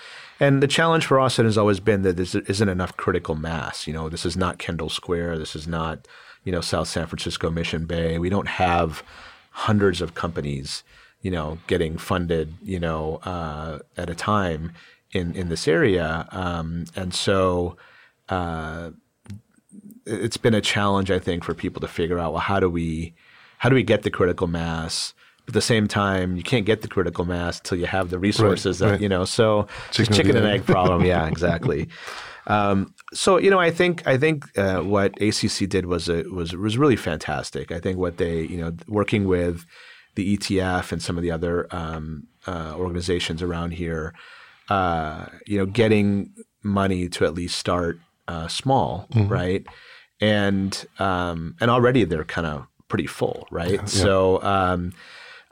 And 0.40 0.62
the 0.62 0.68
challenge 0.68 1.06
for 1.06 1.20
Austin 1.20 1.44
has 1.44 1.58
always 1.58 1.80
been 1.80 2.02
that 2.02 2.16
there 2.16 2.42
isn't 2.48 2.68
enough 2.68 2.96
critical 2.96 3.34
mass. 3.34 3.86
You 3.86 3.92
know, 3.92 4.08
this 4.08 4.26
is 4.26 4.36
not 4.36 4.58
Kendall 4.58 4.88
Square. 4.88 5.38
This 5.38 5.54
is 5.54 5.68
not, 5.68 6.08
you 6.44 6.52
know, 6.52 6.62
South 6.62 6.88
San 6.88 7.06
Francisco 7.06 7.50
Mission 7.50 7.86
Bay. 7.86 8.18
We 8.18 8.30
don't 8.30 8.48
have 8.48 9.04
hundreds 9.50 10.00
of 10.00 10.14
companies, 10.14 10.82
you 11.22 11.30
know, 11.30 11.58
getting 11.66 11.98
funded, 11.98 12.54
you 12.62 12.80
know, 12.80 13.16
uh, 13.24 13.80
at 13.98 14.10
a 14.10 14.14
time 14.14 14.72
in 15.12 15.34
in 15.34 15.50
this 15.50 15.68
area. 15.68 16.26
Um, 16.32 16.86
and 16.96 17.14
so 17.14 17.76
it's 20.06 20.36
been 20.38 20.54
a 20.54 20.60
challenge, 20.60 21.10
I 21.10 21.18
think, 21.18 21.44
for 21.44 21.54
people 21.54 21.80
to 21.80 21.88
figure 21.88 22.18
out 22.18 22.32
well, 22.32 22.40
how 22.40 22.60
do 22.60 22.70
we 22.70 23.14
how 23.58 23.68
do 23.68 23.74
we 23.74 23.82
get 23.82 24.02
the 24.02 24.10
critical 24.10 24.46
mass? 24.46 25.14
But 25.46 25.50
at 25.50 25.54
the 25.54 25.60
same 25.62 25.88
time, 25.88 26.36
you 26.36 26.42
can't 26.42 26.66
get 26.66 26.82
the 26.82 26.88
critical 26.88 27.24
mass 27.24 27.58
until 27.58 27.78
you 27.78 27.86
have 27.86 28.10
the 28.10 28.18
resources 28.18 28.78
that 28.78 28.90
right. 28.90 29.00
you 29.00 29.08
know. 29.08 29.24
So 29.24 29.66
it's 29.88 29.98
a 29.98 30.02
Chicken 30.04 30.14
chicken 30.14 30.36
and 30.36 30.46
egg. 30.46 30.64
problem. 30.64 31.04
Yeah, 31.04 31.26
exactly. 31.34 31.88
Um, 32.46 32.94
so 33.12 33.38
you 33.38 33.50
know, 33.50 33.58
I 33.58 33.70
think 33.70 34.06
I 34.06 34.16
think 34.16 34.46
uh, 34.58 34.80
what 34.80 35.20
ACC 35.20 35.68
did 35.68 35.86
was 35.86 36.08
a, 36.08 36.24
was 36.24 36.54
was 36.54 36.78
really 36.78 36.96
fantastic. 36.96 37.72
I 37.72 37.80
think 37.80 37.98
what 37.98 38.16
they 38.16 38.42
you 38.42 38.58
know 38.58 38.74
working 38.88 39.26
with 39.26 39.64
the 40.14 40.36
ETF 40.36 40.92
and 40.92 41.02
some 41.02 41.16
of 41.16 41.22
the 41.22 41.30
other 41.30 41.66
um, 41.70 42.26
uh, 42.46 42.74
organizations 42.76 43.42
around 43.42 43.72
here, 43.72 44.12
uh, 44.68 45.26
you 45.46 45.58
know, 45.58 45.66
getting 45.66 46.32
money 46.62 47.08
to 47.08 47.24
at 47.24 47.34
least 47.34 47.56
start 47.58 47.98
uh, 48.28 48.48
small, 48.48 49.06
right? 49.14 49.66
And 50.20 50.86
um, 50.98 51.56
and 51.60 51.70
already 51.70 52.04
they're 52.04 52.24
kind 52.24 52.46
of 52.46 52.66
pretty 52.88 53.06
full, 53.06 53.46
right? 53.50 53.88
So, 53.88 54.42
um, 54.42 54.92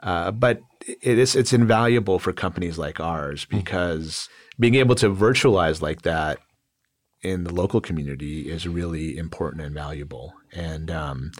uh, 0.01 0.31
but 0.31 0.61
it 0.87 1.17
is 1.17 1.35
it's 1.35 1.53
invaluable 1.53 2.19
for 2.19 2.33
companies 2.33 2.77
like 2.77 2.99
ours 2.99 3.45
because 3.45 4.29
being 4.59 4.75
able 4.75 4.95
to 4.95 5.13
virtualize 5.13 5.81
like 5.81 6.03
that 6.03 6.39
in 7.21 7.43
the 7.43 7.53
local 7.53 7.81
community 7.81 8.49
is 8.49 8.67
really 8.67 9.17
important 9.17 9.61
and 9.63 9.73
valuable. 9.73 10.33
And 10.53 10.89
um, 10.89 11.31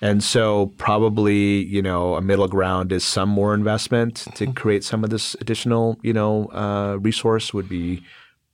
and 0.00 0.22
so 0.22 0.72
probably 0.78 1.64
you 1.64 1.82
know 1.82 2.14
a 2.14 2.22
middle 2.22 2.48
ground 2.48 2.92
is 2.92 3.04
some 3.04 3.28
more 3.28 3.54
investment 3.54 4.26
to 4.34 4.52
create 4.52 4.84
some 4.84 5.04
of 5.04 5.10
this 5.10 5.34
additional 5.40 5.98
you 6.02 6.12
know 6.12 6.46
uh, 6.46 6.98
resource 7.00 7.52
would 7.52 7.68
be 7.68 8.02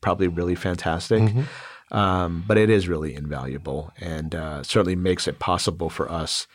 probably 0.01 0.29
really 0.29 0.55
fantastic. 0.55 1.33
Um, 1.91 2.45
but 2.49 2.59
it 2.59 2.71
is 2.71 2.89
really 2.89 3.15
invaluable 3.15 3.93
and 4.01 4.35
uh, 4.35 4.63
certainly 4.65 4.97
makes 4.97 5.29
it 5.29 5.39
possible 5.39 5.89
for 5.89 6.11
us 6.11 6.49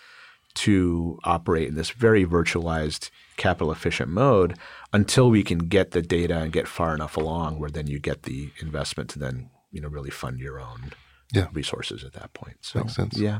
to 0.55 1.19
operate 1.23 1.67
in 1.69 1.75
this 1.75 1.91
very 1.91 2.25
virtualized, 2.25 3.09
capital 3.37 3.71
efficient 3.71 4.09
mode 4.09 4.57
until 4.91 5.29
we 5.29 5.43
can 5.43 5.59
get 5.59 5.91
the 5.91 6.01
data 6.01 6.37
and 6.39 6.51
get 6.51 6.67
far 6.67 6.93
enough 6.93 7.15
along 7.15 7.57
where 7.59 7.69
then 7.69 7.87
you 7.87 7.99
get 7.99 8.23
the 8.23 8.51
investment 8.61 9.09
to 9.09 9.19
then 9.19 9.49
you 9.71 9.79
know 9.79 9.87
really 9.87 10.09
fund 10.09 10.39
your 10.39 10.59
own 10.59 10.91
Yeah. 11.33 11.47
resources 11.53 12.03
at 12.03 12.13
that 12.13 12.33
point. 12.33 12.57
So 12.61 12.79
Makes 12.79 12.95
sense. 12.95 13.17
yeah. 13.17 13.39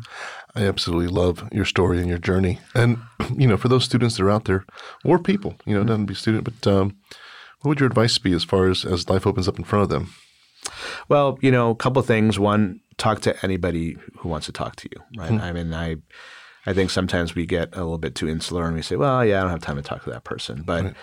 I 0.56 0.62
absolutely 0.68 1.08
love 1.08 1.50
your 1.52 1.66
story 1.66 1.98
and 2.00 2.08
your 2.08 2.20
journey. 2.20 2.60
And, 2.76 3.00
you 3.36 3.48
know, 3.48 3.58
for 3.58 3.68
those 3.68 3.84
students 3.84 4.16
that 4.18 4.24
are 4.24 4.30
out 4.32 4.46
there, 4.46 4.64
or 5.04 5.18
people, 5.20 5.56
you 5.66 5.74
know, 5.76 5.82
it 5.82 5.88
doesn't 5.88 6.06
be 6.06 6.14
student, 6.14 6.44
but 6.46 6.68
um, 6.72 6.96
what 7.62 7.70
would 7.70 7.80
your 7.80 7.88
advice 7.90 8.18
be 8.20 8.32
as 8.32 8.44
far 8.44 8.70
as, 8.70 8.86
as 8.86 9.10
life 9.10 9.26
opens 9.28 9.48
up 9.48 9.58
in 9.58 9.66
front 9.66 9.84
of 9.84 9.90
them? 9.90 10.14
Well, 11.10 11.38
you 11.42 11.52
know, 11.52 11.72
a 11.72 11.76
couple 11.76 12.00
of 12.00 12.06
things. 12.06 12.38
One, 12.40 12.82
talk 12.98 13.22
to 13.22 13.36
anybody 13.44 13.98
who 14.20 14.30
wants 14.30 14.46
to 14.46 14.52
talk 14.52 14.76
to 14.78 14.90
you, 14.94 15.02
right? 15.18 15.32
I 15.42 15.52
mean, 15.52 15.74
I 15.74 15.96
I 16.70 16.74
think 16.74 16.92
sometimes 16.92 17.34
we 17.34 17.48
get 17.48 17.70
a 17.74 17.80
little 17.80 17.98
bit 17.98 18.14
too 18.14 18.30
insular 18.30 18.66
and 18.68 18.76
we 18.76 18.84
say, 18.84 18.96
well, 18.96 19.26
yeah, 19.26 19.40
I 19.40 19.42
don't 19.42 19.50
have 19.50 19.62
time 19.62 19.78
to 19.78 19.82
talk 19.82 20.04
to 20.04 20.12
that 20.12 20.24
person. 20.24 20.62
But 20.62 20.94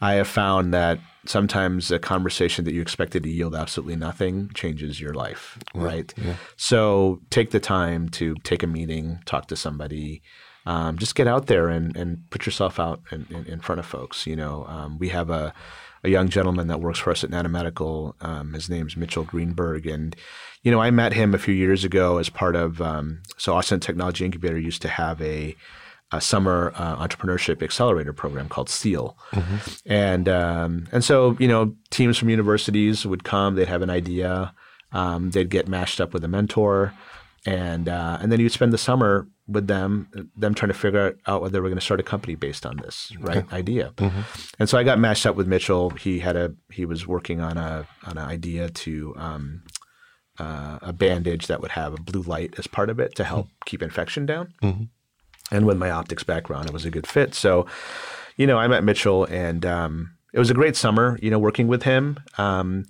I 0.00 0.14
have 0.14 0.26
found 0.26 0.72
that 0.72 0.98
sometimes 1.26 1.90
a 1.90 1.98
conversation 1.98 2.64
that 2.64 2.72
you 2.72 2.80
expected 2.80 3.22
to 3.22 3.28
yield 3.28 3.54
absolutely 3.54 3.94
nothing 3.96 4.50
changes 4.54 5.00
your 5.00 5.12
life, 5.14 5.58
right? 5.74 6.12
So 6.56 7.20
take 7.30 7.50
the 7.50 7.60
time 7.60 8.08
to 8.10 8.34
take 8.42 8.62
a 8.62 8.66
meeting, 8.66 9.20
talk 9.26 9.48
to 9.48 9.56
somebody. 9.56 10.22
Um, 10.64 10.98
just 10.98 11.14
get 11.14 11.26
out 11.26 11.46
there 11.46 11.68
and, 11.68 11.96
and 11.96 12.28
put 12.30 12.46
yourself 12.46 12.78
out 12.78 13.00
in, 13.10 13.26
in, 13.30 13.46
in 13.46 13.60
front 13.60 13.78
of 13.80 13.86
folks. 13.86 14.26
You 14.26 14.36
know, 14.36 14.64
um, 14.68 14.98
we 14.98 15.08
have 15.08 15.28
a, 15.30 15.52
a 16.04 16.08
young 16.08 16.28
gentleman 16.28 16.68
that 16.68 16.80
works 16.80 16.98
for 16.98 17.10
us 17.10 17.24
at 17.24 17.30
Nanomedical. 17.30 18.14
Um, 18.20 18.52
his 18.52 18.68
name's 18.68 18.96
Mitchell 18.96 19.24
Greenberg, 19.24 19.86
and 19.86 20.14
you 20.62 20.70
know, 20.70 20.80
I 20.80 20.90
met 20.90 21.12
him 21.12 21.34
a 21.34 21.38
few 21.38 21.54
years 21.54 21.84
ago 21.84 22.18
as 22.18 22.28
part 22.28 22.54
of 22.54 22.80
um, 22.80 23.22
so 23.36 23.54
Austin 23.54 23.80
Technology 23.80 24.24
Incubator 24.24 24.58
used 24.58 24.82
to 24.82 24.88
have 24.88 25.20
a, 25.20 25.56
a 26.12 26.20
summer 26.20 26.72
uh, 26.76 26.96
entrepreneurship 26.96 27.62
accelerator 27.62 28.12
program 28.12 28.48
called 28.48 28.68
SEAL, 28.68 29.16
and 29.86 30.28
um, 30.28 30.86
and 30.92 31.02
so 31.02 31.36
you 31.40 31.48
know, 31.48 31.74
teams 31.90 32.18
from 32.18 32.28
universities 32.30 33.04
would 33.04 33.24
come. 33.24 33.56
They'd 33.56 33.68
have 33.68 33.82
an 33.82 33.90
idea. 33.90 34.54
Um, 34.92 35.30
they'd 35.30 35.50
get 35.50 35.68
matched 35.68 36.00
up 36.00 36.12
with 36.12 36.22
a 36.22 36.28
mentor, 36.28 36.92
and 37.46 37.88
uh, 37.88 38.18
and 38.20 38.30
then 38.30 38.38
you'd 38.38 38.52
spend 38.52 38.72
the 38.72 38.78
summer 38.78 39.26
with 39.48 39.66
them, 39.66 40.08
them 40.36 40.54
trying 40.54 40.68
to 40.68 40.78
figure 40.78 41.18
out 41.26 41.42
whether 41.42 41.60
were 41.60 41.68
going 41.68 41.78
to 41.78 41.84
start 41.84 42.00
a 42.00 42.04
company 42.04 42.34
based 42.36 42.64
on 42.64 42.76
this 42.76 43.12
right 43.18 43.52
idea. 43.52 43.92
And 44.58 44.68
so 44.68 44.78
I 44.78 44.84
got 44.84 44.98
matched 44.98 45.26
up 45.26 45.34
with 45.36 45.46
Mitchell. 45.48 45.90
He 45.90 46.20
had 46.20 46.36
a 46.36 46.54
he 46.70 46.84
was 46.84 47.06
working 47.06 47.40
on 47.40 47.56
a 47.58 47.86
on 48.04 48.18
an 48.18 48.24
idea 48.24 48.68
to 48.70 49.14
um, 49.16 49.62
uh, 50.38 50.78
a 50.82 50.92
bandage 50.92 51.48
that 51.48 51.60
would 51.60 51.72
have 51.72 51.92
a 51.92 52.00
blue 52.00 52.22
light 52.22 52.54
as 52.58 52.66
part 52.66 52.88
of 52.88 53.00
it 53.00 53.14
to 53.16 53.24
help 53.24 53.48
keep 53.66 53.82
infection 53.82 54.26
down. 54.26 54.54
And 55.50 55.66
with 55.66 55.76
my 55.76 55.90
optics 55.90 56.22
background, 56.22 56.66
it 56.66 56.72
was 56.72 56.84
a 56.86 56.90
good 56.90 57.06
fit. 57.06 57.34
So, 57.34 57.66
you 58.36 58.46
know, 58.46 58.58
I 58.58 58.66
met 58.68 58.84
Mitchell, 58.84 59.24
and 59.26 59.66
um, 59.66 60.14
it 60.32 60.38
was 60.38 60.50
a 60.50 60.54
great 60.54 60.76
summer. 60.76 61.18
You 61.20 61.30
know, 61.30 61.38
working 61.38 61.68
with 61.68 61.82
him, 61.82 62.18
um, 62.38 62.84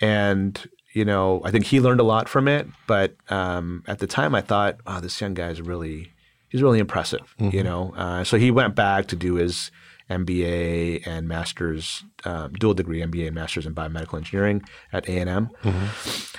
and 0.00 0.66
you 0.92 1.04
know, 1.04 1.40
I 1.44 1.50
think 1.50 1.66
he 1.66 1.80
learned 1.80 2.00
a 2.00 2.04
lot 2.04 2.28
from 2.28 2.48
it. 2.48 2.66
But 2.86 3.14
um, 3.28 3.84
at 3.86 3.98
the 3.98 4.06
time, 4.06 4.34
I 4.34 4.40
thought, 4.40 4.78
"Wow, 4.86 5.00
this 5.00 5.20
young 5.20 5.34
guy 5.34 5.48
is 5.50 5.60
really 5.60 6.12
he's 6.48 6.62
really 6.62 6.78
impressive." 6.78 7.34
You 7.52 7.62
know, 7.62 7.94
uh, 7.96 8.24
so 8.24 8.36
he 8.38 8.50
went 8.50 8.74
back 8.74 9.06
to 9.08 9.16
do 9.16 9.34
his 9.34 9.70
MBA 10.10 11.06
and 11.06 11.28
master's, 11.28 12.02
um, 12.24 12.52
dual 12.54 12.74
degree 12.74 13.00
MBA 13.00 13.26
and 13.26 13.34
master's 13.34 13.64
in 13.64 13.74
biomedical 13.74 14.18
engineering 14.18 14.62
at 14.92 15.08
A 15.08 15.18
and 15.18 15.30
M. 15.30 15.50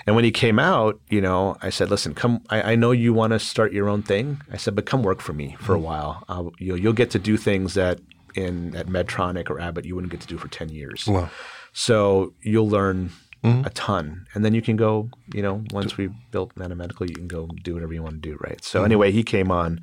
And 0.05 0.15
when 0.15 0.25
he 0.25 0.31
came 0.31 0.59
out, 0.59 0.99
you 1.09 1.21
know, 1.21 1.55
I 1.61 1.69
said, 1.69 1.89
"Listen, 1.89 2.13
come. 2.13 2.41
I, 2.49 2.73
I 2.73 2.75
know 2.75 2.91
you 2.91 3.13
want 3.13 3.31
to 3.31 3.39
start 3.39 3.71
your 3.71 3.87
own 3.87 4.03
thing." 4.03 4.41
I 4.51 4.57
said, 4.57 4.75
"But 4.75 4.85
come 4.85 5.03
work 5.03 5.21
for 5.21 5.33
me 5.33 5.55
for 5.59 5.73
a 5.73 5.79
while. 5.79 6.23
I'll, 6.27 6.51
you'll, 6.59 6.77
you'll 6.77 6.93
get 6.93 7.11
to 7.11 7.19
do 7.19 7.37
things 7.37 7.75
that 7.75 7.99
in 8.35 8.75
at 8.75 8.87
Medtronic 8.87 9.49
or 9.49 9.59
Abbott 9.59 9.85
you 9.85 9.95
wouldn't 9.95 10.11
get 10.11 10.21
to 10.21 10.27
do 10.27 10.37
for 10.37 10.49
ten 10.49 10.69
years. 10.69 11.07
Wow. 11.07 11.29
So 11.73 12.33
you'll 12.41 12.69
learn 12.69 13.11
a 13.43 13.69
ton, 13.71 14.27
and 14.33 14.45
then 14.45 14.53
you 14.53 14.61
can 14.61 14.75
go. 14.75 15.09
You 15.33 15.41
know, 15.41 15.63
once 15.71 15.97
we 15.97 16.09
built 16.31 16.53
Nanomedical, 16.55 17.09
you 17.09 17.15
can 17.15 17.27
go 17.27 17.47
do 17.63 17.73
whatever 17.73 17.93
you 17.93 18.03
want 18.03 18.21
to 18.21 18.29
do, 18.29 18.37
right? 18.39 18.63
So 18.63 18.83
anyway, 18.83 19.11
he 19.11 19.23
came 19.23 19.49
on, 19.49 19.81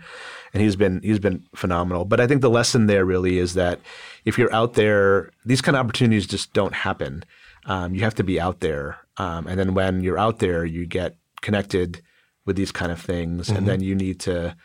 and 0.55 0.63
he's 0.63 0.77
been 0.77 1.01
he's 1.03 1.19
been 1.19 1.45
phenomenal. 1.55 2.05
But 2.05 2.21
I 2.21 2.27
think 2.27 2.41
the 2.41 2.51
lesson 2.51 2.87
there 2.87 3.05
really 3.05 3.39
is 3.39 3.55
that 3.55 3.81
if 4.25 4.39
you're 4.39 4.53
out 4.53 4.75
there, 4.75 5.31
these 5.45 5.61
kind 5.61 5.77
of 5.77 5.85
opportunities 5.85 6.27
just 6.27 6.53
don't 6.53 6.75
happen. 6.75 7.25
Um, 7.67 7.95
you 7.95 8.03
have 8.03 8.15
to 8.15 8.25
be 8.25 8.41
out 8.41 8.61
there, 8.61 8.99
um, 9.17 9.47
and 9.47 9.59
then 9.59 9.75
when 9.75 10.03
you're 10.03 10.19
out 10.19 10.39
there, 10.39 10.65
you 10.65 10.87
get 10.87 11.17
connected 11.43 12.01
with 12.47 12.57
these 12.57 12.73
kind 12.73 12.93
of 12.93 13.01
things, 13.01 13.51
and 13.51 13.67
then 13.67 13.81
you 13.83 13.95
need 13.95 14.21
to 14.21 14.57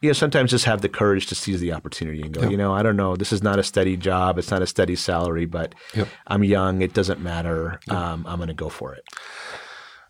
you 0.00 0.08
know, 0.08 0.12
sometimes 0.12 0.50
just 0.50 0.64
have 0.64 0.80
the 0.80 0.88
courage 0.88 1.26
to 1.26 1.34
seize 1.34 1.60
the 1.60 1.72
opportunity 1.72 2.22
and 2.22 2.32
go, 2.32 2.48
you 2.48 2.56
know, 2.56 2.72
I 2.72 2.82
don't 2.82 2.96
know, 2.96 3.16
this 3.16 3.32
is 3.32 3.42
not 3.42 3.58
a 3.58 3.62
steady 3.64 3.96
job, 3.96 4.38
it's 4.38 4.50
not 4.50 4.62
a 4.62 4.66
steady 4.66 4.94
salary, 4.94 5.44
but 5.44 5.74
I'm 6.26 6.44
young, 6.44 6.82
it 6.82 6.94
doesn't 6.94 7.20
matter. 7.20 7.80
Um, 7.90 8.24
I'm 8.28 8.36
going 8.38 8.48
to 8.48 8.54
go 8.54 8.68
for 8.68 8.94
it. 8.94 9.04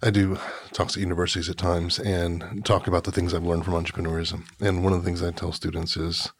I 0.02 0.10
do 0.10 0.38
talks 0.72 0.96
at 0.96 1.00
universities 1.02 1.48
at 1.48 1.56
times 1.56 1.98
and 1.98 2.64
talk 2.64 2.86
about 2.86 3.04
the 3.04 3.10
things 3.12 3.34
I've 3.34 3.44
learned 3.44 3.64
from 3.64 3.74
entrepreneurism. 3.74 4.44
And 4.60 4.84
one 4.84 4.92
of 4.92 5.00
the 5.00 5.04
things 5.04 5.22
I 5.22 5.30
tell 5.32 5.52
students 5.52 5.96
is 5.96 6.30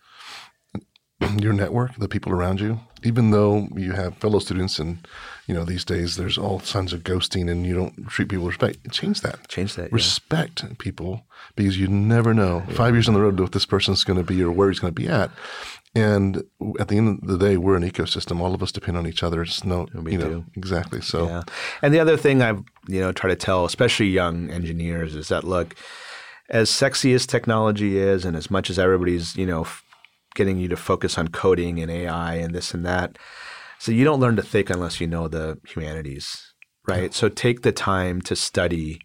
your 1.39 1.53
network, 1.53 1.97
the 1.97 2.09
people 2.09 2.33
around 2.33 2.61
you, 2.61 2.81
even 3.03 3.31
though 3.31 3.67
you 3.75 3.93
have 3.93 4.19
fellow 4.19 4.39
students 4.39 4.79
and, 4.79 5.07
you 5.49 5.55
know, 5.55 5.65
these 5.65 5.85
days 5.85 6.17
there's 6.17 6.37
all 6.37 6.61
kinds 6.61 6.93
of 6.93 7.03
ghosting 7.03 7.51
and 7.51 7.67
you 7.67 7.75
don't 7.75 8.07
treat 8.07 8.29
people 8.29 8.45
with 8.45 8.61
respect, 8.61 8.91
change 8.93 9.23
that. 9.23 9.49
Change 9.49 9.75
that. 9.77 9.85
yeah. 9.85 9.89
Respect 9.95 10.79
people 10.79 11.25
because 11.57 11.79
you 11.79 11.89
never 11.89 12.35
know 12.35 12.63
five 12.75 12.95
years 12.95 13.09
on 13.09 13.15
the 13.15 13.21
road 13.21 13.41
what 13.41 13.53
this 13.53 13.65
person's 13.65 14.05
going 14.05 14.19
to 14.19 14.25
be 14.25 14.43
or 14.43 14.53
where 14.53 14.69
he's 14.69 14.79
going 14.79 14.95
to 14.95 15.01
be 15.01 15.09
at. 15.09 15.31
And 15.95 16.43
at 16.79 16.89
the 16.89 16.99
end 16.99 17.23
of 17.23 17.29
the 17.29 17.39
day, 17.39 17.57
we're 17.57 17.77
an 17.77 17.91
ecosystem. 17.91 18.41
All 18.41 18.55
of 18.55 18.63
us 18.63 18.71
depend 18.71 18.99
on 18.99 19.07
each 19.07 19.23
other. 19.23 19.41
It's 19.41 19.65
no, 19.65 19.89
We 19.95 20.13
you 20.13 20.19
know, 20.19 20.29
do. 20.29 20.45
exactly. 20.55 21.01
So 21.01 21.27
Yeah. 21.27 21.43
And 21.81 21.95
the 21.95 21.99
other 21.99 22.19
thing 22.19 22.43
I've, 22.43 22.63
you 22.87 23.01
know, 23.01 23.11
try 23.11 23.31
to 23.31 23.37
tell, 23.37 23.65
especially 23.65 24.09
young 24.09 24.51
engineers, 24.51 25.15
is 25.15 25.29
that 25.29 25.45
look, 25.45 25.75
as 26.51 26.69
sexy 26.69 27.15
as 27.15 27.27
technology 27.27 27.97
is, 27.99 28.27
and 28.27 28.37
as 28.37 28.51
much 28.51 28.69
as 28.69 28.79
everybody's, 28.79 29.35
you 29.35 29.47
know, 29.47 29.67
getting 30.35 30.59
you 30.59 30.69
to 30.69 30.77
focus 30.77 31.17
on 31.17 31.29
coding 31.29 31.81
and 31.81 31.91
AI 31.91 32.35
and 32.35 32.55
this 32.55 32.75
and 32.75 32.85
that, 32.85 33.17
so 33.79 33.93
you 33.93 34.05
don't 34.05 34.21
learn 34.21 34.37
to 34.37 34.43
think 34.43 34.71
unless 34.71 35.01
you 35.01 35.07
know 35.07 35.29
the 35.29 35.59
humanities, 35.67 36.55
right? 36.87 37.15
So 37.15 37.29
take 37.29 37.63
the 37.63 37.73
time 37.73 38.21
to 38.23 38.35
study 38.35 39.01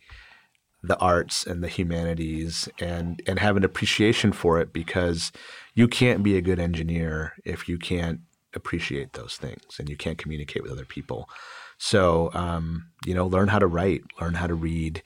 the 0.82 0.98
arts 0.98 1.48
and 1.48 1.64
the 1.64 1.70
humanities 1.70 2.68
and 2.80 3.22
and 3.26 3.40
have 3.40 3.56
an 3.56 3.64
appreciation 3.64 4.34
for 4.34 4.60
it 4.60 4.74
because 4.74 5.32
you 5.76 5.88
can't 5.88 6.24
be 6.24 6.36
a 6.36 6.42
good 6.42 6.60
engineer 6.60 7.34
if 7.46 7.70
you 7.70 7.78
can't 7.78 8.20
appreciate 8.54 9.14
those 9.14 9.38
things 9.38 9.80
and 9.80 9.90
you 9.90 9.96
can't 9.96 10.18
communicate 10.18 10.62
with 10.62 10.72
other 10.72 10.86
people. 10.86 11.30
So 11.78 12.32
um, 12.34 12.88
you 13.06 13.14
know, 13.14 13.26
learn 13.26 13.48
how 13.48 13.60
to 13.60 13.68
write, 13.68 14.02
learn 14.20 14.34
how 14.34 14.48
to 14.48 14.56
read. 14.56 15.02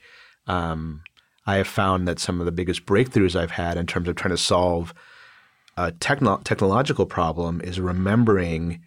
Um, 0.46 1.02
I 1.46 1.56
have 1.56 1.68
found 1.68 2.08
that 2.08 2.18
some 2.18 2.40
of 2.40 2.46
the 2.46 2.52
biggest 2.52 2.84
breakthroughs 2.84 3.36
I've 3.36 3.52
had 3.52 3.76
in 3.76 3.86
terms 3.86 4.08
of 4.08 4.16
trying 4.16 4.30
to 4.30 4.38
solve 4.38 4.92
a 5.76 5.92
techno- 5.92 6.40
technological 6.44 7.06
problem 7.06 7.60
is 7.60 7.78
remembering 7.78 8.82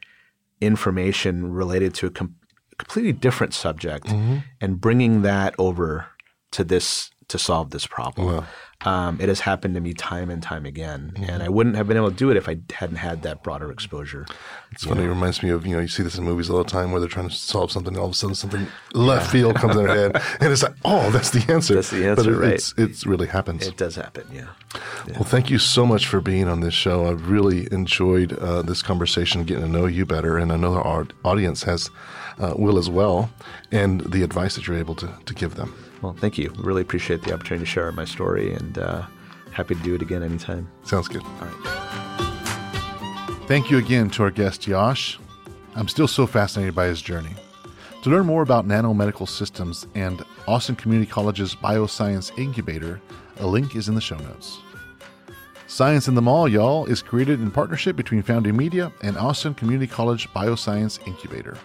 information 0.62 1.51
related 1.51 1.93
to 1.95 2.07
a 2.07 2.09
com- 2.09 2.36
completely 2.78 3.14
different 3.14 3.53
subject 3.53 4.07
mm-hmm. 4.07 4.38
and 4.59 4.80
bringing 4.80 5.22
that 5.24 5.53
over 5.57 6.07
to 6.51 6.64
this 6.64 7.12
to 7.28 7.38
solve 7.38 7.72
this 7.72 7.88
problem. 7.88 8.45
Um, 8.86 9.19
it 9.21 9.29
has 9.29 9.41
happened 9.41 9.75
to 9.75 9.82
me 9.82 9.93
time 9.93 10.29
and 10.29 10.41
time 10.41 10.65
again, 10.65 11.13
and 11.27 11.43
I 11.43 11.49
wouldn't 11.49 11.75
have 11.75 11.88
been 11.88 11.97
able 11.97 12.09
to 12.09 12.15
do 12.15 12.32
it 12.32 12.38
if 12.38 12.49
I 12.49 12.57
hadn't 12.73 12.95
had 12.97 13.21
that 13.23 13.43
broader 13.43 13.71
exposure. 13.71 14.25
It's 14.71 14.86
funny. 14.86 15.03
It 15.03 15.07
reminds 15.07 15.43
me 15.43 15.49
of 15.49 15.67
you 15.67 15.75
know 15.75 15.82
you 15.82 15.88
see 15.88 16.01
this 16.03 16.17
in 16.17 16.23
movies 16.23 16.49
all 16.49 16.57
the 16.57 16.63
time 16.69 16.91
where 16.91 16.99
they're 16.99 17.09
trying 17.09 17.29
to 17.29 17.36
solve 17.36 17.71
something, 17.71 17.93
and 17.93 17.99
all 17.99 18.07
of 18.07 18.13
a 18.13 18.15
sudden 18.15 18.36
something 18.36 18.67
left 18.93 19.32
field 19.32 19.55
comes 19.55 19.75
in 19.75 19.84
their 19.86 19.95
head, 19.95 20.15
and 20.39 20.51
it's 20.51 20.63
like, 20.63 20.75
oh, 20.84 21.11
that's 21.11 21.29
the 21.29 21.45
answer. 21.51 21.75
That's 21.75 21.91
the 21.91 22.01
But 22.03 22.19
answer, 22.19 22.34
it, 22.34 22.38
right. 22.38 22.53
It's, 22.53 22.73
it's 22.77 23.05
really 23.05 23.27
happens. 23.27 23.67
It 23.67 23.77
does 23.77 23.95
happen, 23.95 24.25
yeah. 24.34 24.47
Well, 25.09 25.23
thank 25.23 25.49
you 25.49 25.59
so 25.59 25.86
much 25.86 26.07
for 26.07 26.21
being 26.21 26.47
on 26.47 26.61
this 26.61 26.73
show. 26.73 27.07
I've 27.07 27.29
really 27.29 27.67
enjoyed 27.71 28.34
uh, 28.39 28.61
this 28.61 28.82
conversation, 28.82 29.43
getting 29.43 29.65
to 29.65 29.69
know 29.69 29.86
you 29.86 30.05
better, 30.05 30.38
and 30.38 30.51
I 30.51 30.55
know 30.55 30.75
our 30.75 31.07
audience 31.23 31.63
has 31.63 31.89
uh, 32.39 32.53
will 32.57 32.77
as 32.77 32.89
well, 32.89 33.29
and 33.71 34.01
the 34.01 34.23
advice 34.23 34.55
that 34.55 34.67
you're 34.67 34.77
able 34.77 34.95
to, 34.95 35.13
to 35.25 35.34
give 35.34 35.55
them. 35.55 35.75
Well, 36.01 36.13
thank 36.13 36.37
you. 36.37 36.51
Really 36.57 36.81
appreciate 36.81 37.23
the 37.23 37.33
opportunity 37.33 37.65
to 37.65 37.71
share 37.71 37.91
my 37.91 38.05
story, 38.05 38.53
and 38.53 38.77
uh, 38.77 39.03
happy 39.51 39.75
to 39.75 39.81
do 39.81 39.95
it 39.95 40.01
again 40.01 40.23
anytime. 40.23 40.67
Sounds 40.83 41.07
good. 41.07 41.23
All 41.23 41.47
right. 41.47 41.81
Thank 43.47 43.69
you 43.69 43.77
again 43.77 44.09
to 44.11 44.23
our 44.23 44.31
guest, 44.31 44.65
Yash. 44.67 45.19
I'm 45.75 45.87
still 45.87 46.07
so 46.07 46.25
fascinated 46.25 46.73
by 46.73 46.87
his 46.87 47.01
journey. 47.01 47.35
To 48.03 48.09
learn 48.09 48.25
more 48.25 48.41
about 48.41 48.67
nanomedical 48.67 49.29
systems 49.29 49.85
and 49.93 50.23
Austin 50.47 50.75
Community 50.75 51.09
College's 51.09 51.55
Bioscience 51.55 52.37
Incubator, 52.37 52.99
a 53.37 53.45
link 53.45 53.75
is 53.75 53.87
in 53.87 53.95
the 53.95 54.01
show 54.01 54.17
notes. 54.17 54.57
Science 55.67 56.07
in 56.07 56.15
the 56.15 56.21
Mall, 56.21 56.47
y'all, 56.47 56.85
is 56.85 57.01
created 57.01 57.39
in 57.39 57.51
partnership 57.51 57.95
between 57.95 58.21
Founding 58.23 58.57
Media 58.57 58.91
and 59.01 59.17
Austin 59.17 59.53
Community 59.53 59.87
College 59.87 60.27
Bioscience 60.29 61.05
Incubator. 61.07 61.57